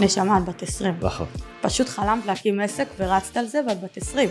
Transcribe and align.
נשמה, 0.00 0.38
את 0.38 0.44
בת 0.44 0.62
20. 0.62 0.94
נכון. 1.00 1.26
פשוט 1.60 1.88
חלמת 1.88 2.26
להקים 2.26 2.60
עסק 2.60 2.86
ורצת 2.98 3.36
על 3.36 3.46
זה 3.46 3.60
ואת 3.68 3.80
בת 3.80 3.96
20. 3.96 4.28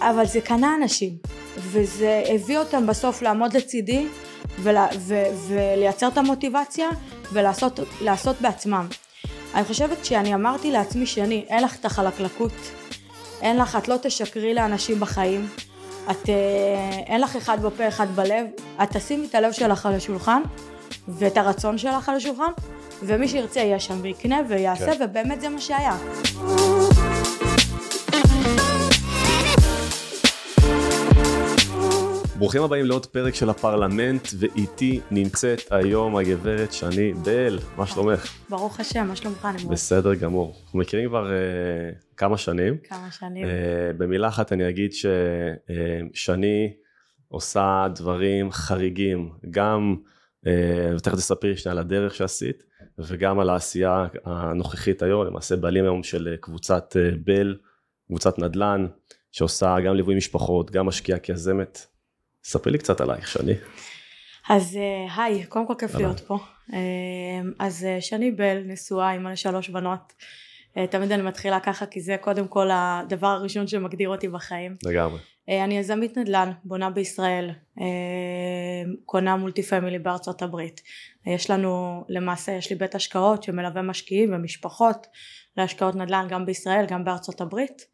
אבל 0.00 0.26
זה 0.26 0.40
קנה 0.40 0.74
אנשים, 0.82 1.16
וזה 1.58 2.22
הביא 2.28 2.58
אותם 2.58 2.86
בסוף 2.86 3.22
לעמוד 3.22 3.56
לצידי 3.56 4.06
ולה, 4.58 4.86
ו, 4.98 5.14
ולייצר 5.48 6.08
את 6.08 6.18
המוטיבציה 6.18 6.88
ולעשות 7.32 7.80
לעשות 8.00 8.36
בעצמם. 8.40 8.86
אני 9.54 9.64
חושבת 9.64 10.04
שאני 10.04 10.34
אמרתי 10.34 10.70
לעצמי 10.70 11.06
שאני, 11.06 11.44
אין 11.48 11.64
לך 11.64 11.76
את 11.80 11.84
החלקלקות, 11.84 12.52
אין 13.40 13.56
לך, 13.58 13.76
את 13.76 13.88
לא 13.88 13.96
תשקרי 14.02 14.54
לאנשים 14.54 15.00
בחיים, 15.00 15.48
את, 16.10 16.28
אה, 16.28 16.90
אין 17.06 17.20
לך 17.20 17.36
אחד 17.36 17.62
בפה 17.62 17.88
אחד 17.88 18.06
בלב, 18.14 18.46
את 18.82 18.96
תשימי 18.96 19.26
את 19.26 19.34
הלב 19.34 19.52
שלך 19.52 19.86
על 19.86 19.94
השולחן 19.94 20.42
ואת 21.08 21.36
הרצון 21.36 21.78
שלך 21.78 22.08
על 22.08 22.16
השולחן 22.16 22.52
ומי 23.02 23.28
שירצה 23.28 23.60
יהיה 23.60 23.80
שם 23.80 23.98
ויקנה 24.02 24.40
ויעשה 24.48 24.96
כן. 24.96 25.04
ובאמת 25.04 25.40
זה 25.40 25.48
מה 25.48 25.60
שהיה. 25.60 25.96
ברוכים 32.36 32.62
הבאים 32.62 32.84
לעוד 32.84 33.06
פרק 33.06 33.34
של 33.34 33.50
הפרלמנט, 33.50 34.28
ואיתי 34.38 35.00
נמצאת 35.10 35.60
היום 35.70 36.16
הגברת 36.16 36.72
שני 36.72 37.12
בל, 37.12 37.58
מה 37.76 37.86
שלומך? 37.86 38.32
ברוך 38.48 38.80
השם, 38.80 39.06
מה 39.08 39.16
שלומך? 39.16 39.48
בסדר 39.68 40.14
גמור. 40.14 40.54
אנחנו 40.64 40.78
מכירים 40.78 41.08
כבר 41.08 41.26
uh, 41.26 42.11
כמה 42.22 42.38
שנים. 42.38 42.78
כמה 42.78 43.10
שנים. 43.10 43.46
Uh, 43.46 43.48
במילה 43.96 44.28
אחת 44.28 44.52
אני 44.52 44.68
אגיד 44.68 44.90
ששני 46.12 46.72
עושה 47.28 47.86
דברים 47.94 48.52
חריגים, 48.52 49.30
גם, 49.50 49.96
uh, 50.44 50.48
ותכף 50.96 51.14
תספרי 51.14 51.56
שנייה 51.56 51.72
על 51.72 51.78
הדרך 51.78 52.14
שעשית, 52.14 52.62
וגם 52.98 53.40
על 53.40 53.50
העשייה 53.50 54.06
הנוכחית 54.24 55.02
היום, 55.02 55.26
למעשה 55.26 55.56
בעלים 55.56 55.84
היום 55.84 56.02
של 56.02 56.36
קבוצת 56.40 56.96
uh, 56.96 57.16
בל, 57.24 57.56
קבוצת 58.06 58.38
נדל"ן, 58.38 58.86
שעושה 59.32 59.76
גם 59.80 59.94
ליווי 59.94 60.16
משפחות, 60.16 60.70
גם 60.70 60.86
משקיעה 60.86 61.18
כיזמת. 61.18 61.86
ספרי 62.44 62.72
לי 62.72 62.78
קצת 62.78 63.00
עלייך, 63.00 63.28
שני. 63.28 63.54
אז 64.48 64.76
אה, 64.76 65.24
היי, 65.24 65.46
קודם 65.46 65.66
כל 65.66 65.74
כיף. 65.78 65.94
להיות 65.94 66.20
פה. 66.20 66.38
אה, 66.72 66.78
אז 67.58 67.84
אה, 67.84 68.00
שני 68.00 68.30
בל, 68.30 68.62
נשואה, 68.66 69.12
אימא 69.12 69.28
לשלוש 69.28 69.68
בנות. 69.68 70.12
אה, 70.76 70.86
תמיד 70.86 71.12
אני 71.12 71.22
מתחילה 71.22 71.60
ככה 71.60 71.86
כי 71.86 72.00
זה 72.00 72.16
קודם 72.20 72.48
כל 72.48 72.68
הדבר 72.72 73.26
הראשון 73.26 73.66
שמגדיר 73.66 74.08
אותי 74.08 74.28
בחיים. 74.28 74.76
לגמרי. 74.84 75.18
אה, 75.48 75.64
אני 75.64 75.78
יזמית 75.78 76.18
נדל"ן, 76.18 76.52
בונה 76.64 76.90
בישראל, 76.90 77.50
אה, 77.80 77.84
קונה 79.04 79.36
מולטי 79.36 79.62
פמילי 79.62 79.98
בארצות 79.98 80.42
הברית. 80.42 80.80
יש 81.26 81.50
לנו, 81.50 82.04
למעשה 82.08 82.52
יש 82.52 82.70
לי 82.70 82.76
בית 82.76 82.94
השקעות 82.94 83.42
שמלווה 83.42 83.82
משקיעים 83.82 84.34
ומשפחות 84.34 85.06
להשקעות 85.56 85.94
נדל"ן 85.94 86.26
גם 86.28 86.46
בישראל, 86.46 86.86
גם 86.86 87.04
בארצות 87.04 87.40
הברית. 87.40 87.92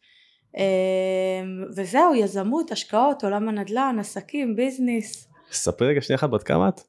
וזהו, 1.77 2.15
יזמות, 2.15 2.73
השקעות, 2.73 3.25
עולם 3.25 3.49
הנדל"ן, 3.49 3.97
עסקים, 4.01 4.57
ביזנס. 4.57 5.29
ספרי 5.51 5.89
רגע 5.89 6.01
שנייה 6.01 6.19
אחת, 6.19 6.31
בת 6.31 6.43
כמה 6.43 6.69
את? 6.69 6.81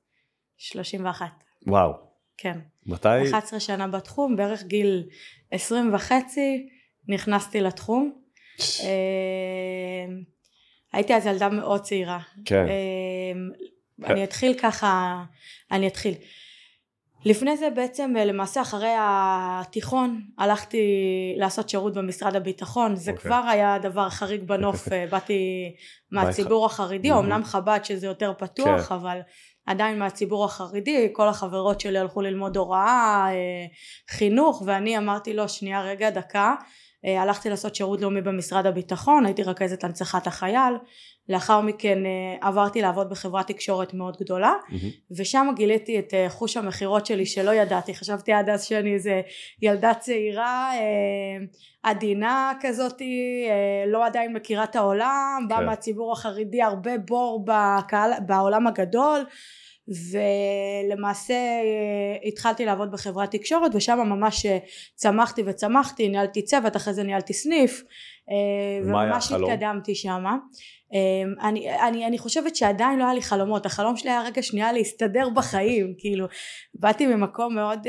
31, 0.57 1.25
וואו. 1.67 1.93
כן. 2.37 2.59
מתי? 2.85 3.29
11 3.29 3.59
שנה 3.59 3.87
בתחום, 3.87 4.35
בערך 4.35 4.63
גיל 4.63 5.03
20 5.51 5.93
וחצי 5.93 6.69
נכנסתי 7.07 7.61
לתחום. 7.61 8.11
אה, 8.59 10.05
הייתי 10.93 11.15
אז 11.15 11.25
ילדה 11.25 11.49
מאוד 11.49 11.81
צעירה. 11.81 12.19
כן. 12.45 12.65
אה, 12.67 13.31
אני 14.05 14.23
אתחיל 14.23 14.53
ככה, 14.53 15.23
אני 15.71 15.87
אתחיל. 15.87 16.13
לפני 17.25 17.57
זה 17.57 17.69
בעצם 17.69 18.13
אה, 18.17 18.25
למעשה 18.25 18.61
אחרי 18.61 18.93
התיכון 18.99 20.21
הלכתי 20.37 20.77
לעשות 21.37 21.69
שירות 21.69 21.93
במשרד 21.93 22.35
הביטחון 22.35 22.95
זה 22.95 23.11
אוקיי. 23.11 23.23
כבר 23.23 23.41
היה 23.49 23.77
דבר 23.79 24.09
חריג 24.09 24.43
בנוף 24.43 24.87
באתי 25.11 25.71
מהציבור 26.11 26.65
החרדי. 26.65 27.11
אמנם 27.11 27.43
חב"ד 27.43 27.79
שזה 27.83 28.07
יותר 28.07 28.33
פתוח 28.37 28.87
כן. 28.87 28.95
אבל 28.95 29.19
עדיין 29.69 29.99
מהציבור 29.99 30.45
החרדי 30.45 31.09
כל 31.13 31.27
החברות 31.27 31.81
שלי 31.81 31.99
הלכו 31.99 32.21
ללמוד 32.21 32.57
הוראה 32.57 33.25
אה, 33.29 33.65
חינוך 34.09 34.63
ואני 34.65 34.97
אמרתי 34.97 35.33
לו 35.33 35.49
שנייה 35.49 35.81
רגע 35.81 36.09
דקה 36.09 36.55
אה, 37.05 37.21
הלכתי 37.21 37.49
לעשות 37.49 37.75
שירות 37.75 38.01
לאומי 38.01 38.21
במשרד 38.21 38.65
הביטחון 38.65 39.25
הייתי 39.25 39.43
רכזת 39.43 39.83
הנצחת 39.83 40.27
החייל 40.27 40.73
לאחר 41.29 41.61
מכן 41.61 42.05
אה, 42.05 42.47
עברתי 42.47 42.81
לעבוד 42.81 43.09
בחברת 43.09 43.47
תקשורת 43.47 43.93
מאוד 43.93 44.17
גדולה 44.21 44.53
מהמם. 44.69 44.89
ושם 45.17 45.47
גיליתי 45.55 45.99
את 45.99 46.13
חוש 46.29 46.57
המכירות 46.57 47.05
שלי 47.05 47.25
שלא 47.25 47.51
ידעתי 47.51 47.95
חשבתי 47.95 48.33
עד 48.33 48.49
אז 48.49 48.63
שאני 48.63 48.93
איזה 48.93 49.21
ילדה 49.61 49.93
צעירה 49.93 50.71
עדינה 51.83 52.53
כזאתי 52.61 53.45
לא 53.87 54.05
עדיין 54.05 54.33
מכירה 54.33 54.63
את 54.63 54.75
העולם 54.75 55.45
באה 55.49 55.59
כן. 55.59 55.65
מהציבור 55.65 56.11
החרדי 56.11 56.61
הרבה 56.61 56.97
בור 56.97 57.45
בקהל, 57.45 58.11
בעולם 58.25 58.67
הגדול 58.67 59.25
ולמעשה 59.89 61.33
אה, 61.33 62.27
התחלתי 62.27 62.65
לעבוד 62.65 62.91
בחברת 62.91 63.31
תקשורת 63.31 63.75
ושם 63.75 63.99
ממש 63.99 64.45
אה, 64.45 64.57
צמחתי 64.95 65.41
וצמחתי 65.45 66.09
ניהלתי 66.09 66.41
צוות 66.41 66.75
אחרי 66.75 66.93
זה 66.93 67.03
ניהלתי 67.03 67.33
סניף 67.33 67.83
אה, 68.29 68.35
וממש? 68.85 69.31
התקדמתי 69.31 69.95
אה, 70.93 71.47
אני, 71.49 71.79
אני, 71.87 72.05
אני 72.05 72.17
חושבת 72.17 72.55
שעדיין 72.55 72.99
לא 72.99 73.03
היה 73.03 73.13
לי 73.13 73.21
חלומות 73.21 73.65
החלום 73.65 73.97
שלי 73.97 74.09
היה 74.09 74.21
רגע 74.21 74.41
שנייה 74.41 74.71
להסתדר 74.71 75.29
בחיים 75.29 75.93
כאילו 75.99 76.25
באתי 76.73 77.07
ממקום 77.07 77.55
מאוד 77.55 77.87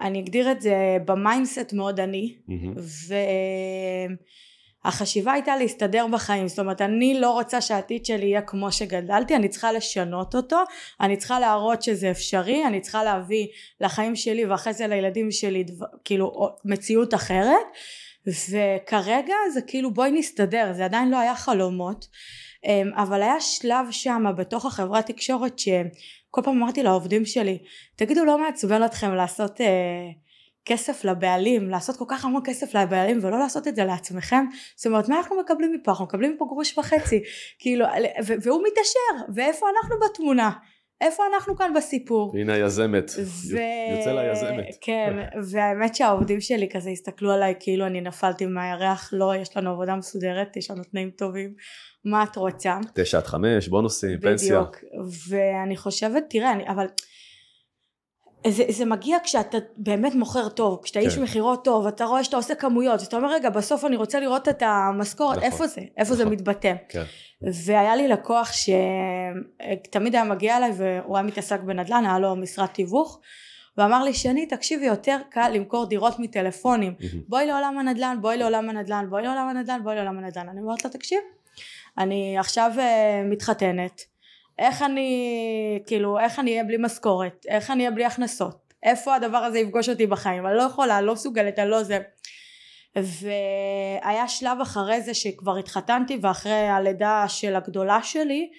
אני 0.00 0.20
אגדיר 0.20 0.52
את 0.52 0.60
זה 0.60 0.96
ב 1.04 1.12
mindset 1.12 1.72
מאוד 1.72 2.00
עני 2.00 2.34
מהמם. 2.48 2.74
והחשיבה 4.84 5.32
הייתה 5.32 5.56
להסתדר 5.56 6.06
בחיים 6.06 6.48
זאת 6.48 6.58
אומרת 6.58 6.80
אני 6.80 7.20
לא 7.20 7.30
רוצה 7.30 7.60
שהעתיד 7.60 8.06
שלי 8.06 8.26
יהיה 8.26 8.42
כמו 8.42 8.72
שגדלתי 8.72 9.36
אני 9.36 9.48
צריכה 9.48 9.72
לשנות 9.72 10.34
אותו 10.34 10.58
אני 11.00 11.16
צריכה 11.16 11.40
להראות 11.40 11.82
שזה 11.82 12.10
אפשרי 12.10 12.66
אני 12.66 12.80
צריכה 12.80 13.04
להביא 13.04 13.46
לחיים 13.80 14.16
שלי 14.16 14.46
ואחרי 14.46 14.72
זה 14.72 14.86
לילדים 14.86 15.30
שלי 15.30 15.64
דבר, 15.64 15.86
כאילו 16.04 16.48
מציאות 16.64 17.14
אחרת. 17.14 17.66
וכרגע 18.26 19.34
זה 19.52 19.60
כאילו 19.66 19.90
בואי 19.94 20.10
נסתדר 20.10 20.72
זה 20.72 20.84
עדיין 20.84 21.10
לא 21.10 21.18
היה 21.18 21.34
חלומות 21.34 22.08
אמ, 22.64 22.90
אבל 22.96 23.22
היה 23.22 23.40
שלב 23.40 23.86
שם 23.90 24.24
בתוך 24.36 24.66
החברת 24.66 25.06
תקשורת 25.06 25.58
שכל 25.58 26.40
פעם 26.44 26.62
אמרתי 26.62 26.82
לעובדים 26.82 27.24
שלי 27.24 27.58
תגידו 27.96 28.24
לא 28.24 28.38
מעצבן 28.38 28.84
אתכם 28.84 29.14
לעשות 29.14 29.60
אה, 29.60 29.66
כסף 30.70 31.04
לבעלים 31.04 31.70
לעשות 31.70 31.96
כל 31.96 32.04
כך 32.08 32.24
המון 32.24 32.42
כסף 32.44 32.74
לבעלים 32.74 33.18
ולא 33.22 33.38
לעשות 33.38 33.68
את 33.68 33.76
זה 33.76 33.84
לעצמכם? 33.84 34.44
זאת 34.76 34.86
אומרת 34.86 35.08
מה 35.08 35.16
אנחנו 35.16 35.40
מקבלים 35.40 35.72
מפה? 35.72 35.90
אנחנו 35.90 36.04
מקבלים 36.04 36.36
פה 36.38 36.44
גרוש 36.48 36.78
וחצי. 36.78 37.22
כאילו 37.60 37.86
והוא 38.42 38.62
מתעשר. 38.66 39.32
ואיפה 39.34 39.66
אנחנו 39.76 39.96
בתמונה? 40.04 40.50
איפה 41.00 41.22
אנחנו 41.34 41.56
כאן 41.56 41.72
בסיפור? 41.76 42.32
הנה 42.38 42.54
היזמת. 42.54 43.10
ו... 43.50 43.56
יוצא 43.98 44.12
ליזמת. 44.12 44.76
כן, 44.86 45.16
והאמת 45.50 45.94
שהעובדים 45.94 46.40
שלי 46.40 46.68
כזה 46.72 46.90
הסתכלו 46.90 47.32
עליי 47.32 47.54
כאילו 47.60 47.86
אני 47.86 48.00
נפלתי 48.00 48.46
מהירח, 48.46 49.10
לא, 49.12 49.36
יש 49.36 49.56
לנו 49.56 49.70
עבודה 49.70 49.96
מסודרת, 49.96 50.56
יש 50.56 50.70
לנו 50.70 50.82
תנאים 50.84 51.10
טובים, 51.10 51.54
מה 52.04 52.22
את 52.22 52.36
רוצה? 52.36 52.78
תשע 52.94 53.18
עד 53.18 53.26
חמש, 53.26 53.68
בונוסים, 53.68 54.20
פנסיה. 54.20 54.60
בדיוק, 54.60 54.76
ואני 55.28 55.76
חושבת, 55.76 56.24
תראה, 56.30 56.52
אני, 56.52 56.68
אבל 56.68 56.86
זה, 58.48 58.64
זה 58.68 58.84
מגיע 58.84 59.16
כשאתה 59.24 59.58
באמת 59.76 60.14
מוכר 60.14 60.48
טוב, 60.48 60.80
כשאתה 60.82 61.00
איש 61.00 61.14
כן. 61.14 61.22
מכירות 61.22 61.64
טוב, 61.64 61.86
אתה 61.86 62.04
רואה 62.04 62.24
שאתה 62.24 62.36
עושה 62.36 62.54
כמויות, 62.54 63.02
אתה 63.02 63.16
אומר 63.16 63.32
רגע 63.32 63.50
בסוף 63.50 63.84
אני 63.84 63.96
רוצה 63.96 64.20
לראות 64.20 64.48
את 64.48 64.62
המשכורת, 64.66 65.36
נכון. 65.36 65.46
איפה 65.46 65.66
זה? 65.66 65.80
איפה 65.96 66.14
זה 66.14 66.22
נכון. 66.22 66.34
מתבטא? 66.34 66.74
כן. 66.88 67.02
והיה 67.42 67.96
לי 67.96 68.08
לקוח 68.08 68.52
שתמיד 68.52 70.14
היה 70.14 70.24
מגיע 70.24 70.56
אליי 70.56 70.72
והוא 70.76 71.16
היה 71.16 71.26
מתעסק 71.26 71.60
בנדל"ן, 71.60 72.04
היה 72.04 72.18
לו 72.18 72.36
משרת 72.36 72.74
תיווך 72.74 73.20
ואמר 73.76 74.04
לי 74.04 74.14
שני 74.14 74.46
תקשיבי 74.46 74.86
יותר 74.86 75.16
קל 75.30 75.50
למכור 75.54 75.86
דירות 75.86 76.18
מטלפונים. 76.18 76.94
בואי 77.28 77.46
לעולם 77.46 77.78
הנדל"ן 77.78 78.18
בואי 78.20 78.36
לעולם 78.36 78.68
הנדל"ן 78.70 79.06
בואי 79.10 79.22
לעולם 79.22 79.48
הנדל"ן 79.48 79.80
בואי 79.82 79.96
לעולם 79.96 80.18
הנדל"ן 80.18 80.48
אני 80.48 80.60
אומרת 80.60 80.84
לה 80.84 80.90
תקשיב 80.90 81.18
אני 81.98 82.38
עכשיו 82.38 82.70
אה, 82.78 83.22
מתחתנת 83.24 84.02
איך 84.60 84.82
אני 84.82 85.80
כאילו 85.86 86.18
איך 86.18 86.38
אני 86.38 86.50
אהיה 86.50 86.64
בלי 86.64 86.76
משכורת 86.80 87.46
איך 87.48 87.70
אני 87.70 87.82
אהיה 87.82 87.90
בלי 87.90 88.04
הכנסות 88.04 88.74
איפה 88.82 89.14
הדבר 89.14 89.38
הזה 89.38 89.58
יפגוש 89.58 89.88
אותי 89.88 90.06
בחיים 90.06 90.46
אני 90.46 90.56
לא 90.56 90.62
יכולה 90.62 91.00
לא 91.00 91.12
מסוגלת 91.12 91.58
אני 91.58 91.70
לא 91.70 91.82
זה 91.82 91.98
והיה 92.96 94.28
שלב 94.28 94.58
אחרי 94.62 95.00
זה 95.00 95.14
שכבר 95.14 95.56
התחתנתי 95.56 96.18
ואחרי 96.22 96.52
הלידה 96.52 97.24
של 97.28 97.56
הגדולה 97.56 98.02
שלי 98.02 98.50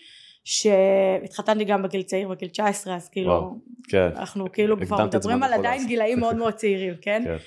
שהתחתנתי 0.44 1.64
גם 1.64 1.84
בגיל 1.84 2.02
צעיר 2.04 2.28
בגיל 2.28 2.50
19 2.50 2.96
אז 2.96 3.10
כאילו 3.10 3.32
וואו. 3.32 3.56
כן. 3.90 4.10
אנחנו 4.16 4.52
כאילו 4.52 4.80
כבר 4.80 5.06
מדברים 5.06 5.44
על 5.44 5.54
עדיין. 5.54 5.88
גילאים 5.88 6.20
מאוד 6.20 6.36
מאוד 6.36 6.54
צעירים 6.54 6.94
כן? 7.02 7.24
כן. 7.26 7.38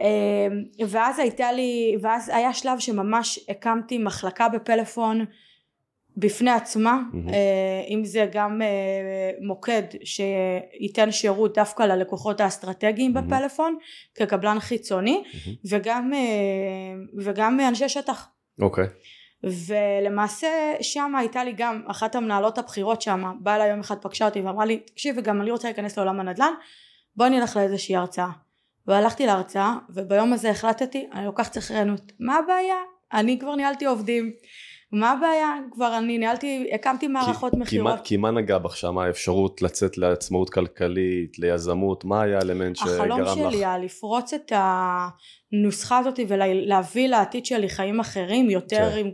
אמ, 0.00 0.86
ואז 0.88 1.18
הייתה 1.18 1.52
לי 1.52 1.96
ואז 2.02 2.28
היה 2.28 2.54
שלב 2.54 2.78
שממש 2.78 3.38
הקמתי 3.48 3.98
מחלקה 3.98 4.48
בפלאפון 4.48 5.24
בפני 6.16 6.50
עצמה. 6.50 7.00
אה, 7.28 7.82
אם 7.88 8.04
זה 8.04 8.26
גם 8.32 8.62
אה, 8.62 9.30
מוקד 9.40 9.82
שייתן 10.04 11.12
שירות 11.12 11.54
דווקא 11.54 11.82
ללקוחות 11.82 12.40
האסטרטגיים 12.40 13.12
מהמם. 13.12 13.26
בפלאפון 13.26 13.76
כקבלן 14.14 14.60
חיצוני 14.60 15.12
מהמם. 15.12 15.56
וגם, 15.70 16.12
אה, 16.14 16.20
וגם 17.18 17.60
אנשי 17.60 17.88
שטח. 17.88 18.28
אוקיי. 18.60 18.84
ולמעשה 19.44 20.48
שם 20.80 21.12
הייתה 21.16 21.44
לי 21.44 21.52
גם 21.56 21.82
אחת 21.86 22.14
המנהלות 22.14 22.58
הבכירות 22.58 23.02
שם, 23.02 23.32
באה 23.40 23.56
אליי 23.56 23.70
יום 23.70 23.80
אחד 23.80 23.98
פגשה 23.98 24.24
אותי 24.24 24.40
ואמרה 24.40 24.64
לי, 24.64 24.76
תקשיבי 24.78 25.22
גם 25.22 25.40
אני 25.40 25.50
רוצה 25.50 25.68
להיכנס 25.68 25.96
לעולם 25.96 26.20
הנדל"ן, 26.20 26.52
בואי 27.16 27.30
נלך 27.30 27.56
לאיזושהי 27.56 27.96
הרצאה. 27.96 28.28
והלכתי 28.86 29.26
להרצאה 29.26 29.74
וביום 29.90 30.32
הזה 30.32 30.50
החלטתי, 30.50 31.08
אני 31.12 31.24
לוקחת 31.24 31.52
סחרנות. 31.52 32.12
מה 32.20 32.36
הבעיה? 32.36 32.76
אני 33.12 33.38
כבר 33.38 33.54
ניהלתי 33.54 33.84
עובדים. 33.84 34.32
מה 34.94 35.10
הבעיה? 35.12 35.48
כבר 35.72 35.98
אני 35.98 36.18
ניהלתי, 36.18 36.70
הקמתי 36.74 37.06
מערכות 37.08 37.52
כי- 37.52 37.56
כי 37.56 37.62
מכירות. 37.62 38.00
כי 38.04 38.16
מה 38.16 38.30
נגע 38.30 38.58
בך 38.58 38.76
שם? 38.76 38.98
האפשרות 38.98 39.62
לצאת 39.62 39.98
לעצמאות 39.98 40.50
כלכלית, 40.50 41.38
ליזמות, 41.38 42.04
מה 42.04 42.22
היה 42.22 42.38
האלמנט 42.38 42.78
החלום 42.78 43.24
שגרם 43.24 43.38
לך? 43.46 43.50
שלי 43.50 43.64
היה 43.64 43.78
לפרוץ 43.78 44.32
את 44.34 44.52
הנוסחה 45.52 45.98
הזאת 45.98 46.20
ולהביא 46.28 47.08
לעתיד 47.08 47.46
שלי 47.46 47.68
חיים 47.68 48.00
אחרים 48.00 48.50
יותר 48.50 48.90
כן. 48.92 48.98
עם, 48.98 49.10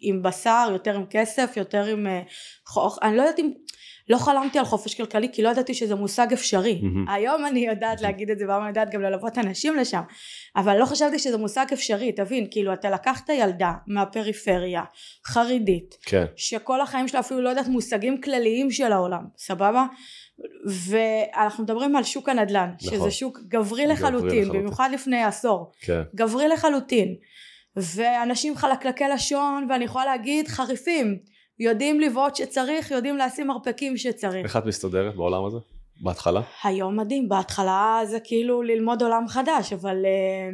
עם 0.00 0.22
בשר 0.22 0.68
יותר 0.72 0.96
עם 0.96 1.04
כסף 1.10 1.52
יותר 1.56 1.84
עם 1.84 2.06
אה, 2.06 2.22
אני 3.02 3.16
לא 3.16 3.22
יודעת 3.22 3.38
אם 3.38 3.50
לא 4.08 4.18
חלמתי 4.18 4.58
על 4.58 4.64
חופש 4.64 4.94
כלכלי 4.94 5.28
כי 5.32 5.42
לא 5.42 5.48
ידעתי 5.48 5.74
שזה 5.74 5.94
מושג 5.94 6.32
אפשרי 6.32 6.80
מהמם. 6.82 7.08
היום 7.08 7.46
אני 7.46 7.66
יודעת 7.66 8.00
להגיד 8.00 8.30
את 8.30 8.38
זה 8.38 8.44
והיום 8.48 8.62
אני 8.62 8.68
יודעת 8.68 8.90
גם 8.90 9.02
ללוות 9.02 9.38
אנשים 9.38 9.76
לשם 9.76 10.00
אבל 10.56 10.78
לא 10.78 10.84
חשבתי 10.84 11.18
שזה 11.18 11.38
מושג 11.38 11.66
אפשרי 11.72 12.12
תבין 12.12 12.46
כאילו 12.50 12.72
אתה 12.72 12.90
לקחת 12.90 13.28
ילדה 13.28 13.72
מהפריפריה 13.86 14.82
חרדית 15.26 15.94
כן. 16.02 16.24
שכל 16.36 16.80
החיים 16.80 17.08
שלה 17.08 17.20
אפילו 17.20 17.40
לא 17.40 17.48
יודעת 17.48 17.68
מושגים 17.68 18.20
כלליים 18.20 18.70
של 18.70 18.92
העולם 18.92 19.22
סבבה 19.36 19.86
ואנחנו 20.66 21.64
מדברים 21.64 21.96
על 21.96 22.02
שוק 22.04 22.28
הנדל"ן 22.28 22.70
נכון. 22.82 22.98
שזה 22.98 23.10
שוק 23.10 23.38
גברי 23.48 23.64
גברי 23.64 23.86
לחלוטין 23.86 24.28
לחלוטין. 24.28 24.48
במיוחד 24.48 24.90
לפני 24.92 25.22
עשור 25.22 25.72
כן. 25.80 26.02
גברי 26.14 26.48
לחלוטין 26.48 27.14
ואנשים 27.76 28.56
חלקלקי 28.56 29.04
לשון 29.14 29.66
ואני 29.70 29.84
יכולה 29.84 30.04
להגיד 30.04 30.48
חריפים 30.48 31.18
יודעים 31.58 32.00
לבעוט 32.00 32.36
שצריך 32.36 32.90
יודעים 32.90 33.18
לשים 33.18 33.46
מרפקים 33.46 33.96
שצריך 33.96 34.44
איך 34.44 34.56
את 34.56 34.66
מסתדרת 34.66 35.14
בעולם 35.14 35.44
הזה? 35.44 35.58
בהתחלה? 36.00 36.40
היום 36.64 37.00
מדהים 37.00 37.28
בהתחלה 37.28 38.00
זה 38.04 38.18
כאילו 38.24 38.62
ללמוד 38.62 39.02
עולם 39.02 39.28
חדש 39.28 39.72
אבל 39.72 40.04
אה, 40.04 40.50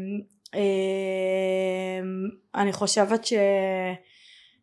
אה, 0.55 2.01
אני 2.55 2.73
חושבת 2.73 3.25
ש, 3.25 3.33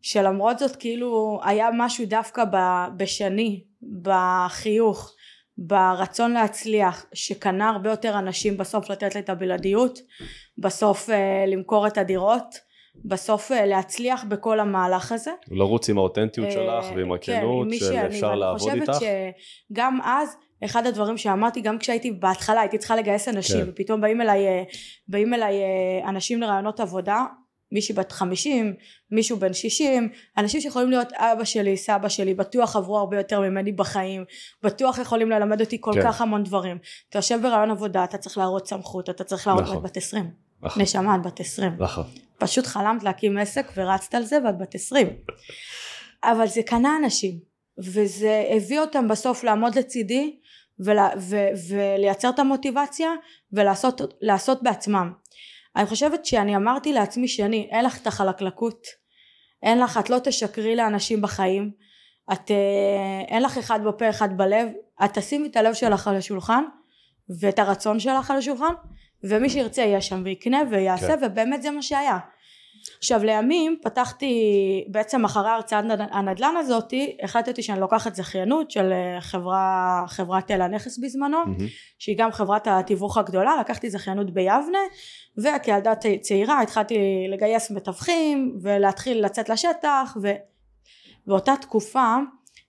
שלמרות 0.02 0.60
זאת 0.60 0.76
כאילו 0.76 1.40
היה 1.44 1.70
משהו 1.74 2.06
דווקא 2.06 2.44
ב, 2.46 2.58
בשני 2.98 3.64
בחיוך 4.02 5.14
ברצון 5.58 6.32
להצליח 6.32 7.06
שקנה 7.14 7.70
הרבה 7.70 7.90
יותר 7.90 8.20
אנשים 8.20 8.58
בסוף 8.58 8.90
לתת 8.90 9.16
לי 9.16 9.22
את 9.22 9.30
הבלעדיות 9.30 10.00
בסוף 10.58 11.10
אה, 11.10 11.46
למכור 11.48 11.88
את 11.88 11.98
הדירות 11.98 12.67
בסוף 13.06 13.52
אה, 13.52 13.66
להצליח 13.66 14.24
בכל 14.28 14.60
המהלך 14.60 15.12
הזה 15.12 15.32
לרוץ 15.52 15.90
עם 15.90 15.98
האותנטיות 15.98 16.52
שלך 16.52 16.86
אה, 16.86 16.92
ועם 16.96 17.18
כן, 17.22 17.34
הכנות 17.34 17.66
עם 17.66 17.70
מי 17.70 17.80
של 17.80 17.86
שאני, 17.86 18.08
אפשר 18.08 18.28
ואני 18.28 18.40
לעבוד 18.40 18.70
איתך. 18.70 18.92
חושבת 18.94 19.10
שגם 19.72 20.00
אז 20.04 20.38
אחד 20.66 20.88
הדברים 20.88 21.18
שאמרתי 21.18 21.62
גם 21.62 21.78
כשהייתי 21.78 22.12
בהתחלה 22.12 22.62
הייתי 22.62 22.78
צריכה 22.78 22.96
לגייס 22.96 23.28
אנשים 23.28 23.66
כן. 23.66 23.70
ופתאום 23.70 24.02
באים 24.02 24.22
אליי 24.22 24.48
אה, 24.48 24.64
באים 25.08 25.34
אליי 25.34 25.56
אנשים 26.08 26.42
לרעיונות 26.42 26.80
עבודה 26.80 27.26
מישהי 27.72 27.96
בת 27.96 28.12
חמישים 28.12 28.74
מישהו 29.12 29.38
בן 29.38 29.54
שישים 29.54 30.10
אנשים 30.38 30.62
שיכולים 30.62 30.90
להיות 30.90 31.14
אבא 31.14 31.44
שלי 31.44 31.78
סבא 31.78 32.10
שלי 32.10 32.34
בטוח 32.34 32.76
עברו 32.76 32.98
הרבה 32.98 33.18
יותר 33.18 33.40
ממני 33.40 33.72
בחיים 33.72 34.26
בטוח 34.64 34.98
יכולים 35.00 35.30
ללמד 35.30 35.62
אותי 35.62 35.78
כל 35.82 35.92
כן. 35.94 36.04
כך 36.04 36.22
המון 36.22 36.44
דברים 36.44 36.78
אתה 37.10 37.18
יושב 37.18 37.40
ברעיון 37.42 37.72
עבודה 37.72 38.04
אתה 38.04 38.18
צריך 38.18 38.38
להראות 38.38 38.68
סמכות 38.68 39.10
אתה 39.10 39.24
צריך 39.24 39.48
להראות 39.48 39.64
נכון. 39.64 39.84
בת 39.84 39.98
עשרים 39.98 40.47
נכון. 40.62 40.82
נשמה 40.82 41.16
את 41.16 41.22
בת 41.24 41.40
עשרים 41.40 41.72
נכון. 41.80 42.04
פשוט 42.38 42.66
חלמת 42.66 43.04
להקים 43.04 43.38
עסק 43.38 43.72
ורצת 43.76 44.16
על 44.16 44.24
זה 44.24 44.38
ואת 44.46 44.58
בת 44.58 44.76
עשרים 44.76 45.08
אבל 46.24 46.48
זה 46.48 46.62
קנה 46.64 46.98
אנשים 47.04 47.40
וזה 47.78 48.44
הביא 48.56 48.80
אותם 48.80 49.08
בסוף 49.08 49.44
לעמוד 49.44 49.78
לצידי 49.78 50.40
ולה, 50.80 51.10
ו, 51.18 51.36
ולייצר 51.70 52.30
את 52.30 52.40
המוטיבציה 52.40 53.10
ולעשות 53.54 54.02
לעשות 54.22 54.64
בעצמם 54.64 55.12
אני 55.76 55.86
חושבת 55.86 56.26
שאני 56.26 56.56
אמרתי 56.56 56.94
לעצמי 56.94 57.28
שאני 57.28 57.68
אין 57.72 57.86
לך 57.86 58.02
את 58.02 58.08
החלקלקות 58.08 58.88
אין 59.64 59.80
לך 59.80 59.98
את 59.98 60.10
לא 60.10 60.20
תשקרי 60.24 60.76
לאנשים 60.76 61.22
בחיים 61.22 61.72
את 62.34 62.52
אה, 62.52 63.22
אין 63.28 63.44
לך 63.44 63.58
אחד 63.58 63.80
בפה 63.84 64.10
אחד 64.10 64.38
בלב 64.38 64.68
את 65.06 65.14
תשימי 65.14 65.48
את 65.48 65.56
הלב 65.56 65.74
שלך 65.74 66.08
על 66.08 66.16
השולחן 66.16 66.64
ואת 67.40 67.60
הרצון 67.60 68.00
שלך 68.00 68.32
על 68.32 68.38
השולחן 68.38 68.74
ומי 69.30 69.50
שירצה 69.50 69.82
יהיה 69.82 70.02
שם 70.02 70.22
ויקנה 70.26 70.62
ויעשה 70.70 71.18
כן. 71.18 71.26
ובאמת 71.26 71.62
זה 71.62 71.72
מה 71.72 71.82
שהיה 71.82 72.18
עכשיו 72.98 73.24
לימים 73.24 73.78
פתחתי 73.84 74.34
בעצם 74.88 75.26
אחרי 75.26 75.50
הרצאת 75.50 75.84
הנד- 75.84 76.10
הנדל"ן 76.12 76.56
הזאתי 76.60 77.18
החלטתי 77.24 77.64
שאני 77.64 77.80
לוקחת 77.80 78.16
זכיינות 78.16 78.72
של 78.72 78.92
אה, 78.92 79.22
חברה 79.22 80.04
חברת 80.08 80.48
תל 80.48 80.62
הנכס 80.62 80.98
בזמנו 80.98 81.38
מהמם. 81.46 81.58
שהיא 82.00 82.18
גם 82.18 82.32
חברת 82.32 82.68
התיווך 82.68 83.18
הגדולה 83.18 83.56
לקחתי 83.60 83.90
זכיינות 83.90 84.34
ביבנה 84.34 84.80
וכילדה 85.38 85.94
צעירה 86.22 86.62
התחלתי 86.62 86.98
לגייס 87.30 87.72
מתווכים 87.72 88.58
ולהתחיל 88.62 89.26
לצאת 89.26 89.50
לשטח 89.50 90.18
ובאותה 91.26 91.54
תקופה 91.62 92.16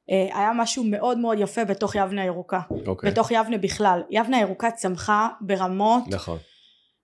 היה 0.09 0.53
משהו 0.55 0.85
מאוד 0.85 1.19
מאוד 1.19 1.39
יפה 1.41 1.65
בתוך 1.65 1.95
יבנה 1.95 2.23
הירוקה 2.23 2.61
אוקיי. 2.87 3.11
בתוך 3.11 3.31
יבנה 3.31 3.59
בכלל 3.59 4.03
יבנה 4.11 4.37
הירוקה 4.37 4.71
צמחה 4.71 5.29
ברמות 5.41 6.05
נכון. 6.09 6.39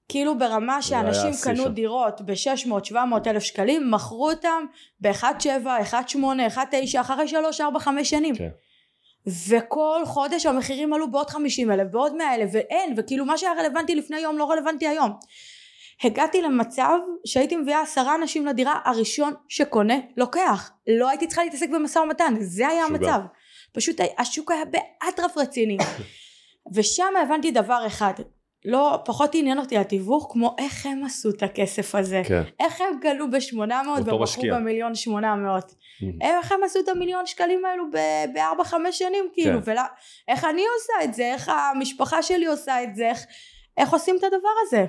כאילו 0.09 0.39
ברמה 0.39 0.83
שאנשים 0.83 1.31
קנו 1.45 1.65
שם. 1.65 1.73
דירות 1.73 2.21
ב-600-700 2.21 2.97
אלף 3.27 3.43
שקלים 3.43 3.91
מכרו 3.91 4.31
אותם 4.31 4.65
ב-1.7, 5.01 5.45
1.8, 5.91 6.17
1.9 6.57 7.01
אחרי 7.01 7.29
3, 7.29 7.61
4, 7.61 7.81
5 7.81 8.11
שנים 8.11 8.37
כן. 8.37 8.49
וכל 9.49 10.03
חודש 10.05 10.47
המחירים 10.47 10.93
עלו 10.93 11.11
בעוד 11.11 11.31
50 11.31 11.71
אלף 11.71 11.91
בעוד 11.91 12.15
100 12.15 12.35
אלף 12.35 12.51
ואין 12.53 12.95
וכאילו 12.97 13.25
מה 13.25 13.39
שהיה 13.39 13.53
רלוונטי 13.59 13.95
לפני 13.95 14.19
יום 14.19 14.39
לא 14.39 14.51
רלוונטי 14.51 14.89
היום 14.89 15.13
הגעתי 16.03 16.43
למצב 16.43 16.99
שהייתי 17.27 17.57
מביאה 17.57 17.83
עשרה 17.83 18.15
אנשים 18.15 18.47
לדירה 18.47 18.81
הראשון 18.85 19.35
שקונה 19.49 19.95
לוקח 20.17 20.73
לא 20.87 21.09
הייתי 21.09 21.27
צריכה 21.27 21.45
להתעסק 21.45 21.69
במשא 21.71 21.99
ומתן 21.99 22.35
זה 22.41 22.69
היה 22.69 22.85
משוגע. 22.85 23.15
המצב 23.15 23.27
פשוט 23.73 23.97
השוק 24.19 24.51
היה 24.51 24.65
באטרף 24.65 25.39
רציני 25.39 25.77
ושם 26.75 27.13
הבנתי 27.23 27.51
דבר 27.51 27.87
אחד 27.87 28.13
לא 28.65 28.99
פחות 29.05 29.35
עניין 29.35 29.59
אותי 29.59 29.79
התיווך 29.79 30.29
כמו 30.33 30.57
איך 30.59 30.87
הם 30.87 31.05
עשו 31.05 31.31
את 31.31 31.43
הכסף 31.43 31.95
הזה 31.95 32.23
כן. 32.27 32.43
איך 32.61 32.81
הם 32.81 33.01
גלו 33.01 33.31
ב-800 33.31 33.99
אותו 33.99 34.21
ומכרו. 34.21 34.45
במיליון 34.51 34.95
800 34.95 35.75
מהמם. 36.03 36.23
איך 36.23 36.53
הם 36.53 36.65
עשו 36.65 36.81
את 36.81 36.89
המיליון 36.89 37.27
שקלים 37.27 37.65
האלו 37.65 37.85
בארבע 38.35 38.65
חמש 38.65 38.99
שנים 38.99 39.29
כאילו 39.33 39.65
כן. 39.65 39.71
ולה, 39.71 39.87
איך 40.29 40.45
אני 40.45 40.63
עושה 40.77 41.05
את 41.05 41.15
זה 41.15 41.25
איך 41.25 41.49
המשפחה 41.49 42.23
שלי 42.23 42.47
עושה 42.47 42.83
את 42.83 42.95
זה 42.95 43.09
איך, 43.09 43.25
איך 43.77 43.93
עושים 43.93 44.17
את 44.17 44.25
הדבר 44.25 44.49
הזה 44.67 44.87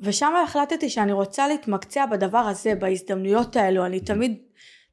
ושם 0.00 0.32
החלטתי 0.44 0.90
שאני 0.90 1.12
רוצה 1.12 1.48
להתמקצע 1.48 2.06
בדבר 2.06 2.38
הזה 2.38 2.74
בהזדמנויות 2.74 3.56
האלו 3.56 3.86
אני 3.86 4.00
תמיד 4.00 4.38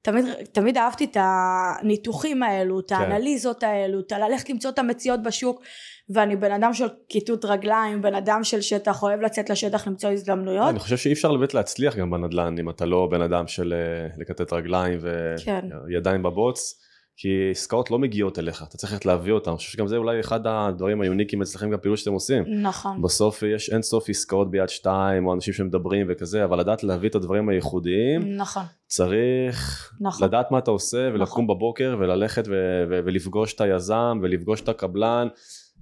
תמיד, 0.02 0.26
תמיד 0.52 0.78
אהבתי 0.78 1.06
את 1.06 1.18
הניתוחים 1.20 2.44
האלו, 2.44 2.80
את 2.80 2.90
כן. 2.90 2.96
האנליזות 2.96 3.64
האלו, 3.64 4.00
את 4.00 4.12
הללכת 4.12 4.50
למצוא 4.50 4.70
את 4.72 4.80
המציאות 4.80 5.24
בשוק 5.24 5.62
ואני 6.10 6.36
בן 6.36 6.52
אדם 6.52 6.74
של 6.74 6.88
כיתות 7.10 7.46
רגליים, 7.46 8.02
בן 8.02 8.16
אדם 8.16 8.44
של 8.44 8.62
שטח, 8.62 9.04
אוהב 9.04 9.22
לצאת 9.22 9.50
לשטח 9.50 9.88
למצוא 9.88 10.10
הזדמנויות. 10.10 10.70
אני 10.70 10.80
חושב 10.80 10.98
שאי 10.98 11.14
אפשר 11.14 11.34
באמת 11.34 11.54
להצליח 11.54 11.96
גם 11.96 12.12
בנדל"ן 12.12 12.56
אם 12.60 12.70
אתה 12.70 12.86
לא 12.86 13.08
בן 13.12 13.22
אדם 13.22 13.48
של 13.48 13.74
אה, 13.74 14.08
לכתת 14.18 14.54
רגליים 14.54 15.00
כן. 15.46 15.66
וידיים 15.88 16.24
בבוץ. 16.24 16.82
כי 17.22 17.52
עסקאות 17.52 17.92
לא 17.92 18.00
מגיעות 18.00 18.40
אליך, 18.40 18.64
אתה 18.68 18.78
צריך 18.78 18.94
ללכת 18.94 19.06
להביא 19.06 19.34
אותן, 19.34 19.52
אני 19.52 19.58
חושב 19.58 19.72
שגם 19.72 19.88
זה 19.88 19.98
אולי 19.98 20.20
אחד 20.20 20.48
הדברים 20.48 21.02
היוניקים 21.02 21.42
אצלכם 21.42 21.72
בפעילות 21.72 21.98
שאתם 21.98 22.14
עושים. 22.14 22.44
נכון. 22.62 23.02
בסוף 23.02 23.44
יש 23.44 23.70
אין 23.70 23.82
סוף 23.82 24.10
עסקאות 24.10 24.52
ביד 24.52 24.70
שתיים, 24.70 25.28
או 25.28 25.34
אנשים 25.34 25.54
שמדברים 25.54 26.08
וכזה, 26.10 26.44
אבל 26.44 26.60
לדעת 26.60 26.84
להביא 26.84 27.10
את 27.10 27.16
הדברים 27.16 27.50
הייחודיים, 27.50 28.38
נכון. 28.38 28.64
צריך 28.88 29.92
נכון. 30.02 30.28
לדעת 30.28 30.52
מה 30.52 30.58
אתה 30.58 30.72
עושה 30.72 31.10
ולקום 31.14 31.48
בבוקר 31.48 31.96
וללכת 32.00 32.44
ו- 32.48 32.84
ו- 32.90 33.00
ולפגוש 33.06 33.54
את 33.54 33.62
היזם 33.62 34.20
ולפגוש 34.22 34.62
את 34.62 34.70
הקבלן 34.70 35.28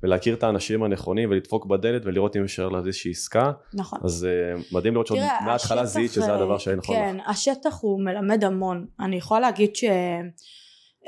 ולהכיר 0.03 0.33
את 0.33 0.43
האנשים 0.43 0.83
הנכונים 0.83 1.29
ולדפוק 1.31 1.65
בדלת 1.65 2.01
ולראות 2.05 2.35
אם 2.35 2.43
אפשר 2.43 2.69
להביא 2.69 2.87
איזושהי 2.87 3.11
עסקה 3.11 3.51
נכון. 3.73 3.99
אז 4.03 4.27
uh, 4.27 4.75
מדהים 4.75 4.93
לראות 4.93 5.07
שעוד 5.07 5.19
מההתחלה 5.45 5.85
זיהית 5.85 6.11
שזה 6.11 6.29
אה, 6.29 6.35
הדבר 6.35 6.57
שהיה 6.57 6.77
נכון 6.77 6.95
כן, 6.95 7.17
לך. 7.19 7.29
השטח 7.29 7.79
הוא 7.81 8.01
מלמד 8.01 8.43
המון. 8.43 8.85
אני 8.99 9.15
יכולה 9.15 9.39
להגיד 9.39 9.75
ש... 9.75 9.83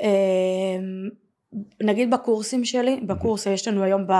אה, 0.02 0.78
נגיד 1.82 2.10
בקורסים 2.10 2.64
שלי, 2.64 3.00
בקורס 3.06 3.46
יש 3.46 3.68
לנו 3.68 3.82
היום 3.82 4.06
ב, 4.06 4.12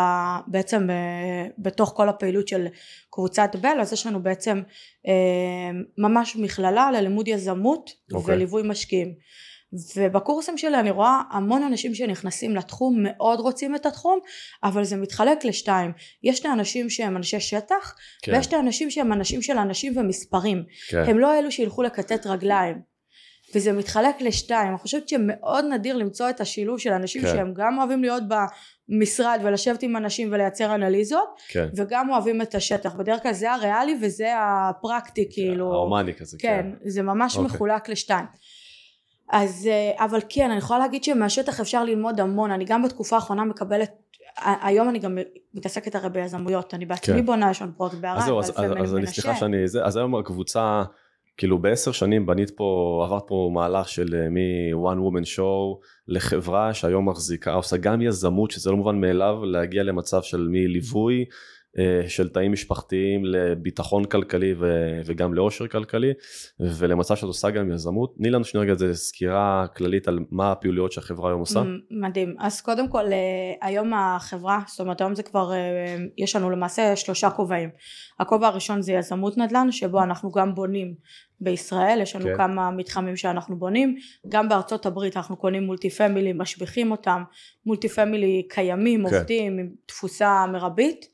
בעצם 0.47 0.91
אה, 0.91 1.47
בתוך 1.59 1.93
כל 1.97 2.09
הפעילות 2.09 2.49
של 2.49 2.67
קבוצת 3.11 3.57
בל, 3.61 3.81
אז 3.81 3.93
יש 3.93 4.07
לנו 4.07 4.23
בעצם 4.23 4.63
אה, 5.07 5.71
ממש 5.99 6.37
מכללה 6.37 6.91
ללימוד 6.91 7.29
יזמות 7.29 7.91
okay. 7.91 8.15
אוקיי. 8.15 8.35
וליווי 8.35 8.63
משקיעים. 8.65 9.15
ובקורסים 9.97 10.59
שלי 10.59 10.81
אני 10.81 10.91
רואה 10.91 11.23
המון 11.31 11.63
אנשים 11.63 11.95
שנכנסים 11.95 12.57
לתחום 12.57 13.03
מאוד 13.03 13.41
רוצים 13.41 13.75
את 13.75 13.87
התחום 13.87 14.19
אבל 14.65 14.85
זה 14.85 14.97
מתחלק 14.97 15.45
לשתיים 15.45 15.93
יש 16.23 16.41
את 16.41 16.47
האנשים 16.47 16.91
שהם 16.91 17.17
אנשי 17.17 17.41
שטח 17.41 17.95
כן. 18.23 18.33
ויש 18.33 18.47
את 18.47 18.53
האנשים 18.53 18.91
שהם 18.91 19.13
אנשים 19.13 19.43
של 19.43 19.59
אנשים 19.59 19.93
ומספרים 19.97 20.65
כן. 20.89 21.03
הם 21.07 21.19
לא 21.19 21.39
אלו 21.39 21.51
שילכו 21.51 21.83
לכתת 21.83 22.27
רגליים 22.27 22.92
וזה 23.55 23.73
מתחלק 23.73 24.21
לשתיים 24.21 24.69
אני 24.69 24.79
חושבת 24.79 25.09
שמאוד 25.09 25.65
נדיר 25.65 25.97
למצוא 25.97 26.31
את 26.31 26.41
השילוב 26.41 26.79
של 26.79 26.93
אנשים 26.93 27.23
כן. 27.23 27.29
שהם 27.29 27.55
גם 27.55 27.79
אוהבים 27.79 28.03
להיות 28.03 28.23
במשרד 28.89 29.41
ולשבת 29.45 29.83
עם 29.83 29.97
אנשים 29.97 30.29
ולייצר 30.33 30.75
אנליזות 30.75 31.41
כן. 31.49 31.69
וגם 31.77 32.11
אוהבים 32.11 32.43
את 32.43 32.55
השטח 32.55 32.95
בדרך 32.95 33.23
כלל 33.23 33.33
זה 33.33 33.53
הריאלי 33.53 33.99
וזה 34.03 34.33
הפרקטי 34.37 35.29
כאילו 35.31 35.73
ההומני 35.73 36.15
כזה 36.15 36.37
כן, 36.41 36.71
כן 36.81 36.89
זה 36.89 37.03
ממש 37.03 37.37
אוקיי. 37.37 37.55
מחולק 37.55 37.89
לשתיים 37.89 38.27
אז 39.33 39.69
אה, 39.71 40.05
אבל 40.05 40.21
כן 40.29 40.51
אני 40.51 40.59
יכולה 40.59 40.79
להגיד 40.79 41.05
שמהשטח 41.05 41.61
אפשר 41.61 41.85
ללמוד 41.85 42.21
המון 42.21 42.51
אני 42.51 42.65
גם 42.65 42.83
בתקופה 42.83 43.17
האחרונה 43.17 43.45
מקבלת 43.45 43.91
היום 44.39 44.89
אני 44.89 44.99
גם 44.99 45.19
מתעסקת 45.55 45.95
הרי 45.95 46.09
ביזמויות 46.09 46.75
אני 46.75 46.87
בעצמי 46.87 47.15
כן. 47.15 47.27
בונה 47.27 47.51
יש 47.51 47.63
לנו 47.63 47.73
פרויקט 47.77 47.97
בערד 47.97 48.19
אז 48.19 48.25
זהו 48.25 48.39
אז, 48.39 48.51
אז, 48.51 48.73
אז 48.83 48.97
אני 48.97 49.07
סליחה 49.07 49.37
שאני 49.37 49.69
זה 49.69 49.85
אז 49.85 49.97
היום 49.97 50.15
הקבוצה 50.15 50.83
כאילו 51.37 51.59
בעשר 51.59 51.93
שנים 51.93 52.27
בנית 52.27 52.51
פה 52.51 53.03
עברת 53.07 53.23
פה 53.27 53.51
מהלך 53.55 53.89
של 53.89 54.15
אה, 54.15 54.29
מ-one 54.29 54.99
woman 54.99 55.37
show 55.37 55.87
לחברה 56.09 56.75
שהיום 56.75 57.09
מחזיקה 57.09 57.53
עושה 57.53 57.77
גם 57.77 58.03
יזמות 58.03 58.51
שזה 58.51 58.71
לא 58.71 58.77
מובן 58.77 59.01
מאליו 59.01 59.45
להגיע 59.45 59.83
למצב 59.83 60.23
של 60.23 60.49
מליווי 60.51 61.25
של 62.09 62.29
תאים 62.29 62.53
משפחתיים 62.53 63.25
לביטחון 63.25 64.05
כלכלי 64.05 64.55
ו- 64.59 65.01
וגם 65.05 65.35
לאושר 65.35 65.67
כלכלי 65.67 66.13
ולמצב 66.61 67.15
שאת 67.15 67.25
עושה 67.25 67.51
גם 67.51 67.73
יזמות. 67.73 68.15
תני 68.17 68.31
לנו 68.31 68.45
שנייה 68.45 68.67
רגע 68.67 68.93
סקירה 68.93 69.67
כללית 69.77 70.09
על 70.09 70.19
מה 70.31 70.53
הפעילויות 70.53 70.93
שהחברה 70.93 71.31
היום 71.31 71.41
עושה. 71.41 71.63
מדהים. 71.91 72.35
אז 72.39 72.61
קודם 72.61 72.89
כל 72.89 73.05
אה, 73.13 73.69
היום 73.69 73.95
החברה 73.95 74.61
זאת 74.67 74.81
אומרת 74.81 75.01
היום 75.01 75.15
זה 75.15 75.23
כבר 75.23 75.53
אה, 75.53 75.97
יש 76.19 76.37
לנו 76.37 76.51
למעשה 76.51 76.97
שלושה 76.97 77.31
כובעים. 77.31 77.71
הכובע 78.21 78.47
הראשון 78.47 78.83
זה 78.83 78.93
יזמות 78.93 79.39
נדל"ן 79.39 79.73
שבו 79.73 80.03
אנחנו 80.03 80.31
גם 80.31 80.55
בונים 80.55 80.95
בישראל. 81.41 81.99
יש 82.03 82.17
לנו 82.17 82.25
כן. 82.25 82.37
כמה 82.37 82.71
מתחמים 82.71 83.17
שאנחנו 83.17 83.59
בונים. 83.59 83.97
גם 84.29 84.49
בארצות 84.49 84.87
הברית 84.87 85.17
אנחנו 85.17 85.37
קונים 85.37 85.63
multi 85.63 85.91
family 85.91 86.33
משביחים 86.33 86.91
אותם. 86.91 87.23
multi 87.67 87.89
family 87.89 88.43
קיימים 88.49 89.09
כן. 89.09 89.15
עובדים 89.15 89.59
עם 89.59 89.69
תפוסה 89.87 90.47
מרבית 90.53 91.12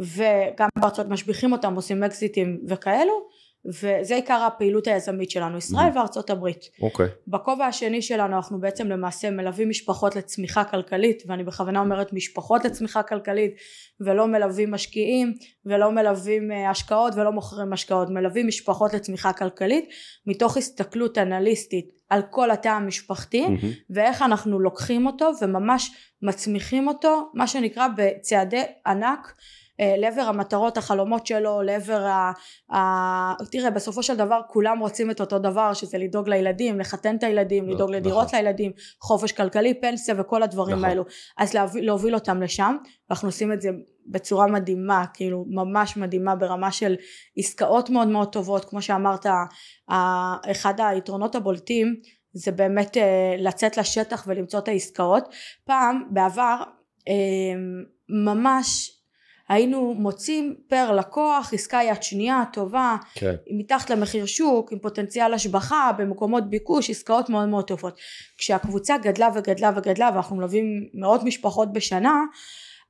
וגם 0.00 0.68
בארצות 0.78 1.08
משביחים 1.08 1.52
אותם 1.52 1.74
עושים 1.74 2.04
אקזיטים 2.04 2.60
וכאלו 2.68 3.30
וזה 3.66 4.14
עיקר 4.14 4.42
הפעילות 4.42 4.86
היזמית 4.86 5.30
שלנו 5.30 5.58
ישראל 5.58 5.92
mm. 5.92 5.96
וארצות 5.96 6.30
הברית. 6.30 6.64
אוקיי. 6.82 7.06
Okay. 7.06 7.08
בכובע 7.26 7.66
השני 7.66 8.02
שלנו 8.02 8.36
אנחנו 8.36 8.60
בעצם 8.60 8.88
למעשה 8.88 9.30
מלווים 9.30 9.68
משפחות 9.68 10.16
לצמיחה 10.16 10.64
כלכלית 10.64 11.22
ואני 11.26 11.44
בכוונה 11.44 11.80
אומרת 11.80 12.12
משפחות 12.12 12.64
לצמיחה 12.64 13.02
כלכלית 13.02 13.54
ולא 14.00 14.26
מלווים 14.26 14.70
משקיעים 14.70 15.34
ולא 15.66 15.92
מלווים 15.92 16.52
אה, 16.52 16.70
השקעות 16.70 17.14
ולא 17.16 17.32
מוכרים 17.32 17.72
השקעות 17.72 18.08
מלווים 18.10 18.46
משפחות 18.46 18.94
לצמיחה 18.94 19.32
כלכלית 19.32 19.88
מתוך 20.26 20.56
הסתכלות 20.56 21.18
אנליסטית 21.18 21.90
על 22.08 22.22
כל 22.30 22.50
התא 22.50 22.68
המשפחתי 22.68 23.46
mm-hmm. 23.46 23.66
ואיך 23.90 24.22
אנחנו 24.22 24.60
לוקחים 24.60 25.06
אותו 25.06 25.30
וממש 25.42 25.90
מצמיחים 26.22 26.88
אותו 26.88 27.30
מה 27.34 27.46
שנקרא 27.46 27.88
בצעדי 27.96 28.62
ענק 28.86 29.34
לעבר 29.98 30.20
המטרות 30.20 30.76
החלומות 30.76 31.26
שלו 31.26 31.62
לעבר 31.62 32.06
ה... 32.06 32.32
ה... 32.74 33.44
תראה 33.50 33.70
בסופו 33.70 34.02
של 34.02 34.16
דבר 34.16 34.40
כולם 34.48 34.78
רוצים 34.78 35.10
את 35.10 35.20
אותו 35.20 35.38
דבר 35.38 35.74
שזה 35.74 35.98
לדאוג 35.98 36.28
לילדים 36.28 36.80
לחתן 36.80 37.16
את 37.16 37.22
הילדים 37.22 37.68
לא, 37.68 37.74
לדאוג 37.74 37.90
לדירות 37.90 38.26
נכון. 38.26 38.38
לילדים 38.38 38.72
חופש 39.02 39.32
כלכלי 39.32 39.80
פנסיה 39.80 40.14
וכל 40.18 40.42
הדברים 40.42 40.76
נכון. 40.76 40.88
האלו 40.88 41.04
אז 41.38 41.54
להוביל, 41.54 41.86
להוביל 41.86 42.14
אותם 42.14 42.42
לשם 42.42 42.76
ואנחנו 43.10 43.28
עושים 43.28 43.52
את 43.52 43.60
זה 43.60 43.68
בצורה 44.06 44.46
מדהימה 44.46 45.04
כאילו 45.14 45.44
ממש 45.48 45.96
מדהימה 45.96 46.36
ברמה 46.36 46.72
של 46.72 46.96
עסקאות 47.36 47.90
מאוד 47.90 48.08
מאוד 48.08 48.32
טובות 48.32 48.64
כמו 48.64 48.82
שאמרת 48.82 49.26
אחד 50.50 50.74
היתרונות 50.78 51.34
הבולטים 51.34 51.96
זה 52.32 52.52
באמת 52.52 52.96
אה, 52.96 53.34
לצאת 53.38 53.76
לשטח 53.76 54.24
ולמצוא 54.26 54.58
את 54.58 54.68
העסקאות 54.68 55.28
פעם 55.64 56.02
בעבר 56.10 56.56
אה, 57.08 57.14
ממש 58.08 58.99
היינו 59.50 59.94
מוצאים 59.94 60.56
פר 60.68 60.92
לקוח 60.92 61.50
עסקה 61.54 61.80
יד 61.88 62.02
שנייה 62.02 62.42
טובה 62.52 62.96
כן. 63.14 63.34
מתחת 63.50 63.90
למחיר 63.90 64.26
שוק 64.26 64.72
עם 64.72 64.78
פוטנציאל 64.78 65.34
השבחה 65.34 65.90
במקומות 65.98 66.50
ביקוש 66.50 66.90
עסקאות 66.90 67.28
מאוד 67.28 67.48
מאוד 67.48 67.64
טובות. 67.64 67.98
כשהקבוצה 68.38 68.98
גדלה 68.98 69.28
וגדלה 69.34 69.70
וגדלה 69.76 70.10
ואנחנו 70.14 70.36
מלווים 70.36 70.88
מאות 70.94 71.22
משפחות 71.22 71.72
בשנה 71.72 72.14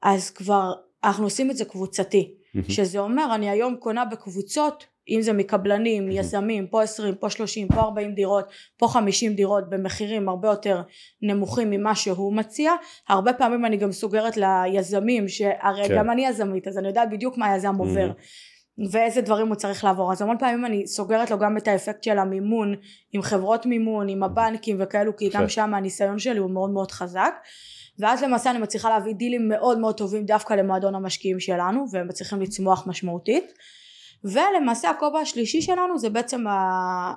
אז 0.03 0.31
כבר 0.31 0.73
אנחנו 1.05 1.25
עושים 1.25 1.51
את 1.51 1.57
זה 1.57 1.65
קבוצתי. 1.65 2.35
שזה 2.69 2.99
אומר 2.99 3.35
אני 3.35 3.51
היום 3.51 3.77
קונה 3.77 4.05
בקבוצות 4.05 4.85
אם 5.09 5.23
זה 5.23 5.33
מקבלנים, 5.33 6.11
יזמים, 6.11 6.67
פה 6.67 6.83
20, 6.83 7.15
פה 7.15 7.31
30, 7.31 7.69
פה 7.69 7.81
40 7.81 8.15
דירות, 8.15 8.51
פה 8.77 8.89
50 8.89 9.35
דירות 9.35 9.71
במחירים 9.71 10.29
הרבה 10.29 10.49
יותר 10.49 10.83
נמוכים 11.23 11.71
ממה 11.71 11.95
שהוא 11.95 12.35
מציע, 12.35 12.73
הרבה 13.09 13.33
פעמים 13.33 13.65
אני 13.65 13.77
גם 13.77 13.93
סוגרת 13.93 14.37
ליזמים, 14.37 15.29
שהרי 15.29 15.89
כן. 15.89 15.97
גם 15.97 16.11
אני 16.11 16.27
יזמית 16.27 16.69
אז 16.69 16.79
אני 16.79 16.89
יודעת 16.89 17.11
בדיוק 17.11 17.39
מה 17.39 17.53
היזם 17.53 17.75
עובר 17.75 18.11
ואיזה 18.91 19.21
דברים 19.21 19.49
הוא 19.49 19.55
צריך 19.55 19.85
לעבור. 19.85 20.13
אז 20.13 20.23
המון 20.23 20.39
פעמים 20.39 20.65
אני 20.65 20.87
סוגרת 20.87 21.31
לו 21.31 21.39
גם 21.39 21.57
את 21.57 21.69
האפקט 21.69 22.03
של 22.03 22.19
המימון 22.19 22.75
עם 23.13 23.23
חברות 23.23 23.67
מימון 23.67 24.09
עם 24.09 24.23
הבנקים 24.23 24.77
וכאלו 24.81 25.17
כי 25.17 25.31
גם 25.35 25.49
שם 25.49 25.75
הניסיון 25.75 26.19
שלי 26.19 26.39
הוא 26.39 26.51
מאוד 26.51 26.71
מאוד 26.71 26.91
חזק. 26.91 27.35
ואז 27.99 28.23
למעשה 28.23 28.51
אני 28.51 28.59
מצליחה 28.59 28.91
להביא 28.91 29.15
דילים 29.15 29.49
מאוד 29.49 29.79
מאוד 29.79 29.97
טובים 29.97 30.25
דווקא 30.25 30.55
למועדון 30.55 30.95
המשקיעים 30.95 31.41
שלנו 31.41 31.85
והם 31.93 32.09
מצליחים 32.09 32.41
לצמוח 32.41 32.87
משמעותית 32.87 33.53
ולמעשה 34.25 34.91
הכובע 34.91 35.19
השלישי 35.19 35.63
שלנו 35.63 35.99
זה 35.99 36.11
בעצם 36.11 36.45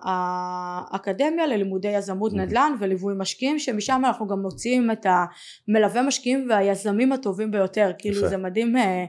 האקדמיה 0.04 1.48
ללימודי 1.48 1.88
יזמות 1.88 2.34
נדל"ן 2.34 2.76
וליווי 2.80 3.14
משקיעים 3.18 3.60
שמשם 3.60 4.02
אנחנו 4.06 4.28
גם 4.28 4.40
מוציאים 4.40 4.92
את 4.92 5.06
המלווה 5.06 6.02
משקיעים 6.02 6.48
והיזמים 6.50 7.12
הטובים 7.12 7.52
ביותר. 7.52 7.92
כאילו 7.98 8.28
זה 8.28 8.38
מדהים 8.38 8.78
אה, 8.78 9.06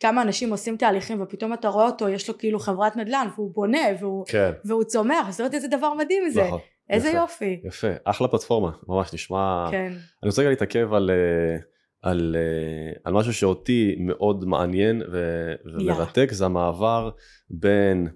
כמה 0.00 0.22
אנשים 0.22 0.50
עושים 0.50 0.76
תהליכים 0.76 1.22
ופתאום 1.22 1.52
אתה 1.52 1.68
רואה 1.68 1.86
אותו 1.86 2.08
יש 2.08 2.28
לו 2.28 2.38
כאילו 2.38 2.58
חברת 2.58 2.96
נדל"ן 2.96 3.28
והוא 3.36 3.54
בונה 3.54 3.82
והוא, 4.00 4.24
כן. 4.26 4.52
והוא 4.64 4.84
צומח. 4.84 5.30
זאת 5.30 5.40
אומרת 5.40 5.54
איזה 5.54 5.68
דבר 5.68 5.94
מדהים 5.94 6.30
זה. 6.30 6.44
נכון, 6.44 6.60
איזה 6.90 7.08
יפה, 7.08 7.18
יופי. 7.18 7.60
יפה. 7.64 7.88
אחלה 8.04 8.28
פלטפורמה. 8.28 8.70
ממש 8.88 9.14
נשמע 9.14 9.68
כן. 9.70 9.92
אני 10.22 10.28
רוצה 10.28 10.42
רגע 10.42 10.50
להתעכב 10.50 10.94
על 10.94 11.10
אה, 11.10 11.58
על, 12.06 12.36
uh, 12.36 13.00
על 13.04 13.12
משהו 13.12 13.34
שאותי 13.34 13.96
מאוד 13.98 14.44
מעניין 14.44 15.02
ו- 15.12 15.54
ומרתק, 15.64 16.28
yeah. 16.30 16.34
זה 16.34 16.44
המעבר 16.44 17.10
בין 17.50 18.08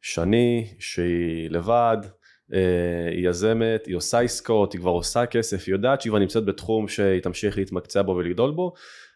שני 0.00 0.74
שהיא 0.78 1.50
לבד, 1.50 1.96
uh, 2.02 2.54
היא 3.10 3.28
יזמת, 3.28 3.86
היא 3.86 3.96
עושה 3.96 4.20
עסקאות, 4.20 4.72
היא 4.72 4.80
כבר 4.80 4.90
עושה 4.90 5.26
כסף, 5.26 5.64
היא 5.66 5.74
יודעת 5.74 6.00
שהיא 6.00 6.10
כבר 6.10 6.18
נמצאת 6.18 6.44
בתחום 6.44 6.88
שהיא 6.88 7.20
תמשיך 7.20 7.58
להתמקצע 7.58 8.02
בו 8.02 8.12
ולגדול 8.12 8.50
בו, 8.50 8.72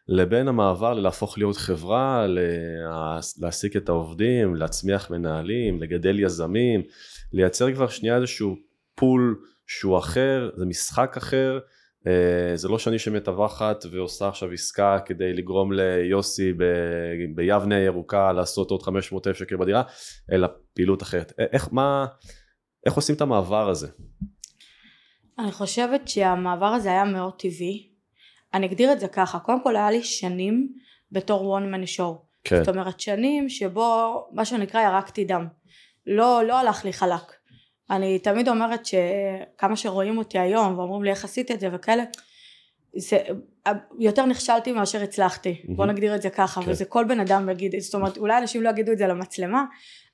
לבין 0.09 0.49
המעבר 0.49 0.95
ללהפוך 0.95 1.39
להיות 1.39 1.57
חברה, 1.57 2.27
לה, 2.27 3.19
להעסיק 3.39 3.77
את 3.77 3.89
העובדים, 3.89 4.55
להצמיח 4.55 5.11
מנהלים, 5.11 5.83
לגדל 5.83 6.21
יזמים, 6.21 6.83
לייצר 7.33 7.75
כבר 7.75 7.89
שנייה 7.89 8.17
איזשהו 8.17 8.57
פול 8.95 9.41
שהוא 9.67 9.99
אחר, 9.99 10.51
זה 10.57 10.67
משחק 10.67 11.17
אחר. 11.17 11.59
אה, 12.07 12.57
זה 12.57 12.69
לא 12.69 12.79
שאני 12.79 12.99
שמטווחת 12.99 13.85
ועושה 13.91 14.29
עכשיו 14.29 14.51
עסקה 14.51 14.99
כדי 15.05 15.33
לגרום 15.33 15.73
ליוסי 15.73 16.53
ב... 16.53 16.63
ביבנה 17.35 17.79
ירוקה 17.79 18.33
לעשות 18.33 18.71
עוד 18.71 18.83
500 18.83 19.27
אלף 19.27 19.37
שקל 19.37 19.57
בדירה, 19.57 19.83
אלא 20.33 20.49
פעילות 20.75 21.03
אחרת. 21.03 21.33
איך, 21.53 21.69
מה, 21.73 22.07
איך 22.87 22.95
עושים 22.95 23.15
את 23.15 23.21
המעבר 23.21 23.69
הזה? 23.69 23.89
אני 25.39 25.53
חושבת 25.53 26.09
שהמעבר 26.09 26.67
הזה 26.67 26.89
היה 26.89 27.05
מאוד 27.05 27.33
טבעי. 27.39 27.91
אני 28.55 28.67
אגדיר 28.67 28.93
את 28.93 29.01
זה 29.01 29.09
ככה, 29.09 29.39
קודם 29.39 29.63
כל 29.63 29.77
היה 29.77 29.91
לי 29.91 30.03
שנים 30.03 30.73
בתור 31.13 31.59
one 31.59 31.75
man 31.75 31.99
show. 31.99 32.27
כן. 32.45 32.65
זאת 32.65 32.69
אומרת 32.69 33.01
שנים 33.01 33.49
שבו 33.49 34.29
מה 34.33 34.45
שנקרא 34.45 34.81
ירקתי 34.81 35.25
דם. 35.25 35.47
לא, 36.07 36.43
לא 36.49 36.59
הלך 36.59 36.85
לי 36.85 36.93
חלק. 36.93 37.36
אני 37.91 38.19
תמיד 38.19 38.49
אומרת 38.49 38.87
שכמה 38.87 39.77
שרואים 39.77 40.19
אותי 40.19 40.39
היום 40.39 40.79
ואומרים 40.79 41.03
לי 41.03 41.11
איך 41.11 41.25
עשית 41.25 41.51
את 41.51 41.61
זה 41.61 41.69
וכאלה 41.73 42.05
זה, 42.97 43.19
יותר 43.99 44.27
נכשלתי 44.27 44.73
מאשר 44.73 45.03
הצלחתי, 45.03 45.63
mm-hmm. 45.63 45.73
בוא 45.77 45.87
נגדיר 45.87 46.15
את 46.15 46.23
זה 46.23 46.31
ככה, 46.31 46.63
כן. 46.63 46.71
וזה 46.71 46.85
כל 46.85 47.05
בן 47.09 47.21
אדם 47.21 47.49
יגיד, 47.49 47.75
זאת 47.81 47.95
אומרת 47.95 48.19
אולי 48.19 48.39
אנשים 48.39 48.63
לא 48.63 48.71
יגידו 48.71 48.93
את 48.93 48.99
זה 48.99 49.07
למצלמה, 49.07 49.65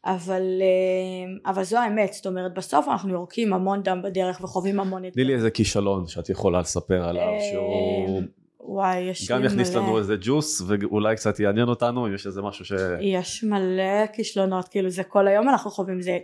אבל, 0.04 0.42
אה, 0.62 1.52
אבל 1.52 1.64
זו 1.64 1.78
האמת, 1.78 2.12
זאת 2.12 2.26
אומרת 2.26 2.54
בסוף 2.54 2.88
אנחנו 2.88 3.12
יורקים 3.12 3.52
המון 3.52 3.82
דם 3.82 4.02
בדרך 4.04 4.40
וחווים 4.40 4.80
המון 4.80 5.04
אתגר. 5.04 5.14
תני 5.14 5.24
לי 5.24 5.34
איזה 5.34 5.50
כישלון 5.50 6.06
שאת 6.06 6.28
יכולה 6.28 6.60
לספר 6.60 7.08
עליו, 7.08 7.28
אה, 7.28 7.38
שהוא 7.52 8.22
וואי, 8.64 9.00
יש 9.00 9.30
גם 9.30 9.44
יכניס 9.44 9.70
מלא... 9.70 9.82
לנו 9.82 9.98
איזה 9.98 10.16
ג'וס 10.20 10.62
ואולי 10.66 11.16
קצת 11.16 11.40
יעניין 11.40 11.68
אותנו 11.68 12.06
אם 12.06 12.14
יש 12.14 12.26
איזה 12.26 12.42
משהו 12.42 12.64
ש... 12.64 12.72
יש 13.00 13.44
מלא 13.44 14.06
כישלונות, 14.12 14.68
כאילו 14.68 14.90
זה 14.90 15.04
כל 15.04 15.28
היום 15.28 15.48
אנחנו 15.48 15.70
חווים 15.70 16.00
זה. 16.00 16.18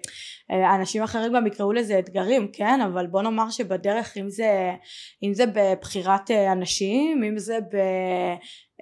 אה, 0.50 0.74
אנשים 0.74 1.02
אחרים 1.02 1.32
גם 1.32 1.46
יקראו 1.46 1.72
לזה 1.72 1.98
אתגרים, 1.98 2.48
כן? 2.52 2.80
אבל 2.80 3.06
בוא 3.06 3.22
נאמר 3.22 3.50
שבדרך 3.50 4.16
אם 4.16 4.30
זה, 4.30 4.70
אם 5.22 5.34
זה 5.34 5.44
בבחירת 5.46 6.30
אה, 6.30 6.52
אנשים, 6.52 7.22
אם 7.22 7.38
זה 7.38 7.58
ב... 7.72 7.76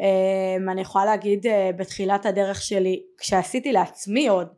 אה, 0.01 0.73
אני 0.73 0.81
יכולה 0.81 1.05
להגיד 1.05 1.47
בתחילת 1.79 2.27
הדרך 2.27 2.63
שלי, 2.63 3.03
כשעשיתי 3.19 3.73
לעצמי 3.73 4.29
עוד 4.29 4.49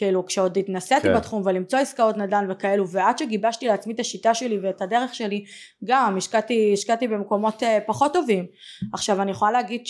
כאילו 0.00 0.26
כשעוד 0.26 0.58
התנסיתי 0.58 1.00
כן. 1.00 1.16
בתחום 1.16 1.42
ולמצוא 1.44 1.78
עסקאות 1.78 2.16
נדל"ן 2.16 2.46
וכאלו 2.50 2.88
ועד 2.88 3.18
שגיבשתי 3.18 3.66
לעצמי 3.66 3.92
את 3.94 4.00
השיטה 4.00 4.34
שלי 4.34 4.58
ואת 4.62 4.82
הדרך 4.82 5.14
שלי 5.14 5.44
גם 5.84 6.16
השקעתי, 6.16 6.70
השקעתי 6.72 7.08
במקומות 7.08 7.62
uh, 7.62 7.66
פחות 7.86 8.12
טובים 8.12 8.46
עכשיו 8.92 9.22
אני 9.22 9.30
יכולה 9.30 9.50
להגיד 9.50 9.82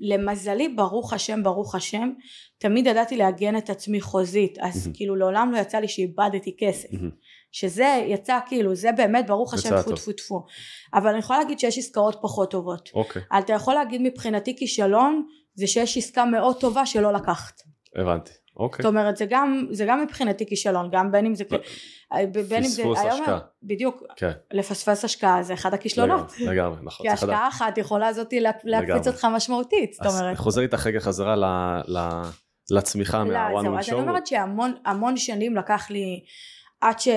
שלמזלי 0.00 0.68
ברוך 0.68 1.12
השם 1.12 1.42
ברוך 1.42 1.74
השם 1.74 2.10
תמיד 2.58 2.86
ידעתי 2.86 3.16
לעגן 3.16 3.56
את 3.56 3.70
עצמי 3.70 4.00
חוזית 4.00 4.58
אז 4.58 4.86
mm-hmm. 4.86 4.96
כאילו 4.96 5.16
לעולם 5.16 5.52
לא 5.52 5.58
יצא 5.58 5.78
לי 5.78 5.88
שאיבדתי 5.88 6.56
כסף 6.58 6.90
mm-hmm. 6.90 7.14
שזה 7.52 8.04
יצא 8.06 8.38
כאילו 8.46 8.74
זה 8.74 8.92
באמת 8.92 9.26
ברוך 9.26 9.54
השם 9.54 9.80
טפו 9.80 9.92
טפו 9.92 10.12
טפו 10.12 10.44
אבל 10.94 11.10
אני 11.10 11.18
יכולה 11.18 11.38
להגיד 11.38 11.58
שיש 11.58 11.78
עסקאות 11.78 12.18
פחות 12.22 12.50
טובות 12.50 12.88
okay. 12.88 12.94
אוקיי. 12.94 13.22
אתה 13.38 13.52
יכול 13.52 13.74
להגיד 13.74 14.02
מבחינתי 14.02 14.56
כישלון 14.56 15.26
זה 15.54 15.66
שיש 15.66 15.96
עסקה 15.96 16.24
מאוד 16.24 16.60
טובה 16.60 16.86
שלא 16.86 17.12
לקחת 17.12 17.54
הבנתי 17.96 18.41
אוקיי. 18.56 18.82
זאת 18.82 18.90
אומרת 18.90 19.16
זה 19.16 19.26
גם, 19.28 19.66
זה 19.70 19.84
גם 19.88 20.02
מבחינתי 20.02 20.46
כישלון, 20.46 20.88
גם 20.92 21.12
בין 21.12 21.26
אם 21.26 21.34
זה, 21.34 21.44
בין 22.48 22.64
אם 22.64 22.68
זה, 22.68 22.82
השקעה. 22.84 23.38
בדיוק, 23.62 24.02
כן. 24.16 24.30
לפספס 24.52 25.04
השקעה 25.04 25.42
זה 25.42 25.54
אחד 25.54 25.74
הכישלונות. 25.74 26.32
לגמרי, 26.40 26.78
נכון. 26.82 27.06
כי 27.06 27.12
השקעה 27.12 27.48
אחת 27.48 27.78
יכולה 27.78 28.12
זאתי 28.12 28.40
להקפיץ 28.64 29.06
אותך 29.06 29.24
משמעותית, 29.24 29.92
זאת 29.92 30.06
אומרת. 30.06 30.32
אז 30.32 30.38
חוזר 30.38 30.60
איתך 30.60 30.86
רגע 30.86 31.00
חזרה 31.00 31.36
ל, 31.36 31.44
ל, 31.88 31.98
לצמיחה 32.70 33.24
מה-one 33.24 33.64
man 33.64 33.66
show. 33.66 33.78
אז 33.78 33.88
אני 33.88 34.00
אומרת 34.00 34.26
שהמון 34.26 35.16
שנים 35.16 35.56
לקח 35.56 35.90
לי 35.90 36.24
עד, 36.80 37.00
ש, 37.00 37.08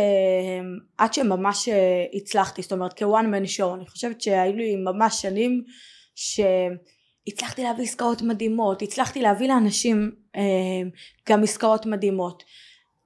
עד 0.98 1.14
שממש 1.14 1.70
הצלחתי, 2.14 2.62
זאת 2.62 2.72
אומרת 2.72 2.94
כ-one 2.94 3.26
man 3.26 3.60
show, 3.60 3.76
אני 3.76 3.88
חושבת 3.88 4.22
שהיו 4.22 4.56
לי 4.56 4.76
ממש 4.76 5.22
שנים 5.22 5.64
ש... 6.16 6.40
הצלחתי 7.28 7.64
להביא 7.64 7.84
עסקאות 7.84 8.22
מדהימות, 8.22 8.82
הצלחתי 8.82 9.22
להביא 9.22 9.48
לאנשים 9.48 10.12
אה, 10.36 10.42
גם 11.30 11.44
עסקאות 11.44 11.86
מדהימות, 11.86 12.44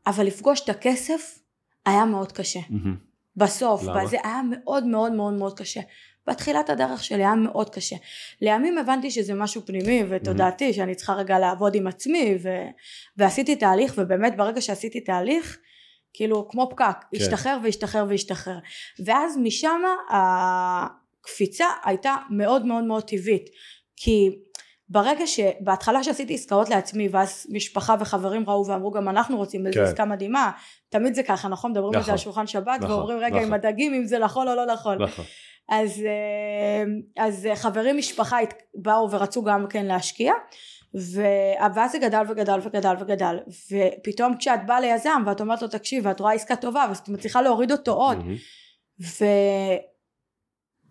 אבל 0.08 0.26
לפגוש 0.26 0.62
את 0.62 0.70
הכסף 0.70 1.40
היה 1.86 2.06
מאוד 2.06 2.32
קשה. 2.32 2.60
Mm-hmm. 2.60 3.10
בסוף, 3.36 3.84
למה? 3.84 4.06
זה 4.06 4.18
היה 4.24 4.42
מאוד 4.50 4.86
מאוד 4.86 5.12
מאוד 5.12 5.34
מאוד 5.34 5.60
קשה. 5.60 5.82
בתחילת 6.28 6.70
הדרך 6.70 7.04
שלי 7.04 7.24
היה 7.24 7.36
מאוד 7.36 7.70
קשה. 7.70 7.96
לימים 8.42 8.78
הבנתי 8.78 9.12
שזה 9.12 9.34
משהו 9.34 9.62
פנימי 9.66 10.04
ותודעתי 10.10 10.70
mm-hmm. 10.70 10.74
שאני 10.74 10.96
צריכה 10.96 11.14
רגע 11.14 11.40
לעבוד 11.40 11.76
עם 11.76 11.88
עצמי 11.88 12.38
ו... 12.44 12.50
ועשיתי 13.18 13.56
תהליך 13.56 13.94
ובאמת 13.98 14.38
ברגע 14.38 14.62
שעשיתי 14.62 15.02
תהליך 15.02 15.58
כאילו 16.14 16.48
כמו 16.50 16.70
פקק, 16.72 16.86
כן. 17.12 17.18
השתחרר 17.18 17.58
והשתחרר 17.64 18.06
והשתחרר. 18.10 18.58
ואז 19.06 19.38
משם 19.38 19.82
הקפיצה 20.10 21.66
הייתה 21.84 22.16
מאוד 22.30 22.66
מאוד 22.66 22.84
מאוד 22.84 23.04
טבעית. 23.04 23.50
כי 24.02 24.30
ברגע 24.90 25.28
שבהתחלה 25.28 26.04
שעשיתי 26.04 26.34
עסקאות 26.34 26.70
לעצמי 26.70 27.08
ואז 27.12 27.48
משפחה 27.50 27.96
וחברים 28.00 28.50
ראו 28.50 28.68
ואמרו 28.68 28.92
גם 28.92 29.10
אנחנו 29.10 29.38
רוצים 29.38 29.68
איזו 29.68 29.80
כן. 29.80 29.86
עסקה 29.86 30.06
מדהימה 30.06 30.52
תמיד 30.90 31.14
זה 31.14 31.24
ככה 31.24 31.48
נכון 31.48 31.72
מדברים 31.72 31.96
על 31.96 32.04
זה 32.04 32.12
על 32.12 32.16
נכון. 32.16 32.24
שולחן 32.24 32.48
שבת 32.48 32.80
נכון, 32.82 32.92
ואומרים 32.92 33.18
רגע 33.18 33.28
נכון. 33.28 33.42
עם 33.42 33.54
הדגים 33.54 33.94
אם 33.94 34.06
זה 34.06 34.20
נכון 34.20 34.48
או 34.48 34.56
לא 34.56 34.66
נכון, 34.66 35.02
נכון. 35.02 35.26
אז, 35.70 36.02
אה, 36.06 36.84
אז 37.26 37.48
חברים 37.56 37.98
משפחה 37.98 38.38
באו 38.76 39.12
ורצו 39.12 39.44
גם 39.44 39.66
כן 39.70 39.86
להשקיע 39.86 40.34
ואז 41.74 41.92
זה 41.92 42.00
גדל 42.00 42.24
וגדל 42.30 42.60
וגדל 42.64 42.96
וגדל 43.00 43.40
ופתאום 43.72 44.38
כשאת 44.38 44.66
באה 44.66 44.80
ליזם 44.80 45.24
ואת 45.26 45.42
אומרת 45.42 45.62
לו 45.62 45.68
תקשיב 45.68 46.06
ואת 46.06 46.20
רואה 46.20 46.34
עסקה 46.34 46.56
טובה 46.56 46.86
ואת 46.90 47.10
מצליחה 47.10 47.42
להוריד 47.42 47.72
אותו 47.72 47.92
עוד 47.92 48.18
mm-hmm. 48.18 49.04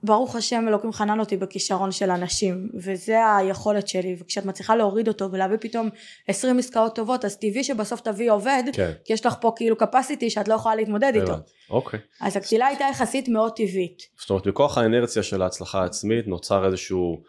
ברוך 0.03 0.37
השם 0.37 0.65
אלוקים 0.69 0.93
חנן 0.93 1.21
אותי 1.21 1.37
בכישרון 1.37 1.93
של 1.93 2.11
אנשים 2.11 2.69
וזה 2.75 3.37
היכולת 3.37 3.89
שלי 3.89 4.17
וכשאת 4.21 4.45
מצליחה 4.45 4.77
להוריד 4.77 5.09
אותו 5.09 5.33
ולהביא 5.33 5.57
פתאום 5.61 5.89
עשרים 6.29 6.59
עסקאות 6.59 6.95
טובות 6.95 7.25
אז 7.25 7.37
טבעי 7.37 7.65
שבסוף 7.65 8.01
תביא 8.01 8.31
עובד 8.31 8.63
כן. 8.73 8.93
כי 9.05 9.13
יש 9.13 9.27
לך 9.27 9.35
פה 9.41 9.53
כאילו 9.57 9.77
capacity 9.77 10.29
שאת 10.29 10.49
לא 10.49 10.55
יכולה 10.55 10.75
להתמודד 10.75 11.13
איתו 11.15 11.35
אוקיי. 11.71 12.01
אז 12.21 12.37
הקטילה 12.37 12.67
הייתה 12.67 12.85
יחסית 12.91 13.29
מאוד 13.29 13.53
טבעית 13.53 14.03
זאת 14.21 14.31
אומרת 14.31 14.47
בכוח 14.47 14.79
האנרציה 14.79 15.23
של 15.23 15.43
ההצלחה 15.43 15.83
העצמית 15.83 16.27
נוצר 16.27 16.67
איזשהו 16.67 17.23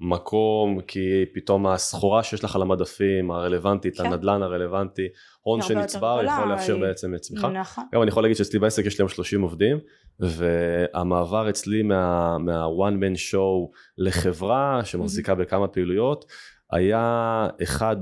מקום 0.00 0.80
כי 0.80 1.24
פתאום 1.34 1.66
הסחורה 1.66 2.22
שיש 2.22 2.44
לך 2.44 2.56
על 2.56 2.62
המדפים 2.62 3.30
הרלוונטית 3.30 3.96
כן. 3.96 4.06
הנדלן 4.06 4.42
הרלוונטי 4.42 5.08
הון 5.40 5.62
שנצבר 5.62 6.20
יכול 6.24 6.48
לאפשר 6.48 6.78
בעצם 6.78 7.18
צמיחה. 7.18 7.48
נכון. 7.48 7.84
גם 7.94 8.02
אני 8.02 8.08
יכול 8.08 8.22
להגיד 8.22 8.36
שאצלי 8.36 8.58
בעסק 8.58 8.86
יש 8.86 8.98
לי 8.98 9.02
היום 9.02 9.08
30 9.08 9.42
עובדים 9.42 9.78
והמעבר 10.20 11.50
אצלי 11.50 11.82
מה, 11.82 12.38
מה 12.38 12.66
one 12.66 12.94
man 12.94 13.32
show 13.32 13.76
לחברה 13.98 14.80
שמחזיקה 14.84 15.34
בכמה 15.34 15.68
פעילויות 15.68 16.24
היה 16.72 17.48
אחד 17.62 17.96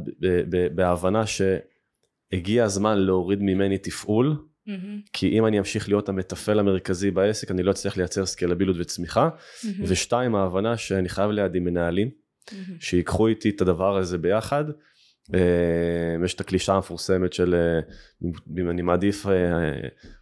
בהבנה 0.75 1.23
שהגיע 1.27 2.65
הזמן 2.65 2.99
להוריד 2.99 3.39
ממני 3.43 3.79
תפעול 3.79 4.50
Mm-hmm. 4.69 5.09
כי 5.13 5.39
אם 5.39 5.47
אני 5.47 5.59
אמשיך 5.59 5.89
להיות 5.89 6.09
המתפעל 6.09 6.59
המרכזי 6.59 7.11
בעסק 7.11 7.51
אני 7.51 7.63
לא 7.63 7.71
אצליח 7.71 7.97
לייצר 7.97 8.27
סקלביליות 8.27 8.77
וצמיחה 8.81 9.29
mm-hmm. 9.29 9.67
ושתיים 9.83 10.35
ההבנה 10.35 10.77
שאני 10.77 11.09
חייב 11.09 11.31
לידי 11.31 11.61
מנהלים 11.61 12.11
mm-hmm. 12.11 12.55
שיקחו 12.81 13.27
איתי 13.27 13.51
את 13.51 13.61
הדבר 13.61 13.97
הזה 13.97 14.19
ביחד 14.19 14.65
אה, 15.35 16.25
יש 16.25 16.35
את 16.35 16.41
הקלישה 16.41 16.75
המפורסמת 16.75 17.33
של 17.33 17.55
אה, 17.55 17.81
אם 18.59 18.71
אני 18.71 18.83
מעדיף 18.83 19.27
אה, 19.27 19.33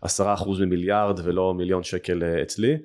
עשרה 0.03 0.35
אחוז 0.35 0.61
ממיליארד 0.61 1.21
ולא 1.25 1.55
מיליון 1.55 1.83
שקל 1.83 2.23
אצלי 2.43 2.77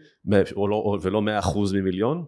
לא, 0.55 0.97
ולא 1.01 1.21
מאה 1.21 1.39
אחוז 1.39 1.73
ממיליון 1.73 2.25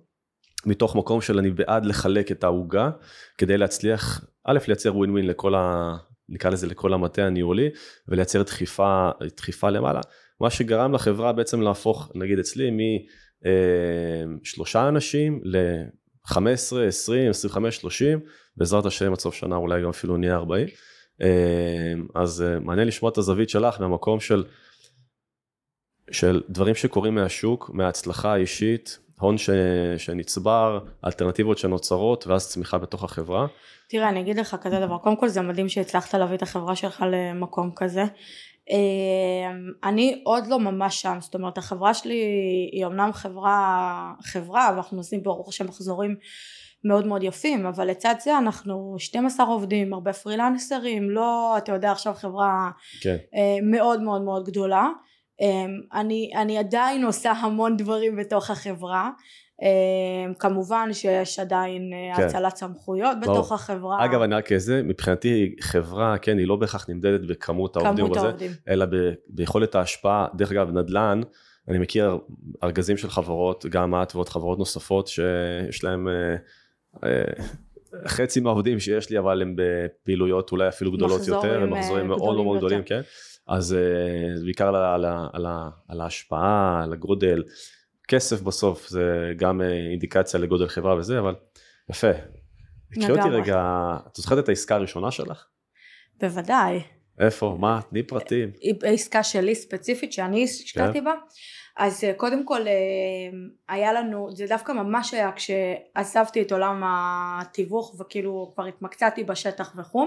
מתוך 0.65 0.95
מקום 0.95 1.21
של 1.21 1.37
אני 1.37 1.51
בעד 1.51 1.85
לחלק 1.85 2.31
את 2.31 2.43
העוגה 2.43 2.89
כדי 3.37 3.57
להצליח 3.57 4.25
א' 4.43 4.57
לייצר 4.67 4.97
ווין 4.97 5.11
ווין 5.11 5.27
לכל 5.27 5.55
ה... 5.55 5.95
נקרא 6.29 6.49
לזה 6.49 6.67
לכל 6.67 6.93
המטה 6.93 7.25
הניהולי 7.25 7.69
ולייצר 8.07 8.43
דחיפה, 8.43 9.09
דחיפה 9.37 9.69
למעלה. 9.69 10.01
מה 10.41 10.49
שגרם 10.49 10.93
לחברה 10.93 11.33
בעצם 11.33 11.61
להפוך 11.61 12.11
נגיד 12.15 12.39
אצלי 12.39 12.71
משלושה 14.41 14.87
אנשים 14.87 15.41
ל-15, 15.43 16.77
20, 16.87 17.29
25, 17.29 17.77
30 17.77 18.19
בעזרת 18.57 18.85
השם 18.85 19.11
עד 19.11 19.19
סוף 19.19 19.35
שנה 19.35 19.55
אולי 19.55 19.81
גם 19.81 19.89
אפילו 19.89 20.17
נהיה 20.17 20.35
40 20.35 20.67
אז 22.15 22.41
אה, 22.41 22.59
מעניין 22.59 22.87
לשמוע 22.87 23.11
את 23.11 23.17
הזווית 23.17 23.49
שלך 23.49 23.81
מהמקום 23.81 24.19
של 24.19 24.43
של 26.11 26.41
דברים 26.49 26.75
שקורים 26.75 27.15
מהשוק 27.15 27.69
מההצלחה 27.73 28.33
האישית 28.33 28.99
הון 29.19 29.37
ש... 29.37 29.49
שנצבר, 29.97 30.79
אלטרנטיבות 31.05 31.57
שנוצרות 31.57 32.27
ואז 32.27 32.49
צמיחה 32.49 32.77
בתוך 32.77 33.03
החברה. 33.03 33.47
תראה 33.87 34.09
אני 34.09 34.21
אגיד 34.21 34.37
לך 34.39 34.55
כזה 34.61 34.79
דבר, 34.79 34.97
קודם 34.97 35.15
כל 35.15 35.27
זה 35.27 35.41
מדהים 35.41 35.69
שהצלחת 35.69 36.15
להביא 36.15 36.35
את 36.35 36.41
החברה 36.41 36.75
שלך 36.75 37.05
למקום 37.11 37.71
כזה. 37.75 38.03
אמ, 38.69 39.71
אני 39.83 40.21
עוד 40.23 40.47
לא 40.47 40.59
ממש 40.59 41.01
שם, 41.01 41.17
זאת 41.21 41.35
אומרת 41.35 41.57
החברה 41.57 41.93
שלי 41.93 42.23
היא 42.71 42.85
אמנם 42.85 43.13
חברה, 43.13 44.13
חברה 44.23 44.71
ואנחנו 44.73 44.97
עושים 44.97 45.23
ברוך 45.23 45.49
השם 45.49 45.67
מחזורים 45.67 46.15
מאוד 46.83 47.07
מאוד 47.07 47.23
יפים 47.23 47.65
אבל 47.65 47.87
לצד 47.87 48.15
זה 48.23 48.37
אנחנו 48.37 48.95
12 48.99 49.45
עובדים 49.45 49.93
הרבה 49.93 50.13
פרילנסרים 50.13 51.09
לא 51.09 51.57
אתה 51.57 51.71
יודע 51.71 51.91
עכשיו 51.91 52.13
חברה 52.13 52.71
כן. 53.01 53.15
אה, 53.35 53.57
מאוד 53.63 54.01
מאוד 54.01 54.21
מאוד 54.21 54.45
גדולה 54.45 54.87
אני, 55.93 56.31
אני 56.35 56.57
עדיין 56.57 57.05
עושה 57.05 57.31
המון 57.31 57.77
דברים 57.77 58.15
בתוך 58.15 58.49
החברה 58.49 59.09
אמ, 59.61 60.33
כמובן 60.33 60.89
שיש 60.93 61.39
עדיין 61.39 61.91
אה, 61.93 62.17
כן. 62.17 62.23
הצלת 62.23 62.55
סמכויות 62.55 63.17
ברור. 63.21 63.35
בתוך 63.35 63.51
החברה. 63.51 64.05
אגב 64.05 64.21
אני 64.21 64.35
רק 64.35 64.51
איזה, 64.51 64.83
מבחינתי 64.83 65.55
חברה 65.61 66.17
כן 66.17 66.37
היא 66.37 66.47
לא 66.47 66.55
בהכרח 66.55 66.89
נמדדת 66.89 67.21
בכמות 67.27 67.75
העובדים, 67.75 68.05
כמות 68.05 68.17
העובדים. 68.17 68.51
בזה, 68.51 68.59
אלא 68.67 68.85
ב, 68.85 68.95
ביכולת 69.27 69.75
ההשפעה, 69.75 70.27
דרך 70.35 70.51
אגב 70.51 70.71
נדל"ן, 70.71 71.21
אני 71.67 71.77
מכיר 71.77 72.17
ארגזים 72.63 72.97
של 72.97 73.09
חברות, 73.09 73.65
גם 73.65 73.95
את 74.03 74.15
ועוד 74.15 74.29
חברות 74.29 74.59
נוספות 74.59 75.07
שיש 75.07 75.83
להם 75.83 76.07
אה, 76.07 76.35
אה, 77.03 77.23
חצי 78.07 78.39
מהעובדים 78.39 78.79
שיש 78.79 79.09
לי 79.09 79.19
אבל 79.19 79.41
הם 79.41 79.55
בפעילויות 79.57 80.51
אולי 80.51 80.67
אפילו 80.67 80.91
גדולות 80.91 81.27
יותר, 81.27 81.61
הם 81.61 81.73
מחזורים 81.73 82.07
מאוד 82.07 82.35
מאוד 82.35 82.57
גדולים, 82.57 82.83
כן. 82.83 83.01
אז 83.47 83.65
זה 84.35 84.43
בעיקר 84.43 84.67
על, 84.67 84.75
על, 84.75 85.05
על, 85.33 85.45
על 85.87 86.01
ההשפעה, 86.01 86.83
על 86.83 86.93
הגודל, 86.93 87.43
כסף 88.07 88.41
בסוף 88.41 88.87
זה 88.89 89.33
גם 89.37 89.61
אה, 89.61 89.89
אינדיקציה 89.91 90.39
לגודל 90.39 90.67
חברה 90.67 90.95
וזה, 90.95 91.19
אבל 91.19 91.35
יפה. 91.89 92.11
קחי 92.93 93.11
אותי. 93.11 93.29
רגע, 93.29 93.61
את 94.07 94.15
זוכרת 94.15 94.43
את 94.43 94.49
העסקה 94.49 94.75
הראשונה 94.75 95.11
שלך? 95.11 95.45
בוודאי. 96.19 96.94
איפה? 97.19 97.57
מה? 97.59 97.79
תני 97.89 98.03
פרטים. 98.03 98.51
היא 98.61 98.75
עסקה 98.83 99.23
שלי 99.23 99.55
ספציפית 99.55 100.13
שאני 100.13 100.43
השקעתי 100.43 101.01
בה. 101.01 101.13
אז 101.77 102.03
אה, 102.03 102.13
קודם 102.13 102.45
כל 102.45 102.67
אה, 102.67 102.73
היה 103.69 103.93
לנו, 103.93 104.35
זה 104.35 104.45
דווקא 104.49 104.71
ממש 104.71 105.13
היה 105.13 105.31
כשעזבתי 105.31 106.41
את 106.41 106.51
עולם 106.51 106.83
התיווך 106.85 107.95
וכאילו 107.99 108.51
כבר 108.55 108.65
התמקצעתי 108.65 109.23
בשטח 109.23 109.75
וכו', 109.77 110.05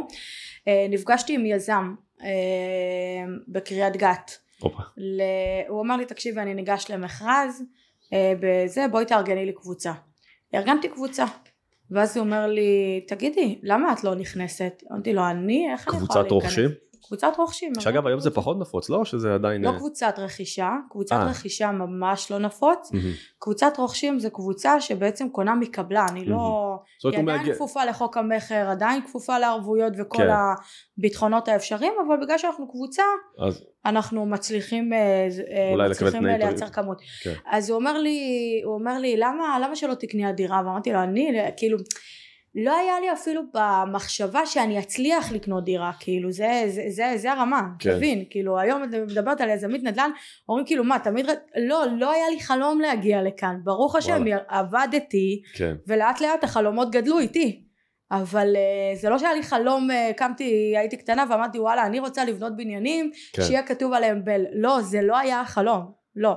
אה, 0.68 0.86
נפגשתי 0.90 1.34
עם 1.34 1.46
יזם 1.46 1.94
אה, 2.22 2.28
בקריית 3.48 3.96
גת. 3.96 4.38
ל... 4.96 5.22
הוא 5.68 5.82
אמר 5.82 5.96
לי 5.96 6.04
תקשיבי 6.04 6.40
אני 6.40 6.54
ניגש 6.54 6.90
למכרז 6.90 7.62
אה, 8.12 8.32
בזה 8.40 8.88
בואי 8.90 9.04
תארגני 9.04 9.46
לי 9.46 9.52
קבוצה. 9.52 9.92
ארגנתי 10.54 10.88
קבוצה. 10.88 11.24
ואז 11.90 12.16
הוא 12.16 12.24
אומר 12.24 12.46
לי 12.46 13.04
תגידי 13.08 13.58
למה 13.62 13.92
את 13.92 14.04
לא 14.04 14.14
נכנסת? 14.14 14.82
אמרתי 14.92 15.12
לו 15.12 15.26
אני 15.30 15.68
איך 15.72 15.88
אני 15.88 15.96
יכולה 15.96 15.98
קבוצת 15.98 16.14
להיכנס? 16.14 16.32
רוכשים? 16.32 16.70
קבוצת 17.02 17.32
רוכשים. 17.38 17.72
שאגב 17.80 18.06
היום 18.06 18.20
זה. 18.20 18.30
פחות 18.30 18.58
נפוץ, 18.60 18.90
לא? 18.90 19.04
שזה 19.04 19.34
עדיין... 19.34 19.62
לא 19.62 19.68
אה, 19.68 19.76
קבוצת 19.76 20.14
רכישה, 20.18 20.70
קבוצת 20.90 21.16
אה. 21.16 21.24
רכישה 21.24 21.70
ממש 21.70 22.30
לא 22.30 22.38
נפוץ. 22.38 22.90
קבוצת 23.38 23.72
רוכשים 23.78 24.18
זה 24.18 24.30
קבוצה 24.30 24.80
שבעצם 24.80 25.28
קונה 25.28 25.54
מקבלן, 25.54 26.06
היא 26.14 26.30
לא, 26.30 26.76
זאת 27.02 27.14
אומרת, 27.14 27.34
היא 27.34 27.40
עדיין. 27.40 27.54
כפופה 27.54 27.84
לחוק 27.84 28.16
המכר, 28.16 28.68
עדיין 28.70 29.02
כפופה 29.02 29.38
לערבויות 29.38 29.92
וכל 29.98 30.18
כן. 30.18 30.28
הביטחונות 30.98 31.48
האפשריים, 31.48 31.92
אבל 32.06 32.16
בגלל 32.24 32.38
שאנחנו 32.38 32.70
קבוצה, 32.70 33.02
אז 33.46 33.64
אנחנו 33.86 34.26
מצליחים, 34.26 34.92
אה, 34.92 35.28
מצליחים. 35.90 36.26
לייצר 36.26 36.68
כמות. 36.68 37.02
כן. 37.22 37.34
אז 37.46 37.70
הוא 37.70 37.78
אומר 37.78 37.98
לי, 37.98 38.20
הוא 38.64 38.74
אומר 38.74 38.98
לי, 38.98 39.16
למה, 39.16 39.58
למה 39.62 39.76
שלא 39.76 39.94
תקני 39.94 40.26
הדירה? 40.26 40.62
ואמרתי 40.66 40.92
לו, 40.92 41.02
אני, 41.02 41.28
כאילו, 41.56 41.78
לא 42.54 42.76
היה 42.76 43.00
לי 43.00 43.12
אפילו 43.12 43.42
במחשבה 43.54 44.46
שאני 44.46 44.78
אצליח 44.78 45.32
לקנות 45.32 45.64
דירה, 45.64 45.92
כאילו 46.00 46.32
זה, 46.32 46.62
זה, 46.66 46.82
זה, 46.88 47.12
זה 47.16 47.32
הרמה, 47.32 47.62
כן. 47.78 47.96
תבין, 47.96 48.24
כאילו 48.30 48.58
היום 48.58 48.82
אני 48.82 49.00
מדברת 49.00 49.40
על 49.40 49.50
יזמית 49.50 49.82
נדל"ן, 49.82 50.10
אומרים 50.48 50.66
כאילו 50.66 50.84
מה, 50.84 50.98
תמיד, 50.98 51.26
לא, 51.56 51.84
לא 51.98 52.12
היה 52.12 52.28
לי 52.30 52.40
חלום 52.40 52.80
להגיע 52.80 53.22
לכאן, 53.22 53.56
ברוך 53.64 53.96
השם, 53.96 54.22
וואלה. 54.26 54.36
עבדתי, 54.48 55.42
כן. 55.54 55.74
ולאט 55.86 56.20
לאט 56.20 56.44
החלומות 56.44 56.90
גדלו 56.90 57.18
איתי, 57.18 57.64
אבל 58.10 58.56
uh, 58.56 58.98
זה 59.00 59.08
לא 59.10 59.18
שהיה 59.18 59.34
לי 59.34 59.42
חלום, 59.42 59.90
uh, 59.90 60.14
קמתי, 60.14 60.74
הייתי 60.76 60.96
קטנה 60.96 61.24
ואמרתי 61.30 61.58
וואלה, 61.58 61.86
אני 61.86 62.00
רוצה 62.00 62.24
לבנות 62.24 62.56
בניינים, 62.56 63.10
כן. 63.32 63.42
שיהיה 63.42 63.62
כתוב 63.62 63.92
עליהם 63.92 64.24
בל, 64.24 64.44
לא, 64.52 64.80
זה 64.82 65.02
לא 65.02 65.18
היה 65.18 65.40
החלום, 65.40 65.92
לא. 66.16 66.34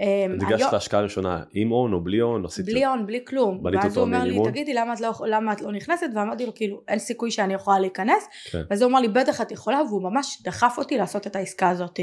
אמ, 0.00 0.32
ניגשת 0.32 0.58
היום- 0.58 0.70
להשקעה 0.72 1.00
הראשונה 1.00 1.42
עם 1.52 1.68
הון 1.68 1.92
או 1.92 2.00
בלי 2.00 2.18
הון? 2.18 2.44
בלי 2.64 2.84
הון, 2.84 3.06
בלי 3.06 3.24
כלום. 3.26 3.60
ואז 3.74 3.96
הוא 3.96 4.04
אומר 4.04 4.24
לי? 4.24 4.38
תגידי, 4.44 4.74
למה 4.74 4.92
את, 4.94 5.00
לא, 5.00 5.12
למה 5.26 5.52
את 5.52 5.60
לא 5.60 5.72
נכנסת? 5.72 6.06
ואמרתי 6.14 6.46
לו, 6.46 6.54
כאילו, 6.54 6.82
אין 6.88 6.98
סיכוי 6.98 7.30
שאני 7.30 7.54
יכולה 7.54 7.78
להיכנס. 7.78 8.28
כן. 8.50 8.62
ואז 8.70 8.82
הוא 8.82 8.90
אמר 8.90 9.00
לי, 9.00 9.08
בטח 9.08 9.40
את 9.40 9.52
יכולה, 9.52 9.82
והוא 9.88 10.02
ממש 10.02 10.42
דחף 10.44 10.74
אותי 10.78 10.98
לעשות 10.98 11.26
את 11.26 11.36
העסקה 11.36 11.68
הזאת. 11.68 12.00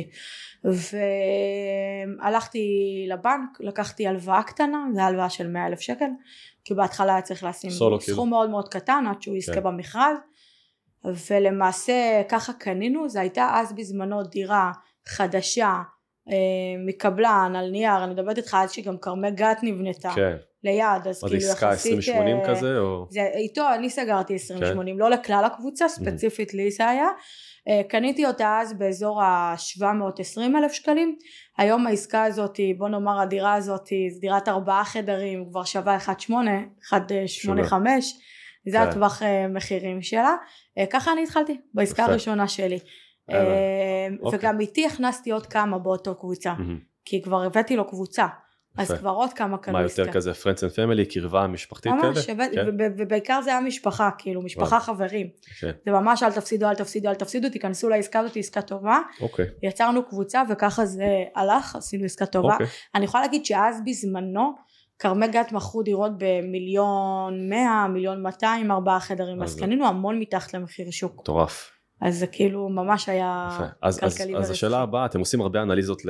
והלכתי 2.22 2.60
לבנק, 3.10 3.50
לקחתי 3.60 4.08
הלוואה 4.08 4.44
קטנה, 4.44 4.86
זו 4.94 5.02
הלוואה 5.02 5.30
של 5.30 5.48
100 5.48 5.68
אלף 5.68 5.80
שקל, 5.80 6.10
כי 6.66 6.74
בהתחלה 6.74 7.14
היה 7.14 7.22
צריך 7.22 7.44
לשים 7.44 7.70
סולו, 7.70 8.02
סכום 8.02 8.14
כאילו. 8.16 8.26
מאוד 8.26 8.50
מאוד 8.50 8.70
קטן, 8.70 9.04
עד 9.10 9.22
שהוא 9.22 9.36
יזכה 9.36 9.54
כן. 9.54 9.64
במכרז. 9.64 10.18
ולמעשה 11.30 12.22
ככה 12.30 12.54
קנינו, 12.54 13.10
זו 13.10 13.20
הייתה 13.20 13.50
אז 13.54 13.74
בזמנו 13.74 14.24
דירה 14.24 14.72
חדשה, 15.08 15.74
מקבלן, 16.88 17.54
על 17.56 17.70
נייר, 17.72 18.04
אני 18.04 18.14
מדברת 18.14 18.38
איתך 18.38 18.58
אז 18.60 18.72
שגם 18.72 18.98
כרמי 18.98 19.32
גת 19.32 19.58
נבנתה. 19.64 20.12
כן. 20.16 20.36
ליד, 20.64 21.08
אז 21.10 21.24
מה 21.24 21.30
זה 21.30 21.38
כאילו 21.38 21.52
עסקה 21.52 21.70
יחסית... 21.74 22.00
20-80 22.00 22.12
אה, 22.12 22.48
כזה? 22.48 22.78
או... 22.80 23.08
זה, 23.10 23.22
איתו 23.34 23.64
אני 23.74 23.90
סגרתי 23.90 24.36
20-80, 24.36 24.60
כן. 24.60 24.98
לא 24.98 25.10
לכלל 25.10 25.44
הקבוצה, 25.46 25.90
ספציפית 25.90 26.54
לי 26.54 26.72
זה 26.72 26.90
היה. 26.90 27.08
אה, 27.68 27.82
קניתי 27.90 28.26
אותה 28.26 28.60
אז 28.62 28.74
באזור 28.74 29.22
ה-720 29.22 30.58
אלף 30.58 30.72
שקלים. 30.72 31.16
היום 31.58 31.88
העסקה 31.88 32.24
הזאת, 32.24 32.60
בוא 32.78 32.90
נאמר 32.90 33.22
הדירה 33.22 33.54
הזאת, 33.54 33.88
זו 34.10 34.20
דירת 34.20 34.48
ארבעה 34.48 34.86
חדרים, 34.86 35.46
כבר 35.50 35.64
שווה 35.64 35.98
1.8, 35.98 36.32
1.85, 36.92 37.74
זה 38.66 38.78
כן. 38.78 38.78
הטווח 38.78 39.24
אה, 39.24 39.48
מחירים 39.48 40.02
שלה. 40.02 40.36
אה, 40.78 40.86
ככה 40.86 41.12
אני 41.12 41.24
התחלתי, 41.24 41.58
בעסקה. 41.74 42.06
הראשונה 42.06 42.48
שלי. 42.48 42.80
אה, 43.30 44.08
אוקיי. 44.22 44.40
וגם 44.40 44.60
איתי 44.60 44.86
הכנסתי 44.86 45.32
עוד 45.32 45.46
כמה 45.46 45.80
באותו 45.80 46.16
קבוצה. 46.16 46.54
כי 47.06 47.22
כבר 47.22 47.44
הבאתי 47.44 47.76
לו 47.76 47.88
קבוצה. 47.88 48.26
אז. 48.78 48.92
כבר 48.92 49.10
עוד 49.10 49.34
כמה 49.34 49.58
קנו 49.58 49.74
מה 49.74 49.82
יותר. 49.82 50.12
כזה 50.12 50.32
friends 50.32 50.58
and 50.58 50.76
family, 50.76 51.14
קרבה 51.14 51.48
משפחתית 51.48 51.92
כאלה? 52.02 52.10
ממש, 52.10 52.26
כן? 52.26 52.38
וב- 52.68 52.94
ובעיקר 52.98 53.42
זה 53.42 53.50
היה 53.50 53.60
משפחה, 53.62 54.10
כאילו, 54.18 54.42
משפחה 54.42 54.80
חברים. 54.80 55.28
כן. 55.60 55.72
זה 55.86 55.92
ממש 55.92 56.24
אל 56.24 56.32
תפסידו, 56.32 56.66
אל 56.70 56.76
תפסידו, 56.76 57.10
אל 57.10 57.16
תפסידו, 57.16 57.50
תיכנסו 57.50 57.90
לעסקה 57.90 58.20
הזאת, 58.20 58.38
עסקה 58.38 58.62
טובה. 58.62 59.00
אוקיי. 59.22 59.46
יצרנו 59.64 60.04
קבוצה 60.06 60.44
וככה 60.50 60.86
זה 60.86 61.06
הלך, 61.36 61.76
עשינו 61.76 62.06
עסקה 62.06 62.26
טובה. 62.26 62.54
אוקיי. 62.54 62.68
אני 62.96 63.06
יכולה 63.06 63.24
להגיד 63.24 63.46
שאז 63.46 63.82
בזמנו, 63.86 64.52
כרמי 65.00 65.28
גת 65.28 65.52
מכרו 65.52 65.84
דירות 65.84 66.12
במיליון 66.18 67.50
מאה, 67.50 67.88
מיליון 67.88 68.24
מאתיים, 68.24 68.72
ארבעה 68.72 69.00
חדרים, 69.00 69.44
אז 69.44 69.60
קנינו 69.60 69.88
המון 69.88 70.20
מתחת 70.20 70.54
למחיר 70.54 70.92
שוק. 70.92 71.20
מטורף. 71.22 71.72
אז 72.06 72.20
זה 72.20 72.28
כאילו 72.28 72.70
ממש 72.70 73.10
היה 73.10 73.50
יפה. 73.54 73.64
אז, 73.82 74.00
אז, 74.04 74.18
כלכלי 74.18 74.38
אז. 74.38 74.52
השאלה 74.52 74.80
הבאה, 74.80 75.06
אתם 75.06 75.20
עושים 75.20 75.42
הרבה 75.42 75.62
אנליזות 75.62 76.06
ל, 76.06 76.10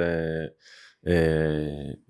אה, 1.08 1.14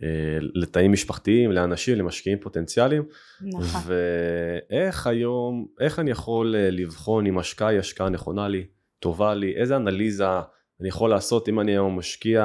אה, 0.03 0.37
לתאים 0.53 0.91
משפחתיים, 0.91 1.51
לאנשים, 1.51 1.97
למשקיעים 1.97 2.39
פוטנציאליים, 2.39 3.03
נכון. 3.41 3.81
ואיך 3.85 5.07
היום, 5.07 5.67
איך 5.79 5.99
אני 5.99 6.11
יכול 6.11 6.55
אה, 6.55 6.69
לבחון 6.71 7.25
אם 7.25 7.37
השקעה 7.37 7.67
היא 7.67 7.79
השקעה 7.79 8.09
נכונה 8.09 8.47
לי, 8.47 8.65
טובה 8.99 9.33
לי, 9.33 9.55
איזה 9.55 9.75
אנליזה 9.75 10.25
אני 10.81 10.89
יכול 10.89 11.09
לעשות 11.09 11.49
אם 11.49 11.59
אני 11.59 11.71
היום 11.71 11.99
משקיע 11.99 12.43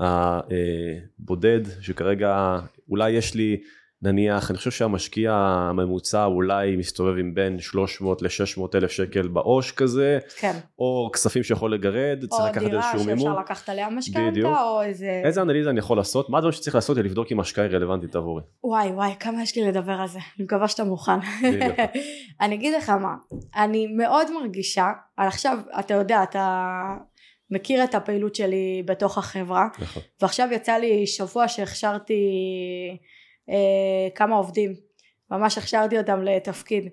אה, 0.00 0.40
אה, 0.50 0.98
בודד, 1.18 1.60
שכרגע 1.80 2.60
אולי 2.88 3.10
יש 3.10 3.34
לי 3.34 3.60
נניח, 4.02 4.50
אני 4.50 4.58
חושב 4.58 4.70
שהמשקיע 4.70 5.32
הממוצע 5.32 6.24
אולי 6.24 6.76
מסתובב 6.76 7.18
עם 7.18 7.34
בין 7.34 7.60
300 7.60 8.22
ל-600 8.22 8.62
אלף 8.74 8.90
שקל 8.90 9.28
בעו"ש 9.28 9.72
כזה, 9.72 10.18
כן. 10.36 10.52
או 10.78 11.10
כספים 11.12 11.42
שיכול 11.42 11.74
לגרד, 11.74 12.24
צריך 12.30 12.40
או 12.40 12.46
לקחת 12.46 12.64
דירה 12.64 12.92
איזשהו 12.92 13.06
מימון. 13.06 13.18
שאפשר 13.18 13.40
לקחת 13.40 13.68
עליה 13.68 13.90
משכנתה. 13.90 14.62
או 14.62 14.82
איזה... 14.82 15.22
איזה 15.24 15.42
אנליזה 15.42 15.70
אני 15.70 15.78
יכול 15.78 15.96
לעשות? 15.96 16.30
מה 16.30 16.38
הדברים 16.38 16.52
שצריך 16.52 16.74
לעשות 16.74 16.96
כדי 16.96 17.08
לבדוק 17.08 17.32
אם 17.32 17.40
השקעה 17.40 17.64
היא 17.64 17.74
רלוונטית 17.74 18.16
עבורי? 18.16 18.42
וואי 18.64 18.88
וואי 18.88 19.10
כמה 19.20 19.42
יש 19.42 19.56
לי 19.56 19.68
לדבר 19.68 19.92
על 19.92 20.08
זה 20.08 20.18
אני 20.18 20.44
מקווה 20.44 20.68
שאתה 20.68 20.84
מוכן. 20.84 21.18
אני 22.40 22.54
אגיד 22.54 22.74
לך 22.74 22.90
מה 22.90 23.14
אני 23.56 23.86
מאוד 23.86 24.26
מרגישה 24.40 24.86
עכשיו 25.16 25.58
אתה 25.78 25.94
יודע 25.94 26.22
אתה 26.22 26.74
מכיר 27.50 27.84
את 27.84 27.94
הפעילות 27.94 28.34
שלי 28.34 28.82
בתוך 28.86 29.18
החברה 29.18 29.68
נכון. 29.78 30.02
ועכשיו 30.22 30.48
יצא 30.52 30.72
לי 30.72 31.06
שבוע 31.06 31.48
שהכשרתי 31.48 32.14
כמה 34.14 34.36
עובדים. 34.36 34.74
ממש 35.30 35.58
הכשרתי 35.58 35.98
אותם 35.98 36.22
לתפקיד. 36.22 36.88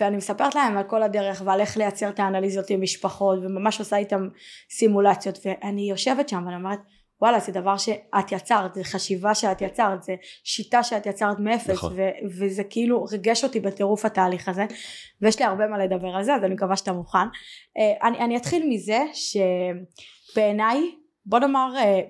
ואני 0.00 0.16
מספרת 0.16 0.54
להם 0.54 0.78
על 0.78 0.84
כל 0.84 1.02
הדרך 1.02 1.42
ועל 1.44 1.60
איך 1.60 1.76
לייצר 1.76 2.08
את 2.08 2.20
האנליזות 2.20 2.70
עם 2.70 2.82
משפחות 2.82 3.38
וממש 3.38 3.78
עושה 3.78 3.96
איתם 3.96 4.28
סימולציות. 4.70 5.38
ואני 5.44 5.90
יושבת 5.90 6.28
שם 6.28 6.42
ואני 6.46 6.56
אומרת 6.56 6.78
וואלה 7.22 7.38
זה 7.40 7.52
דבר 7.52 7.76
שאת 7.76 8.32
יצרת 8.32 8.74
זה 8.74 8.84
חשיבה 8.84 9.34
שאת 9.34 9.60
יצרת 9.60 10.02
זה 10.02 10.14
שיטה 10.44 10.82
שאת 10.82 11.06
יצרת 11.06 11.38
מאפס. 11.38 11.70
נכון. 11.70 11.92
ו- 11.96 12.38
וזה 12.38 12.64
כאילו 12.64 13.04
ריגש 13.04 13.44
אותי 13.44 13.60
בטירוף 13.60 14.04
התהליך 14.04 14.48
הזה 14.48 14.66
ויש 15.20 15.38
לי 15.38 15.44
הרבה 15.44 15.66
מה 15.66 15.78
לדבר 15.78 16.08
על 16.08 16.24
זה 16.24 16.34
אז 16.34 16.44
אני 16.44 16.54
מקווה 16.54 16.76
שאתה 16.76 16.92
מוכן. 16.92 17.18
אה, 17.78 18.08
אני, 18.08 18.18
אני 18.18 18.36
אתחיל 18.36 18.66
מזה 18.68 18.98
שבעיניי 20.32 20.94
בוא 21.26 21.38
נאמר 21.38 21.72
אה, 21.76 22.00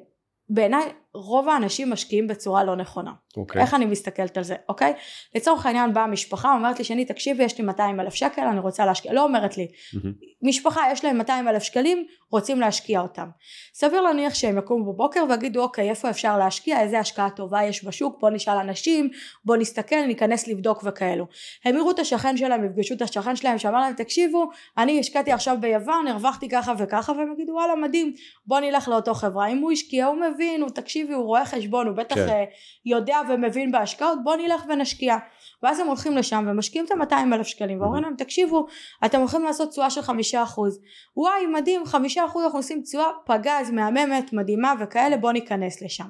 בעיניי 0.48 0.82
רוב 1.14 1.48
האנשים 1.48 1.90
משקיעים 1.90 2.26
בצורה 2.26 2.64
לא 2.64 2.76
נכונה. 2.76 3.12
אוקיי. 3.36 3.62
איך 3.62 3.74
אני 3.74 3.84
מסתכלת 3.84 4.36
על 4.36 4.44
זה 4.44 4.54
אוקיי? 4.68 4.92
לצורך 5.34 5.66
העניין 5.66 5.94
באה 5.94 6.06
משפחה 6.06 6.54
אומרת 6.54 6.78
לי 6.78 6.84
שני 6.84 7.04
תקשיבי 7.04 7.44
יש 7.44 7.58
לי 7.58 7.64
200 7.64 8.00
אלף 8.00 8.14
שקל 8.14 8.42
אני 8.42 8.60
רוצה 8.60 8.86
להשקיע. 8.86 9.12
לא 9.12 9.24
אומרת 9.24 9.56
לי. 9.56 9.68
מהמם. 9.94 10.12
משפחה 10.42 10.80
יש 10.92 11.04
להם 11.04 11.18
200 11.18 11.48
אלף 11.48 11.62
שקלים 11.62 12.06
רוצים 12.30 12.60
להשקיע 12.60 13.00
אותם. 13.00 13.28
סביר 13.74 14.00
להניח 14.00 14.34
שהם 14.34 14.58
יקומו 14.58 14.92
בבוקר 14.92 15.24
ויגידו 15.28 15.62
אוקיי 15.62 15.90
איפה 15.90 16.10
אפשר 16.10 16.38
להשקיע? 16.38 16.80
איזה 16.80 16.98
השקעה 16.98 17.30
טובה 17.30 17.64
יש 17.64 17.84
בשוק? 17.84 18.20
בוא 18.20 18.30
נשאל 18.30 18.56
אנשים 18.56 19.10
בוא 19.44 19.56
נסתכל 19.56 20.06
ניכנס 20.06 20.48
לבדוק 20.48 20.82
וכאלו. 20.84 21.26
הם 21.64 21.76
יראו 21.76 21.90
את 21.90 21.98
השכן 21.98 22.36
שלהם 22.36 22.64
יפגשו 22.64 22.94
את 22.94 23.02
השכן 23.02 23.36
שלהם 23.36 23.58
שאמר 23.58 23.80
להם 23.80 23.94
תקשיבו 23.94 24.50
אני 24.78 25.00
השקעתי 25.00 25.32
עכשיו 25.32 25.56
ביוון 25.60 26.06
הרווחתי 26.06 26.48
ככה 26.48 26.72
וככה 26.78 27.12
והם 27.12 27.32
יגידו 27.32 27.52
וואלה 27.52 27.74
מדהים 27.74 28.14
בוא 28.46 28.60
נלך 28.60 28.88
לאותו 28.88 29.14
חברה. 29.14 29.46
אם 29.46 29.58
הוא 29.58 29.72
השקיע 29.72 30.06
הוא 30.06 30.16
מבין 30.20 30.62
הוא 30.62 30.70
תקשיבי 31.02 31.14
הוא 31.14 31.24
רואה 31.24 31.44
חשבון 31.44 31.86
הוא 31.86 31.96
בטח 31.96 32.14
כן. 32.14 32.26
כן. 32.26 32.44
יודע 32.84 33.18
ומבין 33.28 33.72
בהשקעות 33.72 34.18
בוא 34.24 34.36
נלך 34.36 34.62
ונשקיע 34.68 35.16
ואז 35.62 35.80
הם 35.80 35.86
הולכים 35.86 36.16
לשם 36.16 36.46
ומשקיעים 36.48 36.84
את 36.84 36.90
ה-200 36.90 37.34
אלף 37.34 37.46
שקלים 37.46 37.80
ואומרים 37.80 38.02
להם 38.02 38.14
תקשיבו 38.16 38.66
אתם 39.04 39.18
הולכים 39.18 39.44
לעשות 39.44 39.70
תשואה 39.70 39.90
של 39.90 40.02
חמישה 40.02 40.42
אחוז 40.42 40.80
וואי 41.16 41.46
מדהים 41.46 41.86
חמישה 41.86 42.24
אחוז 42.24 42.44
אנחנו 42.44 42.58
עושים 42.58 42.82
תשואה 42.82 43.06
פגז 43.26 43.70
מהממת 43.70 44.32
מדהימה 44.32 44.74
וכאלה 44.80 45.16
בוא 45.16 45.32
ניכנס 45.32 45.82
לשם 45.82 46.08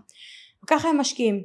וככה 0.64 0.88
הם 0.88 0.98
משקיעים 0.98 1.42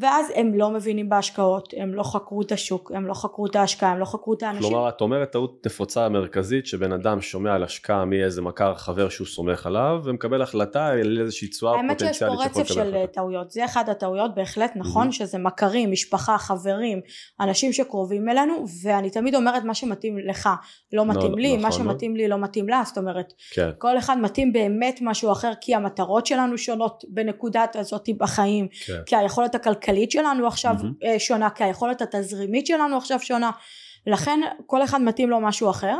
ואז 0.00 0.26
הם 0.34 0.54
לא 0.54 0.70
מבינים 0.70 1.08
בהשקעות, 1.08 1.74
הם 1.76 1.94
לא 1.94 2.02
חקרו 2.02 2.42
את 2.42 2.52
השוק, 2.52 2.92
הם 2.94 3.06
לא 3.06 3.14
חקרו 3.14 3.46
את 3.46 3.56
ההשקעה, 3.56 3.92
הם 3.92 3.98
לא 3.98 4.04
חקרו 4.04 4.34
את 4.34 4.42
האנשים. 4.42 4.70
כלומר, 4.70 4.88
את 4.88 5.00
אומרת 5.00 5.30
טעות 5.32 5.66
נפוצה 5.66 6.08
מרכזית 6.08 6.66
שבן 6.66 6.92
אדם 6.92 7.20
שומע 7.20 7.54
על 7.54 7.64
השקעה 7.64 8.04
מאיזה 8.04 8.42
מכר 8.42 8.74
חבר 8.74 9.08
שהוא 9.08 9.26
סומך 9.26 9.66
עליו 9.66 10.00
ומקבל 10.04 10.42
החלטה 10.42 10.86
על 10.86 11.18
איזושהי 11.20 11.48
תשואה 11.48 11.72
פוטנציאלית 11.72 12.14
שיכול 12.14 12.34
לקבל 12.34 12.42
האמת 12.42 12.54
שיש 12.54 12.56
פה 12.56 12.60
רצף 12.60 12.74
של 12.74 13.06
טעויות, 13.12 13.50
זה 13.50 13.64
אחד 13.64 13.88
הטעויות 13.88 14.34
בהחלט 14.34 14.72
נכון 14.76 15.08
mm-hmm. 15.08 15.12
שזה 15.12 15.38
מכרים, 15.38 15.92
משפחה, 15.92 16.38
חברים, 16.38 17.00
אנשים 17.40 17.72
שקרובים 17.72 18.28
אלינו 18.28 18.64
ואני 18.82 19.10
תמיד 19.10 19.34
אומרת 19.34 19.64
מה 19.64 19.74
שמתאים 19.74 20.18
לך 20.18 20.48
לא 20.92 21.06
מתאים 21.06 21.32
לא, 21.32 21.38
לי, 21.38 21.48
נכון, 21.56 21.62
מה 21.62 21.72
שמתאים 21.72 22.16
לא. 22.16 22.22
לי 22.22 22.28
לא 22.28 22.38
מתאים 22.38 22.68
לה, 22.68 22.82
זאת 22.86 22.98
אומרת 22.98 23.32
כן. 23.50 23.70
כל 23.78 23.98
אחד 23.98 24.18
מתאים 24.18 24.52
באמת 24.52 24.98
משהו 25.02 25.32
אחר 25.32 25.52
כי 25.60 25.74
המטרות 25.74 26.26
שלנו 26.26 26.58
שונות 26.58 27.04
בנקודת 27.08 27.76
הזאת 27.76 28.08
בחיים, 28.18 28.68
כן. 28.86 29.00
כי 29.06 29.16
היכולת 29.16 29.54
הכלכלית 29.54 29.89
הכלכלית 29.90 30.10
שלנו 30.10 30.46
עכשיו 30.46 30.74
mm-hmm. 30.74 31.18
שונה 31.18 31.50
כי 31.50 31.64
היכולת 31.64 32.02
התזרימית 32.02 32.66
שלנו 32.66 32.96
עכשיו 32.96 33.20
שונה 33.20 33.50
לכן 34.06 34.40
כל 34.66 34.84
אחד 34.84 35.02
מתאים 35.02 35.30
לו 35.30 35.40
משהו 35.40 35.70
אחר 35.70 35.98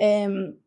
אמ, 0.00 0.60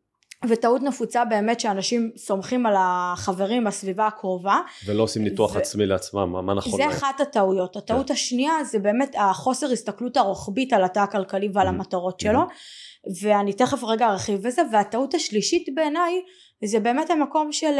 וטעות 0.48 0.82
נפוצה 0.82 1.24
באמת 1.24 1.60
שאנשים 1.60 2.10
סומכים 2.16 2.66
על 2.66 2.74
החברים 2.78 3.64
בסביבה 3.64 4.06
הקרובה 4.06 4.60
ולא 4.86 5.02
עושים 5.02 5.24
ניתוח 5.24 5.54
ו... 5.54 5.58
עצמי 5.58 5.86
לעצמם 5.86 6.46
מה 6.46 6.54
נכון 6.54 6.76
זה. 6.76 6.88
אחת 6.88 7.20
הטעויות 7.20 7.76
הטעות 7.76 8.06
כן. 8.06 8.12
השנייה 8.12 8.64
זה 8.64 8.78
באמת 8.78 9.14
החוסר 9.18 9.66
הסתכלות 9.70 10.16
הרוחבית 10.16 10.72
על 10.72 10.84
התא 10.84 10.98
הכלכלי 11.00 11.48
ועל 11.52 11.66
mm-hmm. 11.66 11.70
המטרות 11.70 12.20
שלו 12.20 12.40
mm-hmm. 12.40 13.10
ואני 13.22 13.52
תכף 13.52 13.84
רגע 13.84 14.06
ארחיב 14.06 14.42
בזה 14.42 14.62
והטעות 14.72 15.14
השלישית 15.14 15.68
בעיניי 15.74 16.22
זה 16.64 16.80
באמת 16.80 17.10
המקום 17.10 17.52
של 17.52 17.76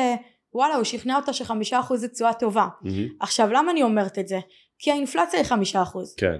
וואלה 0.54 0.74
הוא 0.74 0.84
שכנע 0.84 1.16
אותה 1.16 1.32
שחמישה 1.32 1.80
אחוז 1.80 2.00
זה 2.00 2.08
תשואה 2.08 2.32
טובה 2.32 2.66
mm-hmm. 2.66 2.88
עכשיו 3.20 3.48
למה 3.52 3.70
אני 3.70 3.82
אומרת 3.82 4.18
את 4.18 4.28
זה 4.28 4.38
כי 4.78 4.90
האינפלציה 4.90 5.40
היא 5.40 5.46
חמישה 5.46 5.82
אחוז. 5.82 6.14
כן. 6.16 6.36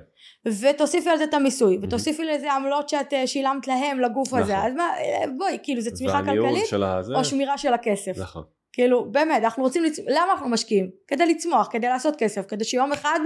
ותוסיפי 0.46 1.10
על 1.10 1.18
זה 1.18 1.24
את 1.24 1.34
המיסוי, 1.34 1.78
ותוסיפי 1.82 2.24
לזה 2.24 2.52
עמלות 2.52 2.88
שאת 2.88 3.12
אה, 3.12 3.26
שילמת 3.26 3.68
להם 3.68 4.00
לגוף 4.00 4.28
נכון. 4.28 4.40
הזה, 4.40 4.58
אז 4.58 4.72
מה, 4.74 4.90
אה, 4.96 5.24
בואי, 5.38 5.58
כאילו 5.62 5.80
זה 5.80 5.90
צמיחה 5.90 6.20
כלכלית, 6.24 6.72
הזה... 6.72 7.14
או 7.14 7.24
שמירה 7.24 7.58
של 7.58 7.72
הכסף. 7.72 8.18
נכון. 8.18 8.42
כאילו, 8.72 9.12
באמת, 9.12 9.42
אנחנו 9.42 9.62
רוצים, 9.62 9.84
לצ... 9.84 9.98
למה 9.98 10.32
אנחנו 10.32 10.48
משקיעים? 10.48 10.90
כדי 11.08 11.26
לצמוח, 11.26 11.68
כדי 11.70 11.86
לעשות 11.86 12.14
כסף, 12.18 12.46
כדי 12.48 12.64
שיום 12.64 12.92
אחד, 12.92 13.20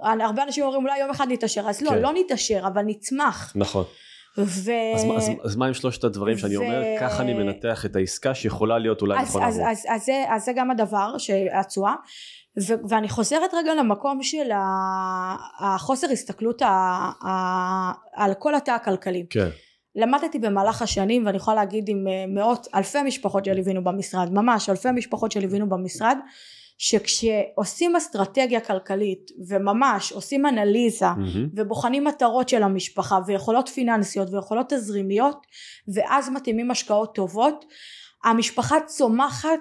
הרבה 0.00 0.42
אנשים 0.42 0.64
אומרים 0.64 0.82
אולי 0.82 0.98
יום 0.98 1.10
אחד 1.10 1.26
נתעשר, 1.28 1.68
אז 1.68 1.82
לא, 1.82 1.90
כן. 1.90 1.98
לא 1.98 2.12
נתעשר, 2.14 2.60
אבל 2.66 2.82
נצמח. 2.82 3.52
נכון. 3.56 3.84
ו... 4.38 4.70
אז, 4.94 5.04
אז, 5.16 5.30
אז 5.44 5.56
מה 5.56 5.66
עם 5.66 5.74
שלושת 5.74 6.04
הדברים 6.04 6.38
שאני 6.38 6.56
ו... 6.56 6.60
אומר, 6.60 6.82
ככה 7.00 7.22
אני 7.22 7.34
מנתח 7.34 7.86
את 7.86 7.96
העסקה 7.96 8.34
שיכולה 8.34 8.78
להיות 8.78 9.02
אולי 9.02 9.22
נכונה. 9.22 9.46
אז, 9.46 9.54
אז, 9.54 9.60
אז, 9.66 9.84
אז, 9.88 10.04
זה, 10.04 10.24
אז 10.28 10.44
זה 10.44 10.52
גם 10.56 10.70
הדבר, 10.70 11.14
התשואה. 11.52 11.94
ו- 12.60 12.88
ואני 12.88 13.08
חוזרת 13.08 13.54
רגע 13.54 13.74
למקום 13.74 14.22
של 14.22 14.50
החוסר 15.60 16.10
הסתכלות 16.10 16.62
ה- 16.62 16.66
ה- 17.26 17.92
על 18.14 18.34
כל 18.34 18.54
התא 18.54 18.70
הכלכלי. 18.70 19.26
כן. 19.30 19.48
למדתי 19.96 20.38
במהלך 20.38 20.82
השנים 20.82 21.26
ואני 21.26 21.36
יכולה 21.36 21.54
להגיד 21.54 21.88
עם 21.88 22.08
אה, 22.08 22.24
מאות 22.28 22.66
אלפי 22.74 23.02
משפחות 23.02 23.44
שליווינו 23.44 23.84
במשרד 23.84 24.32
ממש 24.32 24.68
אלפי 24.70 24.90
משפחות 24.90 25.32
שליווינו 25.32 25.68
במשרד 25.68 26.18
שכשעושים 26.78 27.96
אסטרטגיה 27.96 28.60
כלכלית 28.60 29.30
וממש 29.48 30.12
עושים 30.12 30.46
אנליזה 30.46 31.06
mm-hmm. 31.06 31.48
ובוחנים 31.56 32.04
מטרות 32.04 32.48
של 32.48 32.62
המשפחה 32.62 33.18
ויכולות 33.26 33.68
פיננסיות 33.68 34.34
ויכולות 34.34 34.68
תזרימיות 34.68 35.46
ואז 35.94 36.28
מתאימים 36.28 36.70
השקעות 36.70 37.14
טובות 37.14 37.64
המשפחה 38.24 38.76
צומחת 38.86 39.60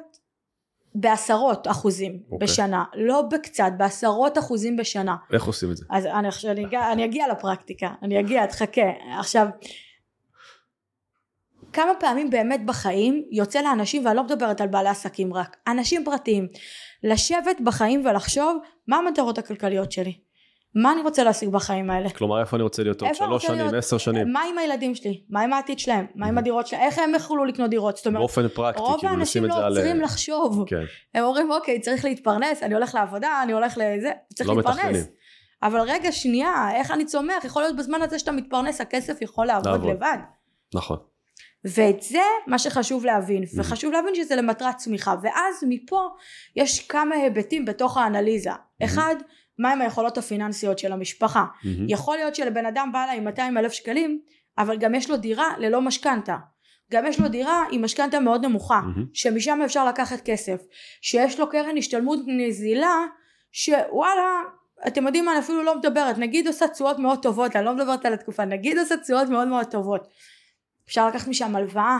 בעשרות 0.95 1.67
אחוזים 1.67 2.11
okay. 2.11 2.31
אוקיי. 2.31 2.47
בשנה, 2.47 2.83
לא 2.95 3.21
בקצת, 3.21 3.71
בעשרות 3.77 4.37
אחוזים 4.37 4.77
בשנה. 4.77 5.15
איך 5.33 5.43
עושים 5.43 5.71
את 5.71 5.77
זה? 5.77 5.85
אז 5.91 6.05
אני, 6.05 6.27
אני, 6.51 6.65
אגיע, 6.65 6.91
אני 6.91 7.05
אגיע 7.05 7.27
לפרקטיקה, 7.31 7.89
אני 8.01 8.19
אגיע, 8.19 8.45
תחכה. 8.45 8.81
עכשיו, 9.19 9.47
כמה 11.73 11.91
פעמים 11.99 12.29
באמת 12.29 12.65
בחיים 12.65 13.25
יוצא 13.31 13.61
לאנשים, 13.61 14.05
ואני 14.05 14.17
לא 14.17 14.23
מדברת 14.23 14.61
על 14.61 14.67
בעלי 14.67 14.89
עסקים 14.89 15.33
רק, 15.33 15.57
אנשים 15.67 16.05
פרטיים, 16.05 16.47
לשבת 17.05 17.61
בחיים 17.63 18.05
ולחשוב 18.05 18.57
מה 18.87 18.97
המטרות 18.97 19.37
הכלכליות 19.37 19.91
שלי. 19.91 20.17
מה 20.75 20.91
אני 20.91 21.01
רוצה 21.01 21.23
להשיג 21.23 21.49
בחיים 21.49 21.89
האלה? 21.89 22.09
כלומר 22.09 22.39
איפה 22.39 22.55
אני 22.55 22.63
רוצה 22.63 22.83
להיות 22.83 23.01
עוד 23.01 23.15
שלוש 23.15 23.45
שנים, 23.45 23.75
עשר 23.75 23.97
שנים? 23.97 24.33
מה 24.33 24.41
עם 24.49 24.57
הילדים 24.57 24.95
שלי? 24.95 25.21
מה 25.29 25.41
עם 25.41 25.53
העתיד 25.53 25.79
שלהם? 25.79 26.05
מה 26.15 26.27
עם 26.27 26.37
הדירות 26.37 26.67
שלהם? 26.67 26.81
איך 26.81 26.99
הם 26.99 27.13
יוכלו 27.13 27.45
לקנות 27.45 27.69
דירות? 27.69 27.97
זאת 27.97 28.07
אומרת, 28.07 28.19
באופן 28.19 28.47
פרקטי, 28.47 28.81
רוב 28.81 29.05
האנשים 29.05 29.45
לא 29.45 29.67
עוצרים 29.67 30.01
לחשוב. 30.01 30.63
כן. 30.67 30.83
הם 31.13 31.23
אומרים 31.23 31.51
אוקיי 31.51 31.79
צריך 31.79 32.05
להתפרנס, 32.05 32.63
אני 32.63 32.73
הולך 32.73 32.95
לעבודה, 32.95 33.43
אני 33.43 33.53
הולך 33.53 33.77
לזה, 33.77 34.11
צריך 34.33 34.49
לא 34.49 34.55
להתפרנס. 34.55 34.77
מתכננים. 34.77 35.03
אבל 35.63 35.79
רגע 35.79 36.11
שנייה, 36.11 36.69
איך 36.73 36.91
אני 36.91 37.05
צומח? 37.05 37.45
יכול 37.45 37.61
להיות 37.61 37.75
בזמן 37.75 38.01
הזה 38.01 38.19
שאתה 38.19 38.31
מתפרנס 38.31 38.81
הכסף 38.81 39.21
יכול 39.21 39.45
לעבוד, 39.45 39.67
לעבוד. 39.67 39.89
לבד. 39.89 40.17
נכון. 40.75 40.97
ואת 41.65 42.01
זה 42.01 42.21
מה 42.47 42.59
שחשוב 42.59 43.05
להבין. 43.05 43.43
וחשוב 43.57 43.91
להבין 43.91 44.15
שזה 44.15 44.35
למטרת 44.35 44.77
צמיחה 44.77 45.15
ואז 45.21 45.63
מפה 45.69 46.09
יש 46.55 46.87
כמה 46.87 47.15
היבטים 47.15 47.65
בתוך 47.65 47.97
האנליזה. 47.97 48.51
אחד 48.83 49.15
מהם 49.59 49.81
היכולות 49.81 50.17
הפיננסיות 50.17 50.79
של 50.79 50.91
המשפחה. 50.91 51.45
יכול 51.87 52.17
להיות 52.17 52.35
שלבן 52.35 52.65
אדם 52.65 52.89
בא 52.93 53.05
עם 53.15 53.23
200 53.23 53.57
אלף 53.57 53.71
שקלים, 53.71 54.19
אבל 54.57 54.77
גם 54.77 54.95
יש 54.95 55.09
לו 55.09 55.17
דירה 55.17 55.53
ללא 55.57 55.81
משכנתה. 55.81 56.35
גם 56.91 57.05
יש 57.05 57.19
לו 57.19 57.27
דירה 57.27 57.63
עם 57.71 57.83
משכנתה 57.83 58.19
מאוד 58.19 58.45
נמוכה. 58.45 58.81
שמשם 59.13 59.59
אפשר 59.65 59.85
לקחת 59.85 60.21
כסף. 60.21 60.61
שיש 61.01 61.39
לו 61.39 61.49
קרן 61.49 61.77
השתלמות 61.77 62.19
נזילה, 62.27 63.05
שוואלה, 63.51 64.41
אתם 64.87 65.05
יודעים 65.05 65.25
מה, 65.25 65.31
אני 65.31 65.39
אפילו 65.39 65.63
לא 65.63 65.77
מדברת, 65.77 66.17
נגיד 66.17 66.47
עושה 66.47 66.67
תשואות 66.67 66.99
מאוד 66.99 67.21
טובות, 67.21 67.55
אני 67.55 67.65
לא 67.65 67.73
מדברת 67.75 68.05
על 68.05 68.13
התקופה, 68.13 68.45
נגיד 68.45 68.77
עושה 68.77 68.97
תשואות 68.97 69.29
מאוד 69.29 69.47
מאוד 69.47 69.65
טובות. 69.65 70.07
אפשר 70.87 71.07
לקחת 71.07 71.27
משם 71.27 71.55
הלוואה, 71.55 71.97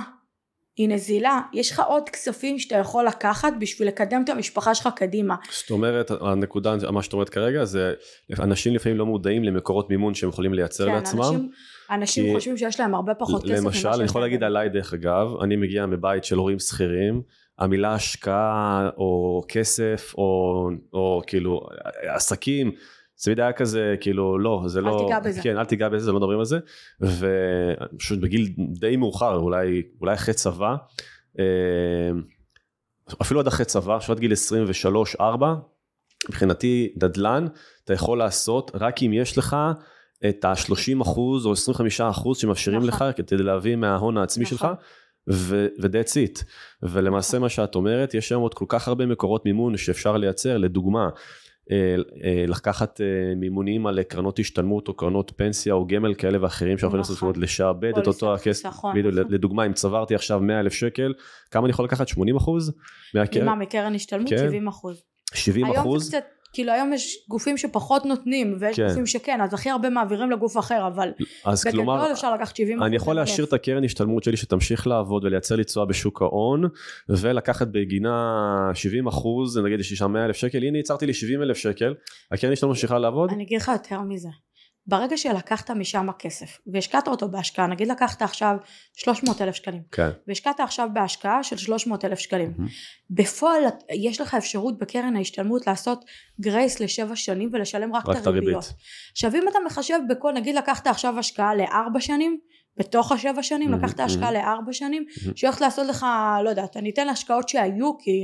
היא 0.77 0.89
נזילה, 0.89 1.41
יש 1.53 1.71
לך 1.71 1.81
עוד 1.87 2.09
כספים 2.09 2.59
שאתה 2.59 2.75
יכול 2.75 3.05
לקחת 3.07 3.53
בשביל 3.59 3.87
לקדם 3.87 4.21
את 4.23 4.29
המשפחה 4.29 4.75
שלך 4.75 4.89
קדימה. 4.95 5.35
זאת 5.51 5.71
אומרת, 5.71 6.11
הנקודה, 6.21 6.75
מה 6.91 7.03
שאת 7.03 7.13
אומרת 7.13 7.29
כרגע, 7.29 7.65
זה 7.65 7.93
אנשים 8.39 8.75
לפעמים 8.75 8.97
לא 8.97 9.05
מודעים 9.05 9.43
למקורות 9.43 9.89
מימון 9.89 10.13
שהם 10.13 10.29
יכולים 10.29 10.53
לייצר 10.53 10.85
כן, 10.85 10.93
לעצמם. 10.93 11.21
אנשים, 11.21 11.49
אנשים 11.91 12.25
כי, 12.25 12.33
חושבים 12.33 12.57
שיש 12.57 12.79
להם 12.79 12.95
הרבה 12.95 13.13
פחות 13.13 13.43
כסף. 13.43 13.53
למשל, 13.53 13.89
אני 13.89 14.03
יכול 14.03 14.21
להגיד 14.21 14.43
עליי 14.43 14.69
דרך 14.69 14.93
אגב, 14.93 15.27
אני 15.41 15.55
מגיע 15.55 15.85
מבית 15.85 16.23
של 16.23 16.37
הורים 16.37 16.59
שכירים, 16.59 17.21
המילה 17.59 17.93
השקעה 17.93 18.89
או 18.97 19.41
כסף 19.47 20.13
או, 20.17 20.69
או 20.93 21.21
כאילו 21.27 21.61
עסקים 22.15 22.71
תמיד 23.23 23.39
היה 23.39 23.53
כזה 23.53 23.95
כאילו 24.01 24.39
לא 24.39 24.63
זה 24.67 24.81
לא, 24.81 24.99
אל 24.99 25.03
תיגע 25.05 25.19
בזה, 25.19 25.41
כן 25.41 25.57
אל 25.57 25.65
תיגע 25.65 25.89
בזה, 25.89 26.11
לא 26.11 26.17
מדברים 26.17 26.39
על 26.39 26.45
זה 26.45 26.59
ופשוט 27.01 28.19
בגיל 28.19 28.53
די 28.57 28.95
מאוחר 28.95 29.35
אולי 29.35 29.81
אולי 30.01 30.13
אחרי 30.13 30.33
צבא 30.33 30.75
אה, 31.39 31.45
אפילו 33.21 33.39
עד 33.39 33.47
אחרי 33.47 33.65
צבא, 33.65 33.95
עכשיו 33.95 34.15
עד 34.15 34.19
גיל 34.19 34.31
23-4 35.19 35.21
מבחינתי 36.29 36.93
נדל"ן 36.95 37.45
אתה 37.83 37.93
יכול 37.93 38.17
לעשות 38.17 38.71
רק 38.73 39.03
אם 39.03 39.13
יש 39.13 39.37
לך 39.37 39.55
את 40.29 40.45
ה-30 40.45 41.01
אחוז 41.01 41.45
או 41.45 41.51
25 41.51 42.01
אחוז 42.01 42.37
שמאפשרים 42.37 42.83
נכון. 42.83 43.09
לך 43.09 43.17
כדי 43.17 43.43
להביא 43.43 43.75
מההון 43.75 44.17
העצמי 44.17 44.43
נכון. 44.43 44.57
שלך 44.57 44.67
ו-that's 45.27 46.13
it 46.13 46.43
ולמעשה 46.83 47.37
נכון. 47.37 47.41
מה 47.41 47.49
שאת 47.49 47.75
אומרת 47.75 48.13
יש 48.13 48.31
היום 48.31 48.43
עוד 48.43 48.53
כל 48.53 48.65
כך 48.67 48.87
הרבה 48.87 49.05
מקורות 49.05 49.45
מימון 49.45 49.77
שאפשר 49.77 50.17
לייצר 50.17 50.57
לדוגמה 50.57 51.09
לקחת 52.47 53.01
אה, 53.01 53.35
מימונים 53.35 53.87
על 53.87 54.03
קרנות 54.03 54.39
השתלמות 54.39 54.87
או 54.87 54.93
קרנות 54.93 55.31
פנסיה 55.35 55.73
או 55.73 55.87
גמל 55.87 56.13
כאלה 56.13 56.37
ואחרים 56.41 56.77
שאנחנו 56.77 56.99
יכולים 56.99 57.15
לעשות 57.15 57.37
לשעבד 57.37 57.97
את 57.97 58.07
אותו 58.07 58.33
הכסף, 58.33 58.65
נכון, 58.65 58.97
נכון. 58.97 59.31
לדוגמה 59.31 59.65
אם 59.65 59.73
צברתי 59.73 60.15
עכשיו 60.15 60.39
100 60.39 60.59
אלף 60.59 60.73
שקל, 60.73 61.13
כמה 61.51 61.65
אני 61.65 61.69
יכול 61.69 61.85
לקחת? 61.85 62.07
80 62.07 62.35
אחוז? 62.35 62.73
מה 63.45 63.55
מקרן 63.55 63.95
השתלמות? 63.95 64.27
70 64.27 64.61
כן. 64.61 64.67
אחוז. 64.67 65.03
70 65.33 65.65
אחוז? 65.65 65.77
היום 65.77 65.99
זה 65.99 66.17
קצת 66.17 66.34
כאילו 66.55 66.71
היום 66.71 66.93
יש 66.93 67.17
גופים 67.29 67.57
שפחות 67.57 68.05
נותנים 68.05 68.57
ויש 68.59 68.75
כן. 68.75 68.87
גופים 68.87 69.05
שכן 69.05 69.41
אז 69.41 69.53
הכי 69.53 69.69
הרבה 69.69 69.89
מעבירים 69.89 70.31
לגוף 70.31 70.57
אחר 70.57 70.87
אבל 70.87 71.09
בגדול 71.65 72.11
אפשר 72.11 72.33
לקחת 72.33 72.55
70 72.55 72.83
אני 72.83 72.95
יכול 72.95 73.15
להשאיר 73.15 73.45
את 73.45 73.53
הקרן 73.53 73.83
השתלמות 73.83 74.23
שלי 74.23 74.37
שתמשיך 74.37 74.87
לעבוד 74.87 75.23
ולייצר 75.23 75.55
לי 75.55 75.63
תשואה 75.63 75.85
בשוק 75.85 76.21
ההון 76.21 76.63
ולקחת 77.09 77.67
בגינה 77.67 78.71
70 78.73 79.07
אחוז 79.07 79.57
נגיד 79.57 79.79
יש 79.79 79.91
לי 79.91 79.97
שם 79.97 80.11
100 80.11 80.25
אלף 80.25 80.35
שקל 80.35 80.63
הנה 80.63 80.77
ייצרתי 80.77 81.05
לי 81.05 81.13
70 81.13 81.41
אלף 81.41 81.57
שקל 81.57 81.93
הקרן 82.31 82.51
השתלמות 82.51 82.75
ממשיכה 82.75 82.99
לעבוד? 82.99 83.31
אני 83.31 83.43
אגיד 83.43 83.61
לך 83.61 83.71
יותר 83.73 84.01
מזה 84.01 84.29
ברגע 84.87 85.17
שלקחת 85.17 85.71
משם 85.71 86.07
כסף 86.19 86.57
והשקעת 86.67 87.07
אותו 87.07 87.29
בהשקעה 87.29 87.67
נגיד 87.67 87.87
לקחת 87.87 88.21
עכשיו 88.21 88.57
300 88.93 89.41
אלף 89.41 89.55
שקלים 89.55 89.81
כן. 89.91 90.09
והשקעת 90.27 90.59
עכשיו 90.59 90.89
בהשקעה 90.93 91.43
של 91.43 91.57
300 91.57 92.05
אלף 92.05 92.19
שקלים 92.19 92.53
mm-hmm. 92.57 92.71
בפועל 93.09 93.63
יש 93.93 94.21
לך 94.21 94.33
אפשרות 94.33 94.79
בקרן 94.79 95.15
ההשתלמות 95.15 95.67
לעשות 95.67 96.05
גרייס 96.41 96.79
לשבע 96.79 97.15
שנים 97.15 97.49
ולשלם 97.53 97.95
רק, 97.95 98.09
רק 98.09 98.17
את 98.17 98.27
הריביות 98.27 98.73
עכשיו 99.11 99.35
אם 99.35 99.47
אתה 99.47 99.59
מחשב 99.65 99.99
בכל 100.09 100.31
נגיד 100.31 100.55
לקחת 100.55 100.87
עכשיו 100.87 101.19
השקעה 101.19 101.55
לארבע 101.55 101.99
שנים 101.99 102.39
בתוך 102.77 103.11
השבע 103.11 103.43
שנים, 103.43 103.73
Mhm, 103.73 103.77
לקחת 103.77 103.99
השקעה 103.99 104.29
mhm. 104.29 104.33
לארבע 104.33 104.73
שנים, 104.73 105.05
Mhm. 105.09 105.31
שהולכת 105.35 105.61
לעשות 105.61 105.87
לך, 105.87 106.05
לא 106.43 106.49
יודעת, 106.49 106.77
אני 106.77 106.89
אתן 106.89 107.07
להשקעות 107.07 107.49
שהיו, 107.49 107.97
כי 107.97 108.23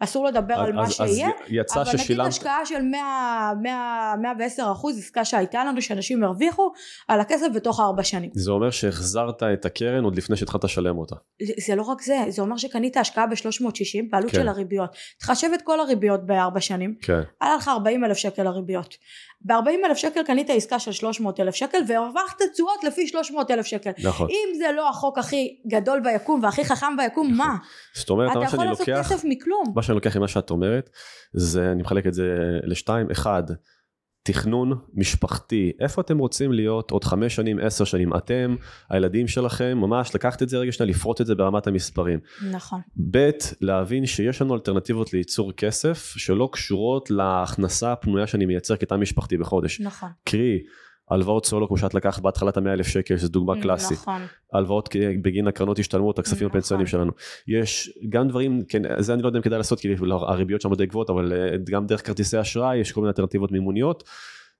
אסור 0.00 0.26
לדבר 0.26 0.54
על 0.54 0.72
מה 0.72 0.82
אז, 0.82 0.88
אז 0.88 0.94
שיהיה, 0.94 1.28
יצא 1.48 1.82
אבל 1.82 1.90
נגיד 1.98 2.20
השקעה 2.20 2.66
של 2.66 2.82
100, 2.82 3.52
100, 3.62 4.14
110 4.22 4.72
אחוז, 4.72 4.98
עסקה 4.98 5.24
שהייתה 5.24 5.64
לנו, 5.64 5.82
שאנשים 5.82 6.24
הרוויחו, 6.24 6.72
על 7.08 7.20
הכסף 7.20 7.46
בתוך 7.54 7.80
ארבע 7.80 8.02
שנים. 8.02 8.30
זה 8.34 8.50
אומר 8.50 8.70
שהחזרת 8.70 9.42
את 9.42 9.64
הקרן 9.64 10.04
עוד 10.04 10.16
לפני 10.16 10.36
שהתחלת 10.36 10.64
לשלם 10.64 10.98
אותה. 10.98 11.16
זה 11.66 11.74
לא 11.74 11.82
רק 11.82 12.02
זה, 12.02 12.18
זה 12.28 12.42
אומר 12.42 12.56
שקנית 12.56 12.96
השקעה 12.96 13.26
ב-360 13.26 14.10
בעלות 14.10 14.30
כן. 14.30 14.38
של 14.40 14.48
הריביות. 14.48 14.90
תחשב 15.20 15.48
את 15.54 15.62
כל 15.62 15.80
הריביות 15.80 16.26
בארבע 16.26 16.60
שנים, 16.60 16.94
כן, 17.02 17.20
עלה 17.40 17.56
לך 17.56 17.68
40 17.68 18.04
אלף 18.04 18.16
שקל 18.16 18.46
הריביות. 18.46 18.94
ב-40 19.40 19.86
אלף 19.86 19.96
שקל 19.96 20.22
קנית 20.22 20.50
עסקה 20.50 20.78
של 20.78 20.92
300 20.92 21.40
אלף 21.40 21.54
שקל 21.54 21.78
והרווחת 21.88 22.42
תשואות 22.52 22.84
לפי 22.84 23.06
300 23.06 23.50
אלף 23.50 23.66
שקל. 23.66 23.90
נכון. 24.04 24.28
אם 24.30 24.58
זה 24.58 24.66
לא 24.76 24.88
החוק 24.88 25.18
הכי 25.18 25.56
גדול 25.66 26.00
ביקום 26.00 26.42
והכי 26.42 26.64
חכם 26.64 26.96
ביקום, 26.96 27.34
מה? 27.36 27.56
זאת 27.94 28.10
אומרת, 28.10 28.30
אתה 28.30 28.44
יכול 28.44 28.64
לעשות 28.64 28.88
לוקח, 28.88 29.00
כסף 29.00 29.24
מכלום. 29.24 29.64
מה 29.74 29.82
שאני 29.82 29.94
לוקח 29.94 30.16
ממה 30.16 30.28
שאת 30.28 30.50
אומרת, 30.50 30.90
זה, 31.32 31.72
אני 31.72 31.82
מחלק 31.82 32.06
את 32.06 32.14
זה 32.14 32.24
לשתיים. 32.62 33.10
אחד, 33.10 33.42
תכנון 34.28 34.78
משפחתי, 34.94 35.72
איפה 35.80 36.00
אתם 36.00 36.18
רוצים 36.18 36.52
להיות 36.52 36.90
עוד 36.90 37.04
חמש 37.04 37.34
שנים, 37.34 37.58
עשר 37.58 37.84
שנים, 37.84 38.16
אתם, 38.16 38.56
הילדים 38.90 39.28
שלכם, 39.28 39.78
ממש 39.78 40.14
לקחת 40.14 40.42
את 40.42 40.48
זה 40.48 40.58
רגע 40.58 40.72
שנייה, 40.72 40.90
לפרוט 40.90 41.20
את 41.20 41.26
זה 41.26 41.34
ברמת 41.34 41.66
המספרים. 41.66 42.18
נכון. 42.50 42.80
ב', 43.10 43.30
להבין 43.60 44.06
שיש 44.06 44.42
לנו 44.42 44.54
אלטרנטיבות 44.54 45.12
לייצור 45.12 45.52
כסף 45.52 46.14
שלא 46.16 46.48
קשורות 46.52 47.10
להכנסה 47.10 47.92
הפנויה 47.92 48.26
שאני 48.26 48.46
מייצר 48.46 48.76
כתא 48.76 48.94
משפחתי 48.94 49.36
בחודש. 49.36 49.80
נכון. 49.80 50.08
קרי, 50.24 50.58
הלוואות 51.10 51.46
סולו 51.46 51.68
כמו 51.68 51.76
שאת 51.78 51.94
לקחת 51.94 52.22
בהתחלת 52.22 52.56
המאה 52.56 52.72
אלף 52.72 52.86
שקל, 52.86 53.16
שזו 53.16 53.28
דוגמה 53.28 53.62
קלאסית. 53.62 53.98
נכון. 53.98 54.22
הלוואות 54.52 54.88
בגין 55.22 55.48
הקרנות 55.48 55.78
השתלמות, 55.78 56.18
הכספים 56.18 56.46
נכון. 56.46 56.58
הפנסיוניים 56.58 56.86
שלנו. 56.86 57.12
יש 57.48 57.92
גם 58.08 58.28
דברים, 58.28 58.62
כן, 58.68 58.82
זה 58.98 59.14
אני 59.14 59.22
לא 59.22 59.28
יודע 59.28 59.38
אם 59.38 59.42
כדאי 59.42 59.58
לעשות, 59.58 59.80
כי 59.80 59.94
הריביות 60.10 60.60
שם 60.60 60.74
די 60.74 60.86
גבוהות, 60.86 61.10
אבל 61.10 61.32
אה, 61.32 61.56
גם 61.70 61.86
דרך 61.86 62.06
כרטיסי 62.06 62.40
אשראי 62.40 62.76
יש 62.76 62.92
כל 62.92 63.00
מיני 63.00 63.08
אלטרנטיבות 63.08 63.52
מימוניות. 63.52 64.04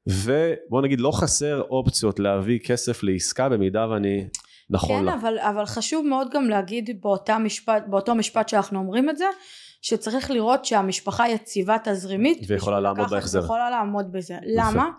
ובוא 0.07 0.83
נגיד 0.83 1.01
לא 1.01 1.11
חסר 1.11 1.63
אופציות 1.71 2.19
להביא 2.19 2.59
כסף 2.59 3.03
לעסקה 3.03 3.49
במידה 3.49 3.89
ואני 3.91 4.29
נכון 4.71 4.99
כן, 4.99 5.05
לה. 5.05 5.15
אבל, 5.15 5.39
אבל 5.39 5.67
חשוב 5.67 6.07
מאוד 6.07 6.29
גם 6.33 6.49
להגיד 6.49 6.99
באותה 7.01 7.39
משפט, 7.39 7.83
באותו 7.87 8.15
משפט 8.15 8.49
שאנחנו 8.49 8.79
אומרים 8.79 9.11
את 9.11 9.17
זה, 9.17 9.25
שצריך 9.83 10.31
לראות 10.31 10.65
שהמשפחה 10.65 11.29
יציבה 11.29 11.77
תזרימית. 11.85 12.39
ויכולה 12.47 12.81
לעמוד 12.81 13.11
בהחזר. 13.11 13.41
ויכולה 13.41 13.71
לעמוד 13.71 14.13
בזה. 14.13 14.35
למה? 14.47 14.91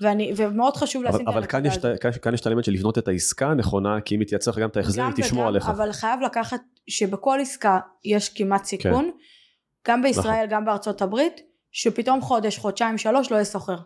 ואני, 0.00 0.32
ומאוד 0.36 0.76
חשוב 0.76 1.04
אבל, 1.04 1.14
לשים 1.14 1.28
את 1.28 1.32
אבל 1.34 1.46
כאן 1.46 1.66
הנקודה 1.66 1.90
את 1.92 1.94
ה- 1.94 1.98
כאן- 1.98 2.10
כאן 2.22 2.34
יש 2.34 2.40
את 2.40 2.46
האלמנט 2.46 2.64
של 2.64 2.72
לבנות 2.72 2.98
את 2.98 3.08
העסקה 3.08 3.46
הנכונה, 3.50 4.00
כי 4.00 4.16
אם 4.16 4.22
יתייצר 4.22 4.50
לך 4.50 4.58
גם 4.58 4.68
את 4.68 4.76
ההחזר, 4.76 5.02
היא 5.06 5.24
תשמור 5.24 5.46
עליך. 5.46 5.68
אבל 5.68 5.92
חייב 5.92 6.20
לקחת 6.20 6.60
שבכל 6.88 7.38
עסקה 7.42 7.78
יש 8.04 8.28
כמעט 8.28 8.64
סיכון, 8.64 9.04
כן. 9.04 9.90
גם 9.92 10.02
בישראל, 10.02 10.24
נכון. 10.46 10.48
גם 10.50 10.64
בארצות 10.64 11.02
הברית, 11.02 11.40
שפתאום 11.72 12.20
חודש, 12.20 12.58
חודשיים, 12.58 12.98
שלוש 12.98 13.30
לא 13.30 13.36
יהיה 13.36 13.44
סוחר. 13.44 13.76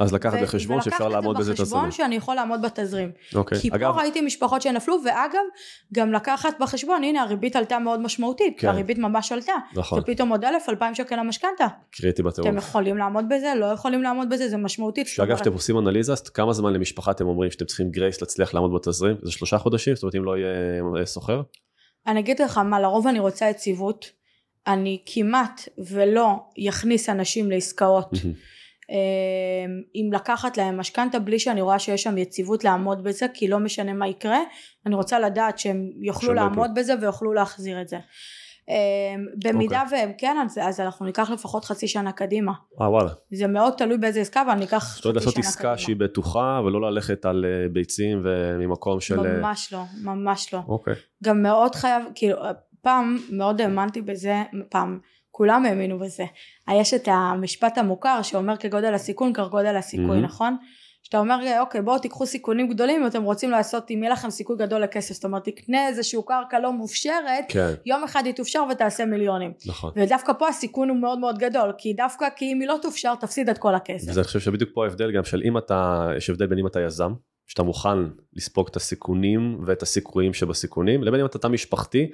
אז 0.00 0.12
לקחת 0.14 0.38
בחשבון 0.42 0.82
שאפשר 0.82 1.08
לעמוד 1.08 1.38
בזה 1.38 1.50
ולקחת 1.50 1.52
את 1.52 1.56
זה 1.56 1.62
בחשבון 1.62 1.78
תזרימית. 1.78 1.94
שאני 1.96 2.16
יכול 2.16 2.34
לעמוד 2.34 2.62
בתזרים. 2.62 3.12
אוקיי. 3.34 3.58
כי 3.58 3.68
אגב, 3.72 3.92
פה 3.92 4.00
ראיתי 4.00 4.20
משפחות 4.20 4.62
שנפלו, 4.62 4.96
ואגב, 5.04 5.40
גם 5.94 6.12
לקחת 6.12 6.54
בחשבון, 6.60 7.04
הנה 7.04 7.22
הריבית 7.22 7.56
עלתה 7.56 7.78
מאוד 7.78 8.00
משמעותית, 8.00 8.60
כן. 8.60 8.68
הריבית 8.68 8.98
ממש 8.98 9.32
עלתה. 9.32 9.52
נכון, 9.74 10.00
זה 10.00 10.06
פתאום 10.06 10.28
עוד 10.28 10.44
אלף, 10.44 10.68
אלפיים 10.68 10.94
שקל 10.94 11.16
למשכנתה. 11.16 11.66
קריטי 11.90 12.22
אתם 12.22 12.30
בטירוף. 12.30 12.56
יכולים 12.56 12.96
לעמוד 12.96 13.24
בזה, 13.28 13.52
לא 13.56 13.66
יכולים 13.66 14.02
לעמוד 14.02 14.28
בזה, 14.30 14.48
זה 14.48 14.56
משמעותית. 14.56 15.06
שאגב, 15.06 15.26
אומרת, 15.26 15.40
כשאתם 15.40 15.52
עושים 15.52 15.78
אנליזה, 15.78 16.12
כמה 16.34 16.52
זמן 16.52 16.72
למשפחה 16.72 17.10
אתם 17.10 17.26
אומרים 17.26 17.50
שאתם 17.50 17.64
צריכים 17.64 17.90
גרייס 17.90 18.20
להצליח 18.20 18.54
לעמוד 18.54 18.74
בתזרים? 18.74 19.16
זה 19.22 19.32
שלושה 19.32 19.58
חודשים? 19.58 19.94
זאת 19.94 20.02
אומרת, 20.02 20.14
אם 20.14 20.24
לא 20.24 20.38
יהיה 20.38 20.80
אה, 21.00 21.06
סוחר? 21.06 21.42
אני 22.06 22.20
אגיד 22.20 22.42
לך 22.42 22.58
מה, 22.58 22.80
לרוב 22.80 23.06
אני 23.06 23.18
רוצה 23.18 23.50
יציבות. 23.50 24.06
אני 24.66 25.02
כמעט 25.06 25.68
ולא 25.78 26.36
יכניס 26.56 27.08
אנשים 27.08 27.50
לעסקאות 27.50 28.10
אה, 28.14 28.30
אם 29.94 30.10
לקחת 30.12 30.56
להם 30.56 30.80
משכנתה 30.80 31.18
בלי 31.18 31.38
שאני 31.38 31.60
רואה 31.60 31.78
שיש 31.78 32.02
שם 32.02 32.18
יציבות 32.18 32.64
לעמוד 32.64 33.04
בזה 33.04 33.26
כי 33.34 33.48
לא 33.48 33.58
משנה 33.58 33.92
מה 33.92 34.08
יקרה 34.08 34.40
אני 34.86 34.94
רוצה 34.94 35.18
לדעת 35.18 35.58
שהם 35.58 35.90
יוכלו 36.02 36.28
שלא 36.28 36.34
לעמוד 36.34 36.68
ייפלו. 36.68 36.74
בזה 36.74 36.94
ויוכלו 37.00 37.32
להחזיר 37.32 37.80
את 37.80 37.88
זה 37.88 37.98
אה, 38.70 38.74
במידה 39.44 39.82
אוקיי. 39.82 39.98
והם 39.98 40.12
כן 40.18 40.36
אז, 40.44 40.58
אז 40.62 40.80
אנחנו 40.80 41.06
ניקח 41.06 41.30
לפחות 41.30 41.64
חצי 41.64 41.88
שנה 41.88 42.12
קדימה 42.12 42.52
אה 42.80 42.90
וואלה. 42.90 43.10
זה 43.32 43.46
מאוד 43.46 43.72
תלוי 43.76 43.98
באיזה 43.98 44.20
עסקה 44.20 44.42
אבל 44.42 44.54
ניקח 44.54 44.94
זאת 44.96 45.04
אומרת 45.04 45.16
חצי 45.16 45.26
לעשות 45.26 45.34
שנה 45.34 45.48
עסקה 45.48 45.62
קדימה. 45.62 45.78
שהיא 45.78 45.96
בטוחה 45.96 46.60
ולא 46.64 46.90
ללכת 46.90 47.24
על 47.24 47.44
אה, 47.44 47.68
ביצים 47.68 48.22
וממקום 48.24 49.00
של... 49.00 49.26
אה, 49.26 49.38
ממש 49.38 49.72
לא 49.72 49.82
ממש 50.02 50.54
לא 50.54 50.60
אוקיי. 50.68 50.94
גם 51.24 51.42
מאוד 51.42 51.74
חייב 51.74 52.02
כאילו 52.14 52.38
פעם 52.82 53.18
מאוד 53.30 53.60
האמנתי 53.60 54.02
בזה 54.02 54.42
פעם 54.70 54.98
כולם 55.36 55.64
האמינו 55.66 55.98
בזה 55.98 56.24
יש 56.72 56.94
את 56.94 57.08
המשפט 57.12 57.78
המוכר 57.78 58.22
שאומר 58.22 58.56
כגודל 58.56 58.94
הסיכון 58.94 59.32
כגודל 59.32 59.76
הסיכוי 59.76 60.18
Mhm. 60.18 60.24
נכון? 60.24 60.56
שאתה 61.02 61.18
אומר 61.18 61.60
אוקיי 61.60 61.82
בואו 61.82 61.98
תיקחו 61.98 62.26
סיכונים 62.26 62.68
גדולים 62.68 63.00
אם 63.02 63.06
אתם 63.06 63.22
רוצים 63.22 63.50
לעשות 63.50 63.90
אם 63.90 64.02
יהיה 64.02 64.12
לכם 64.12 64.30
סיכוי 64.30 64.56
גדול 64.58 64.82
לכסף 64.82 65.14
זאת 65.14 65.24
אומרת 65.24 65.44
תקנה 65.44 65.88
איזשהו 65.88 66.22
קרקע 66.22 66.58
לא 66.60 66.72
מופשרת 66.72 67.44
כן, 67.48 67.72
יום 67.86 68.04
אחד 68.04 68.22
היא 68.26 68.34
תופשר 68.34 68.62
ותעשה 68.70 69.04
מיליונים 69.04 69.52
נכון. 69.66 69.92
ודווקא 69.96 70.32
פה 70.32 70.48
הסיכון 70.48 70.88
הוא 70.88 70.96
מאוד 70.96 71.18
מאוד 71.18 71.38
גדול 71.38 71.72
כי 71.78 71.92
דווקא 71.92 72.26
כי 72.36 72.52
אם 72.52 72.60
היא 72.60 72.68
לא 72.68 72.76
תופשר 72.82 73.14
תפסיד 73.14 73.48
את 73.48 73.58
כל 73.58 73.74
הכסף 73.74 74.10
וזה 74.10 74.20
אני 74.20 74.24
חושב 74.26 74.40
שבדיוק 74.40 74.70
פה 74.74 74.84
ההבדל 74.84 75.12
גם 75.12 75.24
של 75.24 75.42
אם 75.44 75.58
אתה, 75.58 76.08
יש 76.16 76.30
הבדל 76.30 76.46
בין 76.46 76.58
אם 76.58 76.66
אתה 76.66 76.80
יזם, 76.80 77.12
שאתה 77.46 77.62
מוכן 77.62 77.98
לספוג 78.32 78.68
את 78.70 78.76
הסיכונים 78.76 79.58
ואת 79.66 79.82
הסיכויים 79.82 80.34
שבסיכונים, 80.34 81.02
לבין 81.02 81.20
אם 81.20 81.26
אתה 81.26 81.38
תא 81.38 81.48
משפחתי, 81.48 82.10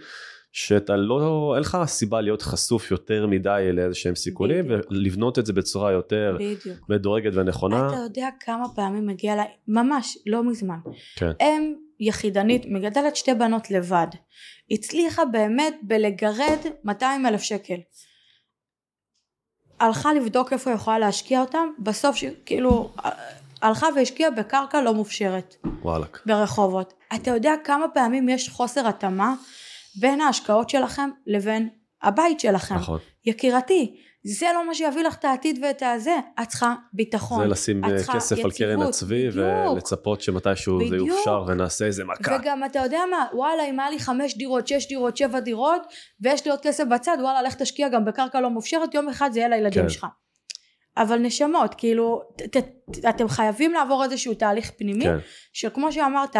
שאתה 0.53 0.97
לא, 0.97 1.53
אין 1.55 1.61
לך 1.61 1.79
סיבה 1.87 2.21
להיות 2.21 2.43
חשוף 2.43 2.91
יותר 2.91 3.27
מדי 3.27 3.71
לאיזה 3.73 3.95
שהם 3.95 4.15
סיכונים, 4.15 4.65
בדיוק. 4.65 4.91
ולבנות 4.91 5.39
את 5.39 5.47
זה 5.47 5.53
בצורה 5.53 5.93
יותר 5.93 6.37
בדיוק 6.41 6.89
מדורגת 6.89 7.33
ונכונה. 7.35 7.89
אתה 7.89 7.97
יודע 7.97 8.29
כמה 8.41 8.65
פעמים 8.75 9.07
מגיע 9.07 9.37
לה 9.37 9.45
ממש 9.69 10.19
לא 10.27 10.45
מזמן 10.45 10.79
כן. 11.17 11.31
אם 11.41 11.75
יחידנית 12.01 12.67
מגדלת 12.67 13.17
שתי 13.17 13.35
בנות 13.35 13.71
לבד 13.71 14.07
הצליחה 14.71 15.25
באמת 15.25 15.75
בלגרד 15.83 16.59
200 16.85 17.27
אלף 17.27 17.43
שקל 17.43 17.81
הלכה 19.81 20.15
לבדוק 20.15 20.53
איפה 20.53 20.71
היא 20.71 20.77
יכולה 20.77 20.99
להשקיע 20.99 21.41
אותם 21.41 21.69
בסוף 21.79 22.17
ש... 22.17 22.25
כאילו 22.47 22.91
הלכה 23.63 23.87
והשקיעה 23.97 24.31
בקרקע 24.31 24.83
לא 24.83 24.95
מופשרת 24.95 25.57
וואלכ. 25.83 26.23
ברחובות 26.27 26.95
אתה 27.15 27.31
יודע 27.31 27.53
כמה 27.65 27.89
פעמים 27.95 28.29
יש 28.29 28.49
חוסר 28.49 28.89
התאמה 28.89 29.35
בין 30.01 30.21
ההשקעות 30.21 30.71
שלכם 30.71 31.11
לבין 31.27 31.69
הבית 32.03 32.41
שלכם 32.41 32.75
נכון. 32.75 32.99
יקירתי 33.25 33.97
זה 34.25 34.47
לא 34.55 34.67
מה 34.67 34.75
שיביא 34.75 35.03
לך 35.03 35.15
את 35.15 35.25
העתיד 35.25 35.59
ואת 35.63 35.83
הזה 35.83 36.17
את 36.43 36.49
צריכה 36.49 36.75
ביטחון 36.93 37.43
זה 37.43 37.49
לשים 37.49 37.85
אה, 37.85 37.91
כסף 38.15 38.39
על 38.45 38.51
קרן 38.51 38.71
יציבות, 38.71 38.89
הצבי 38.89 39.31
בדיוק. 39.31 39.73
ולצפות 39.73 40.21
שמתישהו 40.21 40.79
זה 40.79 40.85
בדיוק. 40.85 41.09
יופשר 41.09 41.45
ונעשה 41.47 41.85
איזה 41.85 42.05
מכה. 42.05 42.37
וגם 42.41 42.65
אתה 42.65 42.79
יודע 42.79 43.01
מה 43.11 43.27
וואלה 43.35 43.63
אם 43.71 43.81
היה 43.81 43.91
לי 43.91 43.99
חמש 43.99 44.37
דירות 44.37 44.69
שש 44.69 44.89
דירות 44.89 45.17
שבע 45.17 45.41
דירות 45.41 45.83
ויש 46.21 46.45
לי 46.45 46.51
עוד 46.51 46.61
כסף 46.61 46.85
בצד 46.85 47.17
וואלה 47.21 47.43
לך 47.43 47.55
תשקיע 47.55 47.89
גם 47.89 48.05
בקרקע 48.05 48.41
לא 48.41 48.51
מופשרת 48.51 48.95
יום 48.95 49.09
אחד 49.09 49.31
זה 49.33 49.39
יהיה 49.39 49.49
לילדים 49.49 49.83
כן. 49.83 49.89
שלך 49.89 50.07
אבל 50.96 51.18
נשמות 51.18 51.74
כאילו 51.74 52.22
ת, 52.37 52.57
ת, 52.57 53.05
אתם 53.09 53.29
חייבים 53.29 53.72
לעבור 53.72 54.05
איזשהו 54.05 54.35
תהליך 54.35 54.70
פנימי 54.70 55.05
כן. 55.05 55.16
שכמו 55.53 55.92
שאמרת 55.92 56.37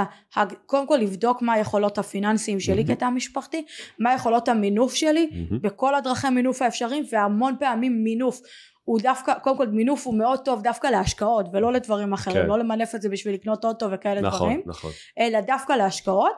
קודם 0.67 0.87
כל 0.87 0.97
לבדוק 0.97 1.43
מה 1.43 1.53
היכולות 1.53 1.99
הפיננסיים 1.99 2.61
שלי 2.61 2.83
מהמם. 2.83 2.95
כתא 2.95 3.05
משפחתי 3.05 3.65
מה 3.99 4.15
יכולות 4.15 4.49
המינוף 4.49 4.95
שלי 4.95 5.31
מהמם. 5.33 5.63
בכל 5.63 5.95
הדרכי 5.95 6.31
מינוף 6.31 6.63
האפשריים 6.63 7.05
והמון 7.13 7.55
פעמים 7.59 8.05
מינוף 8.05 8.41
הוא 8.85 9.01
דווקא 9.01 9.35
קודם 9.35 9.57
כל 9.57 9.67
מינוף 9.67 10.07
הוא 10.07 10.19
מאוד 10.19 10.39
טוב 10.39 10.63
דווקא 10.63 10.87
להשקעות 10.87 11.47
ולא 11.53 11.73
לדברים 11.73 12.13
אחרים 12.13 12.43
כן. 12.43 12.49
לא 12.49 12.59
למנף 12.59 12.95
את 12.95 13.03
זה 13.03 13.09
בשביל 13.09 13.35
לקנות 13.35 13.65
אוטו 13.65 13.91
וכאלה 13.91 14.21
נכון, 14.21 14.39
דברים 14.39 14.63
נכון. 14.67 14.91
אלא 15.19 15.41
דווקא 15.41 15.73
להשקעות 15.73 16.33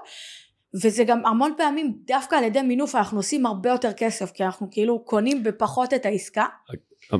וזה 0.75 1.05
גם 1.05 1.27
המון 1.27 1.55
פעמים 1.57 1.95
דווקא 2.07 2.37
על 2.37 2.45
ידי 2.45 2.63
מינוף 2.63 2.95
אנחנו 2.95 3.19
עושים 3.19 3.47
הרבה 3.47 3.71
יותר 3.71 3.93
כסף 3.93 4.31
כי 4.31 4.45
אנחנו 4.45 4.69
כאילו 4.71 5.05
קונים 5.05 5.43
בפחות 5.43 5.95
את 5.95 6.07
העסקה 6.07 6.47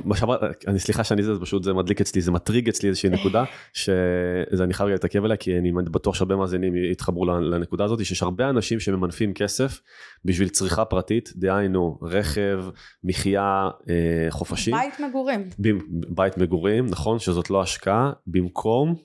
מה 0.05 0.15
שאמרת, 0.15 0.41
אני 0.67 0.79
סליחה 0.79 1.03
שאני 1.03 1.23
זה, 1.23 1.35
זה 1.35 1.41
פשוט 1.41 1.63
זה 1.63 1.73
מדליק 1.73 2.01
אצלי, 2.01 2.21
זה 2.21 2.31
מטריג 2.31 2.69
אצלי 2.69 2.89
איזושהי 2.89 3.09
נקודה, 3.09 3.43
שזה 3.73 4.63
אני 4.63 4.73
חייב 4.73 4.89
להתעכב 4.89 5.25
עליה, 5.25 5.37
כי 5.37 5.57
אני 5.57 5.71
בטוח 5.71 6.15
שהרבה 6.15 6.35
מאזינים 6.35 6.75
יתחברו 6.75 7.25
לנקודה 7.25 7.83
הזאת, 7.83 8.05
שיש 8.05 8.23
הרבה 8.23 8.49
אנשים 8.49 8.79
שממנפים 8.79 9.33
כסף 9.33 9.81
בשביל 10.25 10.49
צריכה 10.49 10.85
פרטית, 10.85 11.33
דהיינו 11.35 11.99
רכב, 12.01 12.63
מחיה, 13.03 13.69
אה, 13.89 14.27
חופשים, 14.29 14.73
בית 14.77 14.99
מגורים. 14.99 15.49
במ- 15.59 15.79
בית 16.09 16.37
מגורים, 16.37 16.85
נכון 16.85 17.19
שזאת 17.19 17.49
לא 17.49 17.61
השקעה, 17.61 18.11
במקום 18.27 18.95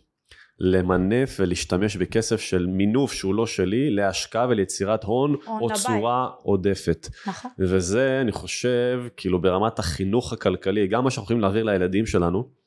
למנף 0.60 1.36
ולהשתמש 1.40 1.96
בכסף 1.96 2.40
של 2.40 2.66
מינוף 2.66 3.12
שהוא 3.12 3.34
לא 3.34 3.46
שלי, 3.46 3.90
להשקעה 3.90 4.46
וליצירת 4.48 5.04
הון 5.04 5.36
או. 5.46 5.68
צורה 5.74 6.28
עודפת. 6.42 7.08
נכון 7.26 7.50
וזה 7.58 8.18
אני 8.20 8.32
חושב 8.32 9.02
כאילו 9.16 9.40
ברמת 9.40 9.78
החינוך 9.78 10.32
הכלכלי 10.32 10.86
גם 10.86 11.04
מה 11.04 11.10
שאנחנו 11.10 11.24
יכולים 11.24 11.40
להעביר 11.40 11.64
לילדים 11.64 12.06
שלנו 12.06 12.58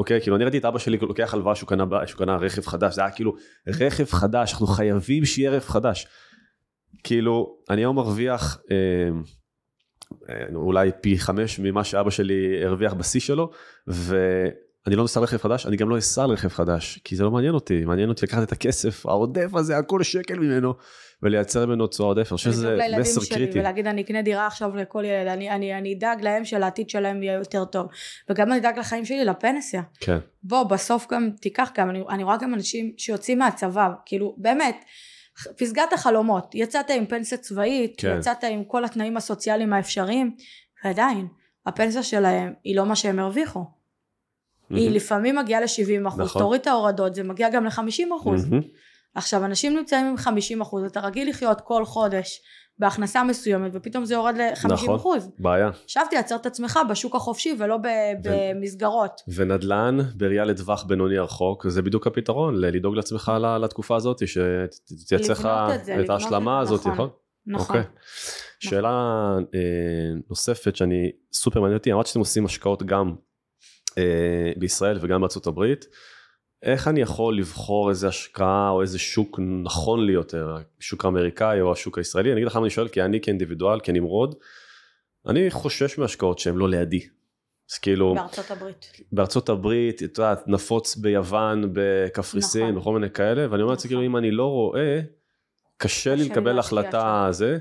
אוקיי? 0.00 0.20
כאילו 0.20 0.36
אני 0.36 0.44
ראיתי 0.44 0.58
את 0.58 0.64
אבא 0.64 0.78
שלי 0.78 0.96
לוקח 0.96 1.34
הלוואה 1.34 1.54
שהוא 1.54 1.68
קנה, 1.68 1.84
שהוא 2.06 2.18
קנה 2.18 2.36
רכב 2.36 2.66
חדש, 2.66 2.94
זה 2.94 3.00
היה 3.00 3.10
כאילו 3.10 3.34
רכב 3.66 4.04
חדש, 4.04 4.52
אנחנו 4.52 4.66
חייבים 4.66 5.24
שיהיה 5.24 5.50
רכב 5.50 5.68
חדש. 5.68 6.06
כאילו, 7.04 7.58
אני 7.70 7.80
היום 7.80 7.96
מרוויח 7.96 8.60
אה, 8.70 8.76
אה, 10.30 10.44
אולי 10.54 10.90
פי 11.00 11.18
חמש 11.18 11.58
ממה 11.58 11.84
שאבא 11.84 12.10
שלי 12.10 12.64
הרוויח 12.64 12.94
בשיא 12.94 13.20
שלו, 13.20 13.50
ואני 14.86 14.96
לא 14.96 15.02
נוסע 15.02 15.20
רכב 15.20 15.36
חדש, 15.36 15.66
אני 15.66 15.76
גם 15.76 15.88
לא 15.88 15.98
אסע 15.98 16.24
על 16.24 16.30
רכב 16.30 16.48
חדש, 16.48 17.00
כי 17.04 17.16
זה 17.16 17.24
לא 17.24 17.30
מעניין 17.30 17.54
אותי, 17.54 17.84
מעניין 17.84 18.08
אותי 18.08 18.26
לקחת 18.26 18.42
את 18.42 18.52
הכסף 18.52 19.06
העודף 19.06 19.54
הזה, 19.54 19.78
הכל 19.78 20.02
שקל 20.02 20.38
ממנו, 20.38 20.74
ולייצר 21.22 21.66
ממנו 21.66 21.86
תשואה 21.86 22.08
עודפת, 22.08 22.32
אני 22.32 22.36
חושב 22.36 22.52
שזה 22.52 22.78
מסר 22.98 23.34
קריטי. 23.34 23.60
ולהגיד 23.60 23.86
אני 23.86 24.02
אקנה 24.02 24.22
דירה 24.22 24.46
עכשיו 24.46 24.76
לכל 24.76 25.04
ילד, 25.04 25.26
אני, 25.26 25.50
אני, 25.50 25.78
אני 25.78 25.94
אדאג 25.94 26.22
להם 26.22 26.44
שלעתיד 26.44 26.90
שלהם 26.90 27.22
יהיה 27.22 27.34
יותר 27.34 27.64
טוב, 27.64 27.86
וגם 28.30 28.52
אני 28.52 28.60
אדאג 28.60 28.78
לחיים 28.78 29.04
שלי 29.04 29.24
לפנסיה. 29.24 29.82
כן. 30.00 30.18
בוא 30.42 30.62
בסוף 30.62 31.06
גם 31.12 31.30
תיקח 31.40 31.70
גם, 31.76 31.90
אני, 31.90 32.02
אני 32.08 32.24
רואה 32.24 32.36
גם 32.36 32.54
אנשים 32.54 32.92
שיוצאים 32.96 33.38
מהצבא, 33.38 33.88
כאילו 34.06 34.34
באמת, 34.38 34.84
פסגת 35.58 35.92
החלומות, 35.92 36.54
יצאת 36.54 36.90
עם 36.90 37.06
פנסיה 37.06 37.38
צבאית, 37.38 37.94
כן. 37.98 38.16
יצאת 38.18 38.44
עם 38.44 38.64
כל 38.64 38.84
התנאים 38.84 39.16
הסוציאליים 39.16 39.72
האפשריים, 39.72 40.36
ועדיין, 40.84 41.26
הפנסיה 41.66 42.02
שלהם 42.02 42.52
היא 42.64 42.76
לא 42.76 42.86
מה 42.86 42.96
שהם 42.96 43.18
הרוויחו. 43.18 43.79
Mm-hmm. 44.70 44.76
היא 44.76 44.90
לפעמים 44.90 45.36
מגיעה 45.36 45.60
ל-70 45.60 46.08
אחוז, 46.08 46.20
נכון. 46.20 46.42
תוריד 46.42 46.60
את 46.60 46.66
ההורדות, 46.66 47.14
זה 47.14 47.22
מגיע 47.22 47.50
גם 47.50 47.64
ל-50 47.64 48.16
אחוז. 48.20 48.44
Mm-hmm. 48.44 48.66
עכשיו, 49.14 49.44
אנשים 49.44 49.76
נמצאים 49.76 50.06
עם 50.06 50.16
50 50.16 50.60
אחוז, 50.60 50.84
אתה 50.84 51.00
רגיל 51.00 51.28
לחיות 51.28 51.60
כל 51.60 51.84
חודש 51.84 52.40
בהכנסה 52.78 53.24
מסוימת, 53.24 53.70
ופתאום 53.74 54.04
זה 54.04 54.14
יורד 54.14 54.36
ל-50 54.36 54.72
נכון, 54.72 54.94
אחוז. 54.94 55.30
בעיה. 55.38 55.70
חשבתי 55.86 56.16
לעצר 56.16 56.36
את 56.36 56.46
עצמך 56.46 56.78
בשוק 56.90 57.14
החופשי 57.14 57.56
ולא 57.58 57.76
ב- 57.76 57.86
ו- 58.24 58.30
במסגרות. 58.54 59.20
ונדל"ן 59.34 59.98
בראייה 60.16 60.44
לטווח 60.44 60.84
בינוני 60.84 61.18
רחוק, 61.18 61.68
זה 61.68 61.82
בדיוק 61.82 62.06
הפתרון, 62.06 62.60
לדאוג 62.60 62.96
לעצמך 62.96 63.32
לתקופה 63.60 63.96
הזאת, 63.96 64.22
שתייצר 64.26 65.32
לך 65.32 65.48
את 66.04 66.10
ההשלמה 66.10 66.60
הזאת, 66.60 66.86
נכון? 66.86 67.08
נכון. 67.46 67.76
אוקיי. 67.76 67.80
נכון. 67.80 67.92
שאלה 68.58 68.88
אה, 69.54 69.60
נוספת 70.30 70.76
שאני 70.76 71.10
סופר 71.32 71.60
מעניין 71.60 71.78
אותי, 71.78 71.92
אמרת 71.92 72.06
שאתם 72.06 72.18
עושים 72.18 72.44
השקעות 72.44 72.82
גם 72.82 73.14
בישראל 74.56 74.98
וגם 75.00 75.20
בארצות 75.20 75.46
הברית. 75.46 75.86
איך 76.62 76.88
אני 76.88 77.00
יכול 77.00 77.38
לבחור 77.38 77.90
איזה 77.90 78.08
השקעה 78.08 78.70
או 78.70 78.82
איזה 78.82 78.98
שוק 78.98 79.40
נכון 79.62 80.06
לי 80.06 80.12
יותר, 80.12 80.56
השוק 80.80 81.04
האמריקאי 81.04 81.60
או 81.60 81.72
השוק 81.72 81.98
הישראלי? 81.98 82.32
אני 82.32 82.36
אגיד 82.36 82.46
לך 82.46 82.56
למה 82.56 82.64
אני 82.64 82.70
שואל, 82.70 82.88
כי 82.88 83.02
אני 83.02 83.20
כאינדיבידואל, 83.20 83.80
כנמרוד, 83.82 84.34
אני 85.26 85.50
חושש 85.50 85.98
מהשקעות 85.98 86.38
שהן 86.38 86.56
לא 86.56 86.68
לידי. 86.68 87.00
אז 87.72 87.78
כאילו... 87.78 88.14
בארצות 88.14 88.50
הברית. 88.50 88.92
בארצות 89.12 89.48
הברית, 89.48 90.02
את 90.02 90.18
יודעת, 90.18 90.48
נפוץ 90.48 90.96
ביוון, 90.96 91.70
בקפריסין, 91.72 92.62
נכון. 92.62 92.74
בכל 92.80 92.94
מיני 92.94 93.10
כאלה, 93.10 93.46
ואני 93.50 93.62
אומר 93.62 93.72
לעצמי, 93.72 93.88
נכון. 93.88 93.88
כאילו, 93.88 94.02
אם 94.02 94.16
אני 94.16 94.30
לא 94.30 94.46
רואה, 94.46 95.00
קשה 95.76 96.14
לי 96.14 96.24
לקבל 96.24 96.58
החלטה 96.58 97.28
זה. 97.30 97.58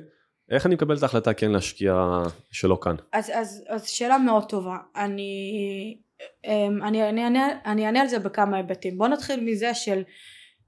איך 0.49 0.65
אני 0.65 0.75
מקבל 0.75 0.97
את 0.97 1.03
ההחלטה 1.03 1.33
כן 1.33 1.51
להשקיע 1.51 2.23
שלא 2.51 2.79
כאן? 2.81 2.95
אז, 3.13 3.31
אז, 3.33 3.63
אז 3.67 3.87
שאלה 3.87 4.17
מאוד 4.17 4.43
טובה. 4.49 4.77
אני 4.95 5.97
אני, 6.81 7.09
אני, 7.09 7.27
אני, 7.27 7.39
אני 7.65 7.85
אענה 7.85 8.01
על 8.01 8.07
זה 8.07 8.19
בכמה 8.19 8.57
היבטים 8.57 8.97
בוא 8.97 9.07
נתחיל 9.07 9.43
מזה 9.43 9.73
של 9.73 10.03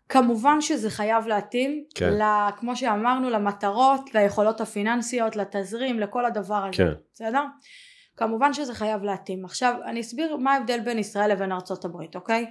כמובן 0.10 0.62
שזה 0.62 0.90
חייב 0.90 1.28
להתאים 1.28 1.84
כן. 1.96 2.12
כמו 2.58 2.76
שאמרנו 2.76 3.30
למטרות 3.30 4.16
ליכולות 4.16 4.62
הפיננסיות 4.62 5.36
לתזרים 5.36 6.00
לכל 6.00 6.26
הדבר 6.26 6.66
הזה 6.66 6.78
כן. 6.78 6.92
בסדר? 7.14 7.44
כמובן 8.18 8.54
שזה 8.54 8.74
חייב 8.74 9.04
להתאים 9.04 9.46
עכשיו 9.46 9.76
אני 9.86 10.02
אסביר 10.02 10.38
מה 10.38 10.54
ההבדל 10.54 10.80
בין 10.80 11.00
ישראל 11.00 11.32
לבין 11.32 11.52
ארצות 11.52 11.86
הברית 11.86 12.16
אוקיי 12.16 12.46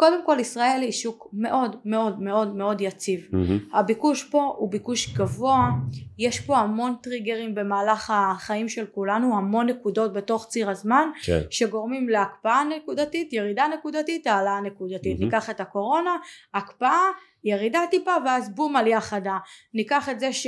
קודם 0.00 0.26
כל 0.26 0.36
ישראל 0.40 0.82
היא 0.82 0.92
שוק 0.92 1.28
מאוד 1.32 1.76
מאוד 1.84 2.22
מאוד 2.22 2.56
מאוד 2.56 2.80
יציב 2.80 3.28
mm-hmm. 3.32 3.76
הביקוש 3.76 4.24
פה 4.24 4.54
הוא 4.58 4.70
ביקוש 4.70 5.14
גבוה 5.14 5.70
יש 6.18 6.40
פה 6.40 6.58
המון 6.58 6.94
טריגרים 7.02 7.54
במהלך 7.54 8.12
החיים 8.14 8.68
של 8.68 8.86
כולנו 8.86 9.36
המון 9.36 9.66
נקודות 9.66 10.12
בתוך 10.12 10.46
ציר 10.48 10.70
הזמן 10.70 11.08
כן. 11.24 11.40
שגורמים 11.50 12.08
להקפאה 12.08 12.62
נקודתית 12.64 13.32
ירידה 13.32 13.64
נקודתית 13.78 14.26
העלאה 14.26 14.60
נקודתית 14.60 15.18
mm-hmm. 15.18 15.24
ניקח 15.24 15.50
את 15.50 15.60
הקורונה 15.60 16.16
הקפאה 16.54 17.04
ירידה 17.44 17.80
טיפה 17.90 18.14
ואז 18.24 18.54
בום 18.54 18.76
עלייה 18.76 19.00
חדה 19.00 19.38
ניקח 19.74 20.08
את 20.08 20.20
זה 20.20 20.32
ש... 20.32 20.46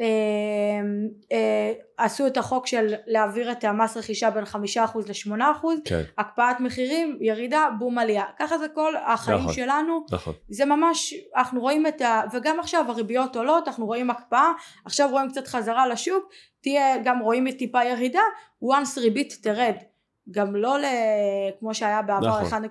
אה, 0.00 0.06
אה, 1.32 1.72
עשו 1.98 2.26
את 2.26 2.36
החוק 2.36 2.66
של 2.66 2.94
להעביר 3.06 3.52
את 3.52 3.64
המס 3.64 3.96
רכישה 3.96 4.30
בין 4.30 4.44
חמישה 4.44 4.84
אחוז 4.84 5.08
לשמונה 5.08 5.52
אחוז, 5.52 5.78
כן. 5.84 6.02
הקפאת 6.18 6.60
מחירים, 6.60 7.18
ירידה, 7.20 7.68
בום 7.78 7.98
עלייה, 7.98 8.24
ככה 8.38 8.58
זה 8.58 8.68
כל 8.68 8.92
החיים 8.96 9.38
נכון, 9.38 9.52
שלנו, 9.52 10.06
נכון. 10.12 10.34
זה 10.48 10.64
ממש, 10.64 11.14
אנחנו 11.36 11.60
רואים 11.60 11.86
את 11.86 12.00
ה... 12.00 12.20
וגם 12.32 12.60
עכשיו 12.60 12.84
הריביות 12.88 13.36
עולות, 13.36 13.68
אנחנו 13.68 13.86
רואים 13.86 14.10
הקפאה, 14.10 14.52
עכשיו 14.84 15.08
רואים 15.10 15.30
קצת 15.30 15.46
חזרה 15.46 15.86
לשוק, 15.86 16.32
תהיה, 16.62 16.98
גם 17.04 17.18
רואים 17.18 17.48
את 17.48 17.58
טיפה 17.58 17.84
ירידה, 17.84 18.22
once 18.64 19.00
ריבית 19.00 19.38
תרד 19.42 19.74
גם 20.30 20.56
לא 20.56 20.76
כמו 21.58 21.74
שהיה 21.74 22.02
בעבר 22.02 22.42
נכון. 22.42 22.64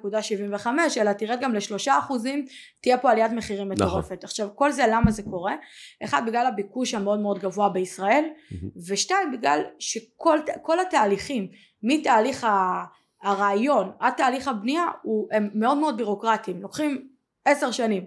1.75 0.56 0.68
אלא 0.97 1.14
תרד 1.14 1.39
גם 1.41 1.54
לשלושה 1.54 1.99
אחוזים 1.99 2.45
תהיה 2.82 2.97
פה 2.97 3.12
עליית 3.12 3.32
מחירים 3.32 3.72
נכון. 3.72 3.88
מטורפת 3.88 4.12
נכון. 4.12 4.18
עכשיו 4.24 4.49
כל 4.56 4.72
זה 4.72 4.84
למה 4.89 5.12
זה 5.12 5.24
קורה 5.24 5.56
אחד 6.04 6.22
בגלל 6.28 6.45
הביקוש 6.45 6.93
המאוד 6.93 7.20
מאוד 7.20 7.39
גבוה 7.39 7.70
בישראל 7.70 8.26
mm-hmm. 8.26 8.66
ושתיים 8.88 9.32
בגלל 9.32 9.62
שכל 9.80 10.80
התהליכים 10.88 11.47
מתהליך 11.84 12.47
הרעיון 13.22 13.91
עד 13.99 14.14
תהליך 14.14 14.47
הבנייה 14.47 14.86
הוא, 15.02 15.28
הם 15.32 15.49
מאוד 15.54 15.78
מאוד 15.78 15.97
בירוקרטיים 15.97 16.62
לוקחים 16.62 17.08
עשר 17.45 17.72
שנים 17.72 18.06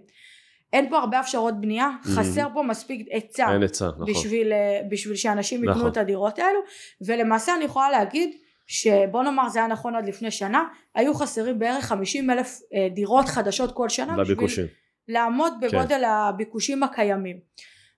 אין 0.72 0.90
פה 0.90 0.98
הרבה 0.98 1.20
אפשרות 1.20 1.60
בנייה, 1.60 1.90
mm-hmm. 1.90 2.08
חסר 2.08 2.46
פה 2.54 2.62
מספיק 2.62 3.06
היצע, 3.10 3.56
נכון. 3.88 4.06
בשביל, 4.06 4.52
אה, 4.52 4.80
בשביל 4.90 5.16
שאנשים 5.16 5.64
יקנו 5.64 5.76
נכון. 5.76 5.90
את 5.90 5.96
הדירות 5.96 6.38
האלו, 6.38 6.60
ולמעשה 7.06 7.54
אני 7.54 7.64
יכולה 7.64 7.90
להגיד 7.90 8.36
שבוא 8.66 9.22
נאמר 9.22 9.48
זה 9.48 9.58
היה 9.58 9.68
נכון 9.68 9.94
עד 9.94 10.06
לפני 10.06 10.30
שנה 10.30 10.64
היו 10.94 11.14
חסרים 11.14 11.58
בערך 11.58 11.84
50 11.84 12.30
אלף 12.30 12.60
אה, 12.74 12.88
דירות 12.94 13.28
חדשות 13.28 13.72
כל 13.72 13.88
שנה 13.88 14.16
בביקושים. 14.16 14.64
בשביל 14.64 14.76
לעמוד 15.08 15.52
כן. 15.60 15.66
בגודל 15.68 15.98
כן. 15.98 16.04
הביקושים 16.04 16.82
הקיימים 16.82 17.40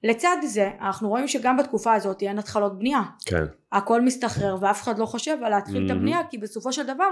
לצד 0.04 0.36
זה 0.46 0.70
אנחנו 0.80 1.08
רואים 1.08 1.28
שגם 1.28 1.56
בתקופה 1.56 1.94
הזאת 1.94 2.22
אין 2.22 2.38
התחלות 2.38 2.78
בנייה 2.78 3.00
כן. 3.26 3.44
הכל 3.72 4.00
מסתחרר 4.00 4.56
ואף 4.60 4.82
אחד 4.82 4.98
לא 4.98 5.06
חושב 5.06 5.36
על 5.44 5.50
להתחיל 5.50 5.82
mm-hmm. 5.82 5.86
את 5.86 5.96
הבנייה 5.96 6.18
כי 6.30 6.38
בסופו 6.38 6.72
של 6.72 6.82
דבר 6.82 7.08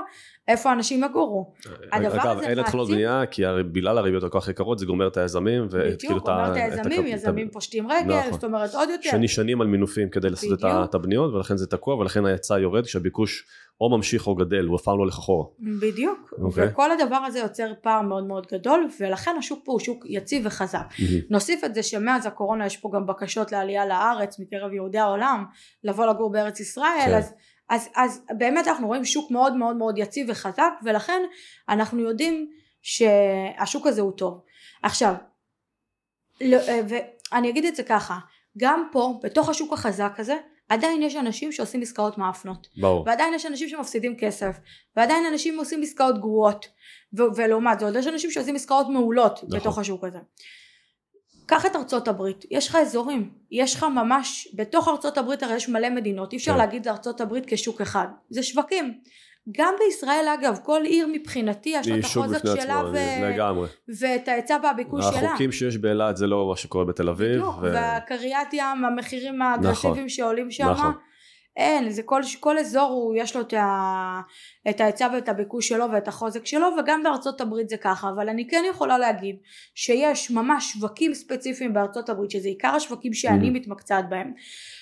איפה 0.48 0.72
אנשים 0.72 1.04
יגורו 1.04 1.52
אגב 1.90 2.40
אין 2.40 2.58
התחלות 2.58 2.88
בנייה 2.88 3.26
כי 3.30 3.42
בגלל 3.72 3.98
הריביות 3.98 4.24
הכל 4.24 4.40
כך 4.40 4.48
יקרות 4.48 4.78
זה 4.78 4.86
גומר 4.86 5.08
את 5.08 5.16
היזמים 5.16 5.68
בדיוק 5.68 6.24
גומר 6.24 6.52
את 6.52 6.56
היזמים 6.56 7.06
יזמים 7.06 7.50
פושטים 7.50 7.88
רגל 7.90 8.18
נכון. 8.18 8.32
זאת 8.32 8.44
אומרת 8.44 8.74
עוד 8.74 8.88
יותר 8.88 9.10
שנשענים 9.10 9.60
על 9.60 9.66
מינופים 9.66 10.10
כדי 10.10 10.30
לעשות 10.30 10.58
את 10.64 10.94
הבניות 10.94 11.34
ולכן 11.34 11.56
זה 11.56 11.66
תקוע 11.66 11.96
ולכן 11.96 12.26
ההיצע 12.26 12.58
יורד 12.58 12.84
כשהביקוש 12.84 13.46
או 13.80 13.96
ממשיך 13.96 14.26
או 14.26 14.34
גדל, 14.34 14.64
הוא 14.66 14.76
אף 14.76 14.82
פעם 14.82 14.94
לא 14.98 15.02
הולך 15.02 15.18
אחורה. 15.18 15.46
בדיוק, 15.80 16.32
okay. 16.32 16.42
אוקיי. 16.42 16.68
וכל 16.68 16.90
הדבר 16.92 17.16
הזה 17.16 17.38
יוצר 17.38 17.72
פער 17.82 18.02
מאוד 18.02 18.26
מאוד 18.26 18.46
גדול, 18.52 18.88
ולכן 19.00 19.34
השוק 19.38 19.60
פה 19.64 19.72
הוא 19.72 19.80
שוק 19.80 20.04
יציב 20.08 20.46
וחזק. 20.46 20.86
Mm-hmm. 20.90 21.02
נוסיף 21.30 21.64
את 21.64 21.74
זה 21.74 21.82
שמאז 21.82 22.26
הקורונה 22.26 22.66
יש 22.66 22.76
פה 22.76 22.90
גם 22.94 23.06
בקשות 23.06 23.52
לעלייה 23.52 23.86
לארץ 23.86 24.38
מקרב 24.38 24.72
יהודי 24.72 24.98
העולם, 24.98 25.44
לבוא 25.84 26.06
לגור 26.06 26.32
בארץ 26.32 26.60
ישראל, 26.60 27.06
כן. 27.06 27.14
אז, 27.14 27.34
אז, 27.68 27.88
אז 27.96 28.24
באמת 28.38 28.68
אנחנו 28.68 28.86
רואים 28.86 29.04
שוק 29.04 29.30
מאוד 29.30 29.56
מאוד 29.56 29.76
מאוד 29.76 29.98
יציב 29.98 30.26
וחזק, 30.30 30.72
ולכן 30.84 31.22
אנחנו 31.68 32.00
יודעים 32.00 32.50
שהשוק 32.82 33.86
הזה 33.86 34.00
הוא 34.00 34.12
טוב. 34.12 34.40
עכשיו, 34.82 35.14
לא, 36.40 36.56
אה, 36.56 36.80
ואני 36.88 37.50
אגיד 37.50 37.64
את 37.64 37.76
זה 37.76 37.82
ככה, 37.82 38.18
גם 38.58 38.88
פה, 38.92 39.20
בתוך 39.22 39.48
השוק 39.48 39.72
החזק 39.72 40.12
הזה, 40.18 40.36
עדיין 40.68 41.02
יש 41.02 41.16
אנשים 41.16 41.52
שעושים 41.52 41.82
עסקאות 41.82 42.18
מאפנות. 42.18 42.68
ברור. 42.76 43.04
ועדיין 43.06 43.34
יש 43.34 43.46
אנשים 43.46 43.68
שמפסידים 43.68 44.16
כסף. 44.16 44.56
ועדיין 44.96 45.26
אנשים 45.26 45.58
עושים 45.58 45.82
עסקאות 45.82 46.20
גרועות. 46.20 46.66
ו- 47.18 47.36
ולעומת 47.36 47.80
זאת 47.80 47.94
יש 47.96 48.06
אנשים 48.06 48.30
שעושים 48.30 48.54
עסקאות 48.56 48.86
מעולות 48.88 49.40
נכון. 49.44 49.58
בתוך 49.58 49.78
השוק 49.78 50.04
הזה. 50.04 50.18
קח 51.46 51.66
את 51.66 51.76
ארצות 51.76 52.08
הברית, 52.08 52.44
יש 52.50 52.68
לך 52.68 52.76
אזורים, 52.76 53.30
יש 53.50 53.74
לך 53.74 53.84
ממש, 53.84 54.48
בתוך 54.54 54.88
ארצות 54.88 55.18
הברית 55.18 55.42
הרי 55.42 55.54
יש 55.54 55.68
מלא 55.68 55.90
מדינות, 55.90 56.32
אי 56.32 56.38
אפשר 56.38 56.52
כן. 56.52 56.58
להגיד 56.58 56.86
לארצות 56.86 57.20
הברית 57.20 57.44
כשוק 57.46 57.80
אחד, 57.80 58.06
זה 58.30 58.42
שווקים. 58.42 59.00
גם 59.52 59.74
בישראל 59.78 60.26
אגב 60.34 60.58
כל 60.62 60.82
עיר 60.84 61.08
מבחינתי 61.12 61.68
יש 61.68 61.88
לה 61.88 61.98
את 61.98 62.04
החוזק 62.04 62.42
שלה 62.60 62.82
ו... 62.92 62.96
ואת 63.98 64.28
ההיצע 64.28 64.56
והביקוש 64.62 65.04
שלה. 65.04 65.28
החוקים 65.28 65.52
שיש 65.52 65.76
באילת 65.76 66.16
זה 66.16 66.26
לא 66.26 66.48
מה 66.48 66.56
שקורה 66.56 66.84
בתל 66.84 67.08
אביב. 67.08 67.30
בדיוק, 67.30 67.56
ו... 67.62 67.72
והקריית 67.74 68.48
ים 68.52 68.84
המחירים 68.84 69.42
האגרסיביים 69.42 69.96
נכון. 69.96 70.08
שעולים 70.08 70.50
שם. 70.50 70.70
נכון. 70.70 70.92
אין, 71.56 71.90
זה 71.90 72.02
כל, 72.02 72.20
כל 72.40 72.58
אזור 72.58 72.90
הוא 72.92 73.14
יש 73.16 73.36
לו 73.36 73.42
את, 73.42 73.52
ה, 73.52 74.20
את 74.70 74.80
ההיצע 74.80 75.08
ואת 75.14 75.28
הביקוש 75.28 75.68
שלו 75.68 75.84
ואת 75.92 76.08
החוזק 76.08 76.46
שלו 76.46 76.66
וגם 76.78 77.02
בארצות 77.02 77.40
הברית 77.40 77.68
זה 77.68 77.76
ככה 77.76 78.10
אבל 78.10 78.28
אני 78.28 78.48
כן 78.48 78.62
יכולה 78.70 78.98
להגיד 78.98 79.36
שיש 79.74 80.30
ממש 80.30 80.72
שווקים 80.72 81.14
ספציפיים 81.14 81.74
בארצות 81.74 82.08
הברית 82.08 82.30
שזה 82.30 82.48
עיקר 82.48 82.68
השווקים 82.68 83.12
שאני 83.12 83.48
mm. 83.48 83.52
מתמקצעת 83.52 84.08
בהם 84.08 84.32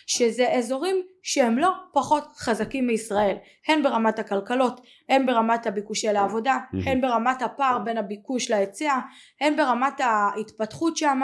שזה 0.06 0.52
אזורים 0.52 1.02
שהם 1.22 1.58
לא 1.58 1.70
פחות 1.92 2.24
חזקים 2.36 2.86
מישראל, 2.86 3.36
הן 3.68 3.82
ברמת 3.82 4.18
הכלכלות, 4.18 4.80
הן 5.08 5.26
ברמת 5.26 5.66
הביקושי 5.66 6.12
לעבודה. 6.12 6.58
הן 6.86 7.00
ברמת 7.00 7.42
הפער 7.42 7.78
בין 7.78 7.98
הביקוש 7.98 8.50
להיצע, 8.50 8.92
הן 9.40 9.56
ברמת 9.56 10.00
ההתפתחות 10.00 10.96
שם, 10.96 11.20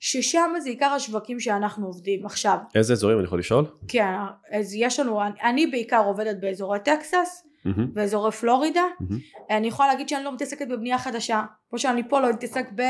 ששם 0.00 0.50
זה 0.58 0.68
עיקר 0.68 0.86
השווקים 0.86 1.40
שאנחנו 1.40 1.86
עובדים. 1.86 2.26
עכשיו, 2.26 2.58
איזה 2.74 2.92
אזורים 2.92 3.18
אני 3.18 3.24
יכול 3.24 3.38
לשאול? 3.38 3.64
כן, 3.88 4.12
אז 4.52 4.74
יש 4.74 5.00
לנו, 5.00 5.22
אני, 5.22 5.40
אני 5.42 5.66
בעיקר 5.66 6.02
עובדת 6.06 6.36
באזורי 6.40 6.78
טקסס, 6.84 7.46
באזורי 7.94 8.32
פלורידה, 8.32 8.84
מהמם. 9.00 9.18
אני 9.50 9.66
יכולה 9.66 9.88
להגיד 9.88 10.08
שאני 10.08 10.24
לא 10.24 10.32
מתעסקת 10.32 10.68
בבנייה 10.68 10.98
חדשה, 10.98 11.42
כמו 11.70 11.78
שאני 11.78 12.08
פה 12.08 12.20
לא 12.20 12.30
מתעסק 12.30 12.66
ב, 12.74 12.82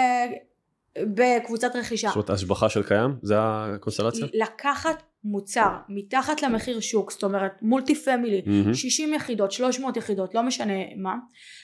בקבוצת 0.99 1.77
רכישה. 1.77 2.09
זאת 2.09 2.17
אומרת 2.17 2.31
השבחה 2.31 2.69
של 2.69 2.83
קיים? 2.83 3.17
זה 3.23 3.35
הקונסטלציה? 3.39 4.27
לקחת 4.33 5.03
מוצר 5.25 5.77
מתחת 5.89 6.43
למחיר 6.43 6.81
שוק, 6.81 7.13
זאת 7.13 7.25
אומרת 7.25 7.53
מולטי 7.63 7.95
פמילי, 7.95 8.43
מהמם. 8.47 8.75
60 8.75 9.15
יחידות, 9.15 9.53
300 9.53 9.97
יחידות, 9.97 10.35
לא 10.35 10.43
משנה 10.43 10.75
מה, 10.97 11.15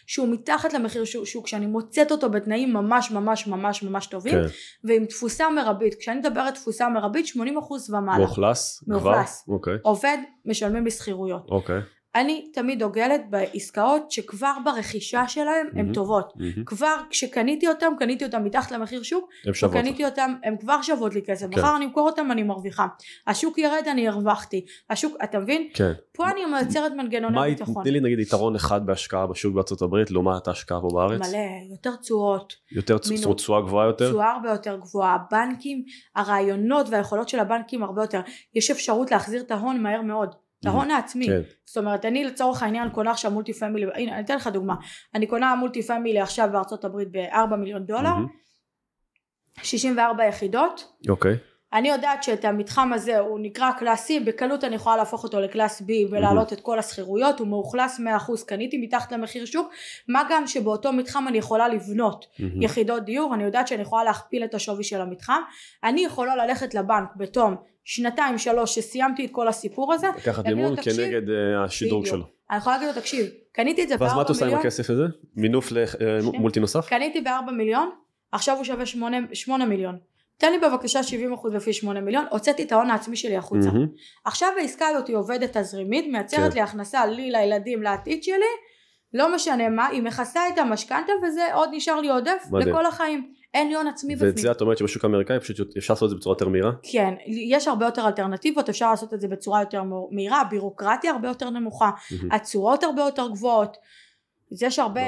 שהוא 0.07 0.29
מתחת 0.29 0.73
למחיר 0.73 1.05
שוק, 1.05 1.47
שאני 1.47 1.67
מוצאת 1.67 2.13
אותו 2.13 2.31
בתנאים 2.31 2.73
ממש 2.73 3.11
ממש 3.11 3.47
ממש 3.47 3.83
ממש 3.83 4.07
טובים, 4.07 4.35
כן. 4.35 4.47
ועם 4.85 5.07
תפוסה 5.07 5.51
מרבית, 5.51 5.95
כשאני 5.95 6.19
מדברת 6.19 6.55
תפוסה 6.55 6.89
מרבית 6.89 7.27
80% 7.27 7.39
ומעלה, 7.91 8.19
מאוכלס? 8.19 8.83
כבר? 8.85 8.95
מאוכלס. 8.95 9.45
אוקיי, 9.49 9.75
עובד 9.83 10.19
משלמים 10.45 10.85
לי 10.85 10.91
שכירויות, 10.91 11.47
אוקיי. 11.51 11.81
אני 12.17 12.49
תמיד 12.53 12.79
דוגלת 12.79 13.21
בעסקאות 13.31 14.11
שכבר 14.11 14.53
ברכישה 14.65 15.29
שלהם 15.29 15.67
הן 15.73 15.77
מהמם. 15.77 15.93
טובות, 15.93 16.33
מהמם. 16.37 16.65
כבר 16.65 16.97
כשקניתי 17.11 17.69
אותם, 17.69 17.93
קניתי 17.99 18.25
אותם 18.25 18.45
מתחת 18.45 18.73
למחיר 18.73 19.03
שוק, 19.03 19.31
הם 19.47 19.55
שוות 19.55 19.75
לך. 19.75 19.81
קניתי 19.81 20.05
אותם, 20.05 20.35
הם 20.45 20.57
כבר 20.57 20.83
שוות 20.83 21.15
לי 21.15 21.23
כסף, 21.23 21.47
כן. 21.47 21.61
מחר 21.61 21.77
אני 21.77 21.85
אמכור 21.85 22.09
אותם 22.09 22.33
אני 22.33 22.43
מרוויחה, 22.43 22.87
השוק 23.27 23.59
ירד 23.59 23.83
אני 23.91 24.09
הרווחתי, 24.09 24.65
השוק, 24.91 25.17
אתה 25.25 25.39
מבין? 25.39 25.69
כן. 25.75 25.93
פה 26.13 26.31
אני 26.31 26.45
מייצרת 26.45 26.93
מנגנוני 26.93 27.35
מה, 27.35 27.45
ביטחון, 27.45 27.83
תני 27.83 27.93
לי 27.93 28.01
נגיד 28.01 28.19
יתרון 28.19 28.55
אחד 28.55 28.87
בהשקעה 28.87 29.27
בשוק 29.27 29.55
בארצות 29.55 29.83
הברית 29.83 30.11
לעומת 30.11 30.49
ההשקעה 30.49 30.81
פה 30.81 30.89
בארץ? 30.95 31.21
מלא, 31.29 31.39
יותר 31.71 31.97
תשואות, 31.97 32.55
יותר 32.73 32.97
אומרת, 33.25 33.37
תשואה 33.37 33.61
גבוהה 33.61 33.87
יותר? 33.87 34.09
תשואה 34.09 34.33
הרבה 34.33 34.51
יותר 34.51 34.77
גבוהה, 34.77 35.15
הבנקים, 35.15 35.85
הרעיונות 36.17 36.87
והיכולות 36.91 37.29
של 37.29 37.39
הבנקים 37.39 37.83
הרבה 37.83 38.03
יותר, 38.03 38.21
יש 38.55 38.71
אפשרות 38.71 39.11
להחזיר 39.11 39.41
את 39.41 39.51
ההון 39.51 39.83
מהר 39.83 40.03
מאוד, 40.03 40.35
את 40.69 40.75
ההון 40.75 40.91
העצמי, 40.91 41.27
כן. 41.27 41.41
זאת 41.65 41.77
אומרת 41.77 42.05
אני 42.05 42.25
לצורך 42.25 42.63
העניין 42.63 42.91
קונה 42.91 43.11
עכשיו 43.11 43.31
multi 43.31 43.53
family, 43.53 43.87
הנה 43.95 44.13
אני 44.15 44.25
אתן 44.25 44.37
לך 44.37 44.47
דוגמה, 44.47 44.75
אני 45.15 45.27
קונה 45.27 45.55
multi 45.55 45.83
family 45.83 46.21
עכשיו 46.21 46.49
בארצות 46.53 46.85
הברית 46.85 47.09
ב-4 47.11 47.57
מיליון 47.57 47.87
דולר, 47.87 48.03
מהמם. 48.03 48.27
64 49.63 50.27
יחידות, 50.27 50.93
אוקיי. 51.09 51.37
אני 51.73 51.89
יודעת 51.89 52.23
שאת 52.23 52.45
המתחם 52.45 52.93
הזה 52.93 53.19
הוא 53.19 53.39
נקרא 53.43 53.73
קלאס 53.79 54.11
C, 54.11 54.15
בקלות 54.27 54.65
אני 54.65 54.75
יכולה 54.75 54.97
להפוך 54.97 55.25
אותו 55.25 55.41
לקלאס 55.41 55.83
B 55.83 55.85
ולהעלות 56.11 56.53
את 56.53 56.61
כל 56.61 56.79
השכירויות, 56.79 57.39
הוא 57.39 57.49
מאוכלס 57.49 58.01
100%, 58.01 58.03
קניתי 58.47 58.79
מתחת 58.79 59.13
למחיר 59.13 59.45
שוק, 59.45 59.73
מה 60.09 60.23
גם 60.31 60.47
שבאותו 60.47 60.93
מתחם 60.93 61.29
אני 61.29 61.39
יכולה 61.39 61.69
לבנות 61.69 62.27
מהמם. 62.39 62.63
יחידות 62.63 63.05
דיור, 63.05 63.35
אני 63.35 63.45
יודעת 63.45 63.69
שאני 63.69 63.83
יכולה 63.83 64.05
להכפיל 64.05 64.45
את 64.45 64.55
השווי 64.55 64.85
של 64.85 65.01
המתחם, 65.01 65.41
אני 65.85 66.01
יכולה 66.01 66.37
ללכת 66.37 66.75
לבנק 66.75 67.09
בתום 67.17 67.57
שנתיים 67.89 68.39
שלוש 68.39 68.75
שסיימתי 68.75 69.25
את 69.25 69.31
כל 69.33 69.49
הסיפור 69.49 69.93
הזה, 69.93 70.07
לקחת 70.17 70.47
מימון 70.47 70.77
"תקשיב, 70.77 70.97
כנגד 70.97 71.31
אה, 71.31 71.67
בדיוק. 71.83 72.07
שלו. 72.07 72.25
אני 72.51 72.59
יכולה 72.59 72.77
להגיד 72.77 72.95
לו 72.95 73.01
תקשיב, 73.01 73.27
קניתי 73.53 73.83
את 73.83 73.89
זה 73.89 73.95
ואז 73.99 74.13
מה 74.15 74.23
את 74.23 74.27
ב-4 74.27 74.29
עושה 74.29 74.45
עם 74.45 74.47
מיליון, 74.47 74.61
הכסף 74.61 74.91
הזה? 74.91 75.03
מינוף 75.37 75.73
למולטי 75.73 76.61
נוסף? 76.61 76.89
קניתי 76.89 77.21
ב-4 77.21 77.51
מיליון, 77.51 77.91
עכשיו 78.33 78.57
הוא 78.57 78.65
שווה 78.65 78.87
8, 78.87 79.17
8 79.33 79.65
מיליון, 79.65 79.99
תן 80.37 80.53
לי 80.53 80.59
בבקשה 80.59 81.01
70% 81.01 81.49
לפי 81.53 81.73
8 81.73 82.01
מיליון, 82.01 82.25
הוצאתי 82.31 82.63
את 82.63 82.73
ההון 82.73 82.91
העצמי 82.91 83.17
שלי 83.17 83.37
החוצה. 83.37 83.69
מהמם. 83.69 83.87
עכשיו 84.25 84.49
העסקה 84.59 84.87
הזאת 84.87 85.09
היא 85.09 85.17
עובדת 85.17 85.57
תזרימית, 85.57 86.13
מייצרת 86.13 86.51
כן. 86.51 86.55
לי 86.55 86.61
הכנסה 86.61 87.07
לי, 87.07 87.31
לילדים, 87.31 87.83
לעתיד 87.83 88.23
שלי, 88.23 88.37
לא 89.13 89.35
משנה 89.35 89.69
מה, 89.69 89.87
היא 89.87 90.03
מכסה 90.03 90.41
את 90.55 90.59
המשכנתה 90.59 91.13
וזה 91.27 91.55
עוד 91.55 91.69
נשאר 91.73 92.01
לי 92.01 92.09
עודף 92.09 92.45
מדהים. 92.53 92.69
לכל 92.69 92.87
החיים. 92.87 93.33
אין 93.57 93.69
לי 93.69 93.75
הון 93.75 93.87
עצמי 93.87 94.13
ואת 94.13 94.19
בפנים. 94.19 94.37
זה 94.37 94.51
את 94.51 94.61
אומרת 94.61 94.79
שבשוק 94.79 95.05
האמריקאי 95.05 95.41
פשוט 95.41 95.77
אפשר 95.77 95.95
לעשות 95.95 96.07
את 96.07 96.11
זה 96.11 96.17
בצורה 96.17 96.35
יותר 96.35 96.49
מהירה? 96.49 96.73
כן, 96.83 97.15
יש 97.27 97.69
הרבה 97.69 97.87
יותר 97.87 98.07
אלטרנטיבות, 98.07 98.69
אפשר 98.69 98.91
לעשות 98.91 99.15
את 99.15 99.21
זה 99.21 99.29
בצורה 99.29 99.61
יותר 99.61 99.83
מהירה, 100.11 100.41
הבירוקרטיה 100.41 101.13
הרבה 101.13 101.29
יותר 101.29 101.51
נמוכה. 101.51 101.91
התשואות 102.31 102.85
הרבה 102.85 103.03
יותר 103.03 103.29
גבוהות. 103.29 103.77
אז 104.53 104.63
יש 104.63 104.79
הרבה. 104.79 105.01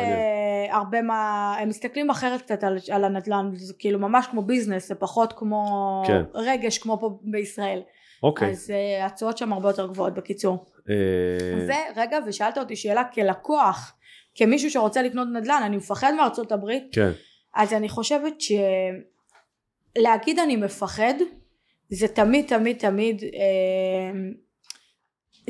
הרבה 0.71 1.03
מה, 1.03 1.55
הם 1.61 1.69
מסתכלים 1.69 2.11
אחרת 2.11 2.43
קצת 2.43 2.65
על, 2.65 2.79
על 2.91 3.05
הנדל"ן, 3.05 3.51
זה 3.55 3.75
כאילו 3.79 3.99
ממש 3.99 4.27
כמו 4.31 4.43
ביזנס, 4.43 4.89
זה 4.89 4.95
פחות 4.95 5.33
כמו 5.33 6.03
כן. 6.07 6.23
רגש 6.35 6.79
כמו 6.79 6.99
פה 7.01 7.19
בישראל. 7.23 7.81
אוקיי. 8.23 8.51
אז 8.51 8.71
uh, 8.71 9.07
התשואות 9.07 9.39
שם 9.39 9.53
הרבה 9.53 9.69
יותר 9.69 9.87
גבוהות 9.87 10.15
בקיצור. 10.15 10.65
אה, 10.91 11.67
ורגע, 11.97 12.19
ושאלת 12.27 12.59
אותי 12.59 12.77
שאלה 12.77 13.05
כלקוח, 13.05 13.95
כמישהו 14.35 14.71
שרוצה 14.71 15.03
לקנות 15.03 15.29
נדל"ן, 15.33 15.61
אני 15.65 15.77
מפחד 15.77 16.13
מארצות 16.17 16.53
הברית, 16.53 16.89
כן. 16.93 17.11
אז 17.55 17.73
אני 17.73 17.89
חושבת 17.89 18.35
שלהגיד 19.97 20.39
אני 20.39 20.57
מפחד, 20.57 21.15
זה 21.91 22.09
תמיד 22.09 22.47
תמיד 22.49 22.79
תמיד, 22.79 23.23
אה, 23.25 24.11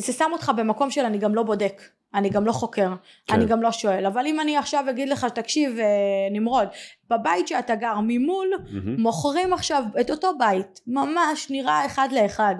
זה 0.00 0.12
שם 0.12 0.30
אותך 0.32 0.52
במקום 0.56 0.90
של 0.90 1.04
אני 1.04 1.18
גם 1.18 1.34
לא 1.34 1.42
בודק, 1.42 1.82
אני 2.14 2.30
גם 2.30 2.46
לא 2.46 2.52
חוקר, 2.52 2.88
כן. 3.26 3.34
אני 3.34 3.46
גם 3.46 3.62
לא 3.62 3.72
שואל, 3.72 4.06
אבל 4.06 4.26
אם 4.26 4.40
אני 4.40 4.56
עכשיו 4.56 4.84
אגיד 4.90 5.08
לך, 5.08 5.24
תקשיב 5.24 5.78
אה, 5.78 5.84
נמרוד, 6.30 6.68
בבית 7.10 7.48
שאתה 7.48 7.74
גר 7.74 7.94
ממול, 8.02 8.48
מהמם. 8.70 9.00
מוכרים 9.00 9.52
עכשיו 9.52 9.82
את 10.00 10.10
אותו 10.10 10.38
בית, 10.38 10.80
ממש 10.86 11.50
נראה 11.50 11.86
אחד 11.86 12.08
לאחד, 12.12 12.54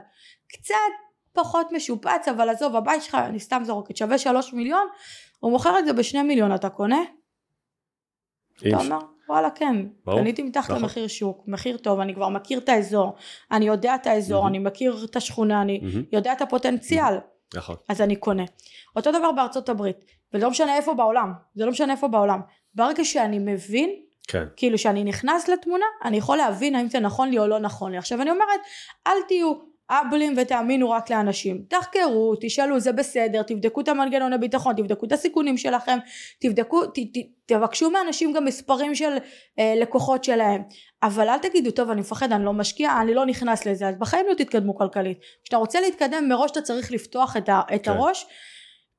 קצת 0.49 0.74
פחות 1.32 1.72
משופץ, 1.72 2.28
אבל 2.28 2.49
עזוב, 2.49 2.76
הבית 2.76 3.03
שלך, 3.03 3.14
אני 3.14 3.41
סתם 3.41 3.62
זורקת, 3.64 3.97
שווה 3.97 4.18
שלוש 4.18 4.53
מיליון, 4.53 4.86
הוא 5.41 5.53
מוכר 5.53 5.78
את 5.78 5.86
זה 5.86 5.93
בשני 5.93 6.22
מיליון, 6.22 6.55
אתה 6.55 6.68
קונה? 6.68 7.03
אתה 8.59 8.68
אם- 8.68 8.74
אומר, 8.74 8.99
וואלה 9.29 9.51
כן, 9.51 9.76
ברור, 10.05 10.20
קניתי 10.20 10.43
מתחת 10.43 10.70
נכון. 10.70 10.83
למחיר 10.83 11.07
שוק, 11.07 11.45
מחיר 11.47 11.76
טוב, 11.76 12.01
אני 12.01 12.14
כבר 12.14 12.29
מכיר 12.29 12.59
את 12.59 12.68
האזור, 12.68 13.14
אני 13.53 13.64
יודע 13.64 13.95
את 13.95 14.07
האזור, 14.07 14.43
מהמם. 14.43 14.55
אני 14.55 14.59
מכיר 14.59 15.07
את 15.11 15.16
השכונה, 15.16 15.62
אני 15.62 15.81
מהמם. 15.83 16.03
יודע 16.12 16.33
את 16.33 16.43
הפוטנציאל, 16.43 17.14
נכון. 17.55 17.76
אז 17.89 18.01
אני 18.01 18.16
קונה. 18.16 18.45
אותו 18.97 19.12
דבר 19.12 19.33
בארצות 19.33 19.68
הברית, 19.68 20.05
ולא 20.35 20.51
משנה 20.51 20.76
איפה 20.76 20.95
בעולם, 20.95 21.33
זה 21.55 21.64
לא 21.64 21.70
משנה 21.70 21.93
איפה 21.93 22.09
בעולם, 22.09 22.41
ברגע 22.74 23.05
שאני 23.05 23.39
מבין 23.39 23.91
כן. 24.29 24.45
כאילו 24.57 24.79
שאני 24.79 25.05
נכנס 25.05 25.49
לתמונה 25.49 25.85
אני 26.05 26.16
יכול 26.16 26.37
להבין 26.37 26.74
האם 26.74 26.89
זה 26.89 27.01
נכון 27.01 27.31
לי 27.31 27.39
או 27.39 27.47
לא 27.47 27.59
נכון 27.59 27.93
לי 27.93 27.99
עכשיו 27.99 28.22
אני 28.22 28.31
אומרת 28.31 28.61
אל 29.07 29.12
תהיו 29.29 29.53
אבלים 29.91 30.34
ותאמינו 30.36 30.91
רק 30.91 31.11
לאנשים 31.11 31.62
תחקרו 31.68 32.34
תשאלו 32.41 32.80
זה 32.80 32.93
בסדר 32.93 33.43
תבדקו 33.43 33.80
את 33.80 33.89
המנגנוני 33.89 34.39
ביטחון 34.39 34.74
תבדקו 34.76 35.07
את 35.07 35.12
הסיכונים 35.12 35.57
שלכם 35.57 35.99
תבדקו 36.41 36.86
ת, 36.86 36.99
ת, 36.99 37.18
תבקשו 37.47 37.91
מאנשים 37.91 38.32
גם 38.32 38.45
מספרים 38.45 38.95
של 38.95 39.12
אה, 39.59 39.74
לקוחות 39.76 40.24
שלהם 40.24 40.62
אבל 41.03 41.28
אל 41.28 41.39
תגידו 41.39 41.70
טוב 41.70 41.91
אני 41.91 42.01
מפחד 42.01 42.32
אני 42.32 42.45
לא 42.45 42.53
משקיע 42.53 43.01
אני 43.01 43.14
לא 43.14 43.26
נכנס 43.26 43.66
לזה 43.66 43.89
אז 43.89 43.95
בחיים 43.99 44.26
לא 44.28 44.34
תתקדמו 44.34 44.76
כלכלית 44.76 45.18
כשאתה 45.45 45.57
רוצה 45.57 45.80
להתקדם 45.80 46.28
מראש 46.28 46.51
אתה 46.51 46.62
צריך 46.62 46.93
לפתוח 46.93 47.36
את, 47.36 47.49
ה, 47.49 47.61
את 47.74 47.84
כן. 47.84 47.91
הראש 47.91 48.26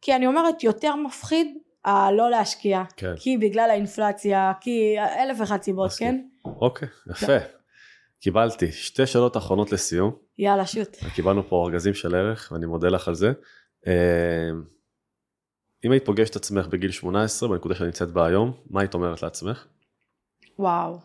כי 0.01 0.15
אני 0.15 0.27
אומרת 0.27 0.63
יותר 0.63 0.95
מפחיד 0.95 1.47
הלא 1.85 2.29
להשקיע 2.29 2.83
כן. 2.97 3.13
כי 3.17 3.37
בגלל 3.37 3.69
האינפלציה, 3.69 4.51
כי 4.61 4.95
אלף 4.99 5.37
ואחת 5.39 5.63
סיבות, 5.63 5.87
מסכים. 5.87 6.07
כן? 6.07 6.51
אוקיי. 6.61 6.87
יפה. 7.11 7.37
קיבלתי. 8.21 8.71
שתי 8.71 9.05
שאלות 9.05 9.37
אחרונות 9.37 9.71
לסיום. 9.71 10.28
יאללה, 10.39 10.65
שוט. 10.65 10.97
קיבלנו 11.15 11.49
פה 11.49 11.65
ארגזים 11.65 11.93
של 11.93 12.15
ערך 12.15 12.49
ואני 12.51 12.65
מודה 12.65 12.89
לך 12.89 13.07
על 13.07 13.15
זה. 13.15 13.31
אה, 13.87 14.49
אם 15.85 15.91
היית 15.91 16.05
פוגשת 16.05 16.31
את 16.31 16.35
עצמך 16.35 16.67
בגיל 16.67 16.91
18 16.91 17.49
בנקודה 17.49 17.75
שאת 17.75 17.85
נמצאת 17.85 18.11
בה 18.11 18.27
היום, 18.27 18.53
מה 18.69 18.81
היית 18.81 18.93
אומרת 18.93 19.23
לעצמך? 19.23 19.65
וואו. 20.59 20.99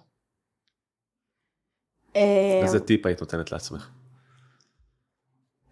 אה, 2.16 2.60
איזה 2.62 2.80
טיפ 2.80 3.06
היית 3.06 3.20
נותנת 3.20 3.52
לעצמך? 3.52 3.90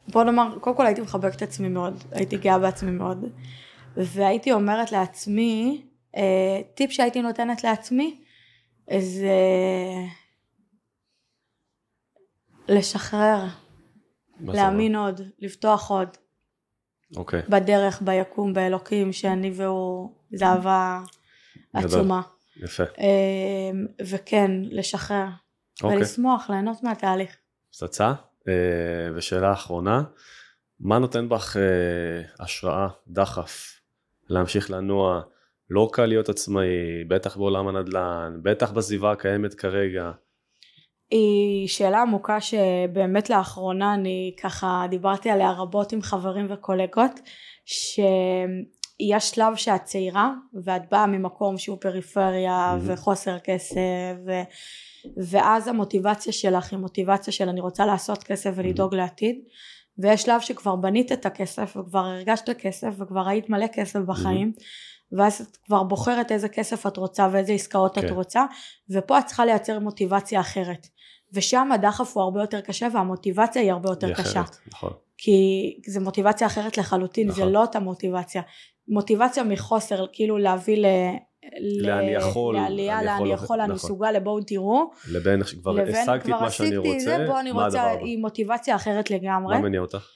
בוא 0.09 0.25
נאמר, 0.25 0.59
קודם 0.61 0.77
כל 0.77 0.87
הייתי 0.87 1.01
מחבקת 1.01 1.37
את 1.37 1.43
עצמי 1.43 1.69
מאוד, 1.69 1.95
הייתי 2.11 2.37
גאה 2.37 2.59
בעצמי 2.59 2.91
מאוד, 2.91 3.25
והייתי 3.97 4.53
אומרת 4.53 4.93
לעצמי, 4.93 5.87
אה, 6.17 6.61
טיפ 6.75 6.91
שהייתי 6.91 7.23
נותנת 7.23 7.65
לעצמי, 7.65 8.25
זה 8.99 9.37
לשחרר, 12.69 13.45
להאמין 14.41 14.97
עוד, 14.97 15.21
לפתוח 15.39 15.91
עוד? 15.91 16.09
אוקיי. 17.17 17.43
בדרך, 17.49 18.03
ביקום, 18.03 18.55
באלוקים, 18.55 19.13
שאני 19.13 19.53
והוא, 19.55 20.11
זה 20.33 20.47
אהבה. 20.47 21.01
עצומה. 21.73 22.23
יפה. 22.57 22.83
אה, 22.83 23.71
וכן, 24.07 24.51
לשחרר, 24.63 25.27
אוקיי. 25.83 25.99
ולשמוח, 25.99 26.51
ליהנות 26.51 26.83
מהתהליך. 26.83 27.37
פצצה. 27.71 28.13
אה, 28.49 29.15
ושאלה 29.15 29.53
אחרונה, 29.53 30.03
מה 30.81 30.99
נותן 30.99 31.29
בך 31.29 31.57
אה, 31.57 32.45
השראה, 32.45 32.89
דחף, 33.09 33.81
להמשיך 34.29 34.71
לנוע? 34.71 35.23
לא 35.71 35.89
קל 35.93 36.07
להיות 36.07 36.29
עצמאי, 36.29 37.05
בטח 37.09 37.37
בעולם 37.37 37.69
הנדל"ן, 37.69 38.41
בטח 38.43 38.71
בסביבה 38.71 39.13
הקיימת 39.13 39.55
כרגע. 39.55 40.11
היא 41.13 41.69
שאלה 41.69 42.03
עמוקה 42.03 42.41
שבאמת 42.41 43.31
לאחרונה 43.31 43.95
אני 43.95 44.35
ככה 44.43 44.87
דיברתי 44.91 45.31
עליה 45.31 45.53
רבות 45.53 45.93
עם 45.93 46.03
חברים 46.03 46.47
וקולגות 46.51 47.21
שיש 47.65 49.31
שלב 49.31 49.57
שאת 49.57 49.85
צעירה 49.85 50.33
ואת 50.65 50.83
באה 50.91 51.07
ממקום 51.07 51.59
שהוא 51.59 51.79
פריפריה 51.81 52.77
mm-hmm. 52.77 52.93
וחוסר 52.93 53.39
כסף 53.39 53.77
ו... 54.27 54.31
ואז 55.31 55.69
המוטיבציה 55.69 56.33
שלך 56.33 56.73
היא 56.73 56.79
מוטיבציה 56.79 57.33
של 57.33 57.49
אני 57.49 57.61
רוצה 57.61 57.87
לעשות 57.87 58.23
כסף 58.23 58.51
ולדאוג. 58.55 58.95
לעתיד 58.95 59.37
ויש 59.99 60.23
שלב 60.23 60.41
שכבר 60.41 60.77
בנית 60.77 61.13
את 61.13 61.27
הכסף 61.27 61.77
וכבר 61.77 61.99
הרגשת 61.99 62.51
כסף 62.51 62.95
וכבר 62.99 63.29
היית 63.29 63.51
מלא 63.51 63.67
כסף 63.67 64.01
בחיים 64.01 64.53
mm-hmm. 64.57 65.19
ואז 65.19 65.41
את 65.41 65.57
כבר 65.57 65.83
בוחרת 65.83 66.33
איזה 66.33 66.49
כסף 66.49 66.87
את 66.87 66.97
רוצה 66.97 67.29
ואיזה 67.33 67.53
עסקאות 67.53 67.99
okay. 67.99 68.01
את 68.01 68.05
כן. 68.05 68.15
רוצה 68.15 68.45
ופה 68.91 69.19
את 69.19 69.27
צריכה 69.27 69.45
לייצר 69.45 69.79
מוטיבציה 69.79 70.41
אחרת 70.41 70.87
ושם 71.35 71.73
הדחף 71.73 72.17
הוא 72.17 72.23
הרבה 72.23 72.41
יותר 72.41 72.61
קשה 72.61 72.89
והמוטיבציה 72.95 73.63
היא 73.63 73.73
הרבה 73.73 73.91
יותר 73.91 74.07
היא 74.07 74.15
קשה. 74.15 74.41
אחרת, 74.41 74.57
נכון. 74.69 74.93
כי 75.19 75.41
זה 75.87 76.01
מוטיבציה 76.01 76.47
אחרת 76.47 76.79
לחלוטין, 76.79 77.29
נכון. 77.29 77.45
זה 77.45 77.51
לא 77.51 77.61
אותה 77.61 77.81
מוטיבציה. 77.81 78.43
מוטיבציה 78.89 79.45
מחוסר, 79.45 80.07
כאילו 80.13 80.39
להביא 80.39 80.77
ל... 80.77 80.87
לאן 81.83 81.99
אני 81.99 82.11
יכול, 82.11 82.55
לעלייה, 82.55 83.03
לאן 83.03 83.17
אני 83.21 83.33
יכול, 83.33 83.61
אני 83.61 83.65
נכון. 83.65 83.75
מסוגל, 83.75 84.11
לבואו 84.11 84.41
תראו. 84.41 84.91
לבין 85.11 85.43
כבר 85.43 85.75
השגתי 85.81 86.33
את 86.33 86.41
מה 86.41 86.51
שאני 86.51 86.77
רוצה, 86.77 86.99
זה, 86.99 87.25
בוא 87.27 87.41
אני 87.41 87.51
רוצה, 87.51 87.91
היא 87.91 88.19
מוטיבציה 88.19 88.77
אחרת 88.77 89.11
לגמרי. 89.11 89.57
מה 89.57 89.61
מניע 89.61 89.81
אותך? 89.81 90.09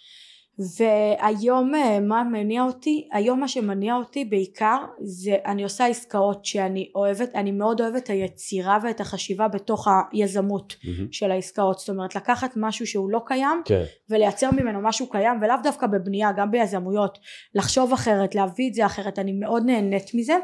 והיום 0.58 1.74
אה, 1.74 2.00
מה 2.00 2.24
מניע 2.24 2.62
אותי? 2.62 3.08
היום 3.12 3.40
מה 3.40 3.48
שמניע 3.48 3.94
אותי 3.94 4.24
בעיקר 4.24 4.76
זה 5.00 5.36
אני 5.46 5.64
עושה 5.64 5.86
עסקאות 5.86 6.44
שאני 6.44 6.90
אוהבת, 6.94 7.34
אני 7.34 7.52
מאוד 7.52 7.80
אוהבת 7.80 8.02
את 8.04 8.10
היצירה 8.10 8.78
ואת 8.82 9.00
החשיבה 9.00 9.48
בתוך 9.48 9.88
היזמות 10.12 10.72
mm-hmm. 10.72 10.88
של 11.10 11.30
העסקאות, 11.30 11.78
זאת 11.78 11.88
אומרת 11.88 12.14
לקחת 12.14 12.52
משהו 12.56 12.86
שהוא 12.86 13.10
לא 13.10 13.20
קיים 13.26 13.62
okay. 13.64 13.68
כן. 13.68 13.82
ולייצר 14.10 14.50
ממנו 14.50 14.80
משהו 14.82 15.10
קיים 15.10 15.38
ולאו 15.42 15.56
דווקא 15.62 15.86
בבנייה, 15.86 16.32
גם 16.36 16.50
ביזמויות, 16.50 17.18
לחשוב 17.54 17.92
אחרת, 17.92 18.34
להביא 18.34 18.68
את 18.68 18.74
זה 18.74 18.86
אחרת, 18.86 19.18
אני 19.18 19.32
מאוד 19.32 19.62
נהנית 19.66 20.14
מזה 20.14 20.36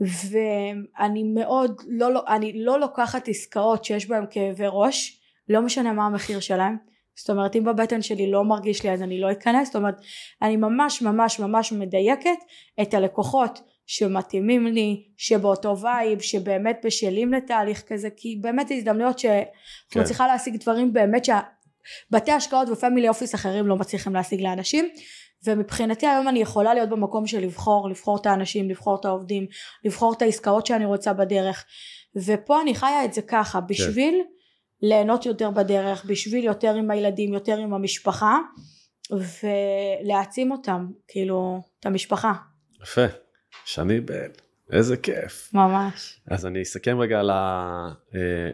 ואני 0.00 1.22
מאוד 1.22 1.80
לא, 1.88 2.12
לא, 2.12 2.22
אני 2.28 2.64
לא 2.64 2.80
לוקחת 2.80 3.28
עסקאות 3.28 3.84
שיש 3.84 4.08
בהן 4.08 4.24
כאבי 4.30 4.64
ראש, 4.68 5.20
לא 5.48 5.62
משנה 5.62 5.92
מה 5.92 6.06
המחיר 6.06 6.40
שלהם 6.40 6.93
זאת 7.16 7.30
אומרת 7.30 7.56
אם 7.56 7.64
בבטן 7.64 8.02
שלי 8.02 8.30
לא 8.30 8.44
מרגיש 8.44 8.82
לי 8.82 8.90
אז 8.90 9.02
אני 9.02 9.20
לא 9.20 9.32
אכנס 9.32 9.66
זאת 9.66 9.76
אומרת 9.76 9.94
אני 10.42 10.56
ממש 10.56 11.02
ממש 11.02 11.40
ממש 11.40 11.72
מדייקת 11.72 12.38
את 12.82 12.94
הלקוחות 12.94 13.60
שמתאימים 13.86 14.66
לי 14.66 15.04
שבאותו 15.16 15.78
vibe 15.78 16.20
שבאמת 16.20 16.80
בשלים 16.84 17.32
לתהליך 17.32 17.82
כזה 17.88 18.08
כי 18.16 18.38
באמת 18.40 18.68
זה 18.68 18.74
הזדמנויות 18.74 19.18
שאני 19.18 19.44
כן. 19.90 20.00
מצליחה 20.00 20.26
להשיג 20.26 20.56
דברים 20.56 20.92
באמת 20.92 21.24
שבתי 21.24 22.32
השקעות 22.32 22.68
ופמילי 22.68 23.08
אופיס 23.08 23.34
אחרים 23.34 23.66
לא 23.66 23.76
מצליחים 23.76 24.14
להשיג 24.14 24.40
לאנשים 24.40 24.88
ומבחינתי 25.46 26.06
היום 26.06 26.28
אני 26.28 26.38
יכולה 26.38 26.74
להיות 26.74 26.88
במקום 26.88 27.26
של 27.26 27.40
לבחור 27.40 27.88
לבחור 27.88 28.16
את 28.16 28.26
האנשים 28.26 28.70
לבחור 28.70 28.96
את 29.00 29.04
העובדים 29.04 29.46
לבחור 29.84 30.12
את 30.12 30.22
העסקאות 30.22 30.66
שאני 30.66 30.84
רוצה 30.84 31.12
בדרך 31.12 31.64
ופה 32.16 32.62
אני 32.62 32.74
חיה 32.74 33.04
את 33.04 33.14
זה 33.14 33.22
ככה 33.22 33.60
כן. 33.60 33.66
בשביל 33.66 34.14
כן. 34.14 34.34
ליהנות 34.82 35.26
יותר 35.26 35.50
בדרך 35.50 36.04
בשביל 36.04 36.44
יותר 36.44 36.74
עם 36.74 36.90
הילדים 36.90 37.34
יותר 37.34 37.56
עם 37.56 37.74
המשפחה 37.74 38.38
ולהעצים 39.10 40.52
אותם 40.52 40.86
כאילו 41.08 41.62
את 41.80 41.86
המשפחה. 41.86 42.32
יפה 42.82 43.06
שני 43.64 44.00
בן 44.00 44.28
איזה 44.72 44.96
כיף. 44.96 45.50
ממש. 45.54 46.20
אז 46.26 46.46
אני 46.46 46.62
אסכם 46.62 47.00
רגע 47.00 47.20
אה, 47.20 47.88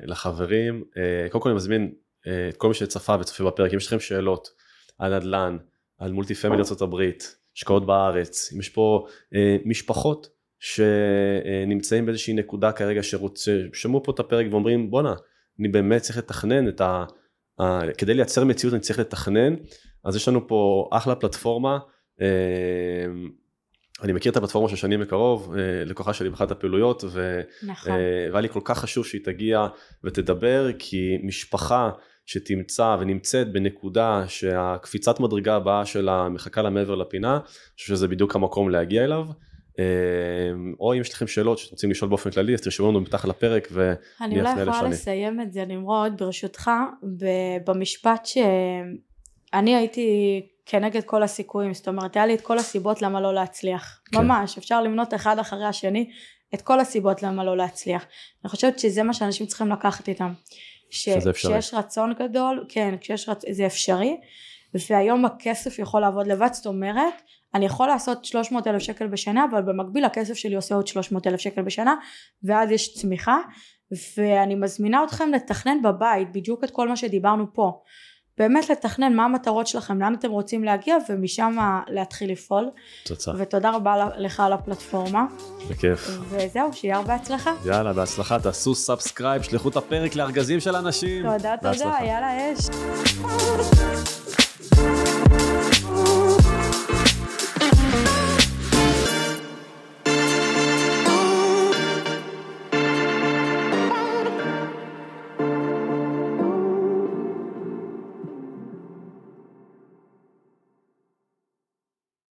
לחברים 0.02 0.84
אה, 0.96 1.28
קודם 1.30 1.42
כל 1.42 1.48
אני 1.48 1.56
מזמין 1.56 1.92
אה, 2.26 2.48
את 2.48 2.56
כל 2.56 2.68
מי 2.68 2.74
שצפה 2.74 3.16
וצופה 3.20 3.44
בפרק 3.44 3.72
אם 3.72 3.76
יש 3.76 3.86
לכם 3.86 4.00
שאלות 4.00 4.48
על 4.98 5.18
נדל"ן 5.18 5.56
על 5.98 6.12
מולטי 6.12 6.34
פמילי 6.34 6.62
ארה"ב 6.62 6.94
השקעות 7.56 7.86
בארץ 7.86 8.52
אם 8.52 8.60
יש 8.60 8.68
פה 8.68 9.06
משפחות 9.64 10.28
שנמצאים 10.58 12.06
באיזושהי 12.06 12.34
נקודה 12.34 12.72
כרגע 12.72 13.00
ששמעו 13.02 14.02
פה 14.02 14.12
את 14.12 14.20
הפרק 14.20 14.46
ואומרים 14.50 14.90
בואנה 14.90 15.14
אני 15.60 15.68
באמת 15.68 16.02
צריך 16.02 16.18
לתכנן 16.18 16.68
את 16.68 16.80
ה... 16.80 17.04
ה 17.60 17.92
כדי 17.98 18.14
לייצר 18.14 18.44
מציאות 18.44 18.74
אני 18.74 18.80
צריך 18.80 18.98
לתכנן, 18.98 19.54
אז 20.04 20.16
יש 20.16 20.28
לנו 20.28 20.48
פה 20.48 20.88
אחלה 20.92 21.14
פלטפורמה. 21.14 21.78
אה, 22.20 22.26
אני 24.02 24.12
מכיר 24.12 24.32
את 24.32 24.36
הפלטפורמה 24.36 24.68
של 24.68 24.76
שנים 24.76 25.00
מקרוב, 25.00 25.54
אה, 25.54 25.84
לקוחה 25.84 26.12
שלי 26.12 26.30
באחת 26.30 26.50
הפעילויות, 26.50 27.04
ו... 27.08 27.40
נכון. 27.62 27.92
אה, 27.92 28.28
והיה 28.30 28.40
לי 28.40 28.48
כל 28.48 28.60
כך 28.64 28.78
חשוב 28.78 29.06
שהיא 29.06 29.24
תגיע 29.24 29.66
ותדבר, 30.04 30.70
כי 30.78 31.18
משפחה 31.22 31.90
שתמצא 32.26 32.96
ונמצאת 33.00 33.52
בנקודה 33.52 34.24
שהקפיצת 34.28 35.20
מדרגה 35.20 35.56
הבאה 35.56 35.86
שלה 35.86 36.28
מחכה 36.28 36.62
לה 36.62 36.70
מעבר 36.70 36.94
לפינה, 36.94 37.34
אני 37.36 37.42
חושב 37.76 37.94
שזה 37.94 38.08
בדיוק 38.08 38.36
המקום 38.36 38.70
להגיע 38.70 39.04
אליו. 39.04 39.24
אמ, 39.80 40.74
או 40.80 40.94
אם 40.94 41.00
יש 41.00 41.12
לכם 41.12 41.26
שאלות 41.26 41.58
שאתם 41.58 41.70
רוצים 41.70 41.90
לשאול 41.90 42.08
באופן 42.08 42.30
כללי 42.30 42.54
אז 42.54 42.60
תרשמו 42.60 42.90
לנו 42.90 43.00
מתחת 43.00 43.28
לפרק 43.28 43.68
ואני 43.70 43.94
אפנה 43.96 44.26
לשני. 44.26 44.40
אני 44.40 44.40
אולי 44.40 44.70
יכולה 44.70 44.88
לסיים 44.88 45.40
את 45.40 45.52
זה 45.52 45.64
נמרוד 45.64 46.12
ברשותך 46.18 46.70
במשפט 47.66 48.26
שאני 48.26 49.76
הייתי 49.76 50.40
כנגד 50.66 51.04
כל 51.04 51.22
הסיכויים 51.22 51.74
זאת 51.74 51.88
אומרת 51.88 52.16
היה 52.16 52.26
לי 52.26 52.34
את 52.34 52.40
כל 52.40 52.58
הסיבות 52.58 53.02
למה 53.02 53.20
לא 53.20 53.34
להצליח 53.34 54.00
כן. 54.12 54.18
ממש 54.18 54.58
אפשר 54.58 54.82
למנות 54.82 55.14
אחד 55.14 55.38
אחרי 55.38 55.64
השני 55.64 56.10
את 56.54 56.62
כל 56.62 56.80
הסיבות 56.80 57.22
למה 57.22 57.44
לא 57.44 57.56
להצליח 57.56 58.06
אני 58.44 58.50
חושבת 58.50 58.78
שזה 58.78 59.02
מה 59.02 59.14
שאנשים 59.14 59.46
צריכים 59.46 59.68
לקחת 59.68 60.08
איתם 60.08 60.32
ש, 60.90 61.08
כשיש 61.32 61.74
רצון 61.74 62.14
גדול 62.18 62.66
כן 62.68 62.94
כשיש 63.00 63.28
רצ... 63.28 63.44
זה 63.50 63.66
אפשרי 63.66 64.16
והיום 64.90 65.24
הכסף 65.24 65.78
יכול 65.78 66.00
לעבוד 66.00 66.26
לבד 66.26 66.48
זאת 66.52 66.66
אומרת 66.66 67.14
אני 67.54 67.66
יכול 67.66 67.88
לעשות 67.88 68.24
300 68.24 68.66
אלף 68.66 68.82
שקל 68.82 69.06
בשנה 69.06 69.46
אבל 69.50 69.62
במקביל 69.62 70.04
הכסף 70.04 70.34
שלי 70.34 70.54
עושה 70.54 70.74
עוד 70.74 70.86
300 70.86 71.26
אלף 71.26 71.40
שקל 71.40 71.62
בשנה 71.62 71.94
ואז 72.42 72.70
יש 72.70 72.94
צמיחה 72.94 73.38
ואני 74.18 74.54
מזמינה 74.54 75.04
אתכם 75.04 75.30
לתכנן 75.32 75.82
בבית 75.82 76.32
בדיוק 76.32 76.64
את 76.64 76.70
כל 76.70 76.88
מה 76.88 76.96
שדיברנו 76.96 77.54
פה. 77.54 77.80
באמת 78.38 78.70
לתכנן 78.70 79.14
מה 79.14 79.24
המטרות 79.24 79.66
שלכם 79.66 80.00
לאן 80.00 80.14
אתם 80.14 80.30
רוצים 80.30 80.64
להגיע 80.64 80.96
ומשם 81.08 81.56
להתחיל 81.88 82.32
לפעול. 82.32 82.70
תוצא. 83.04 83.32
ותודה 83.38 83.70
רבה 83.70 84.08
לך 84.18 84.40
על 84.40 84.52
הפלטפורמה. 84.52 85.24
בכיף. 85.70 86.08
וזהו 86.28 86.72
שיהיה 86.72 86.96
הרבה 86.96 87.14
הצלחה. 87.14 87.52
יאללה 87.66 87.92
בהצלחה 87.92 88.38
תעשו 88.38 88.74
subscribe 88.74 89.42
שלחו 89.42 89.68
את 89.68 89.76
הפרק 89.76 90.14
לארגזים 90.14 90.60
של 90.60 90.76
אנשים. 90.76 91.22
תודה 91.22 91.56
תודה 91.56 91.56
בהצלחה. 91.62 92.04
יאללה 92.04 92.52
אש 92.52 92.68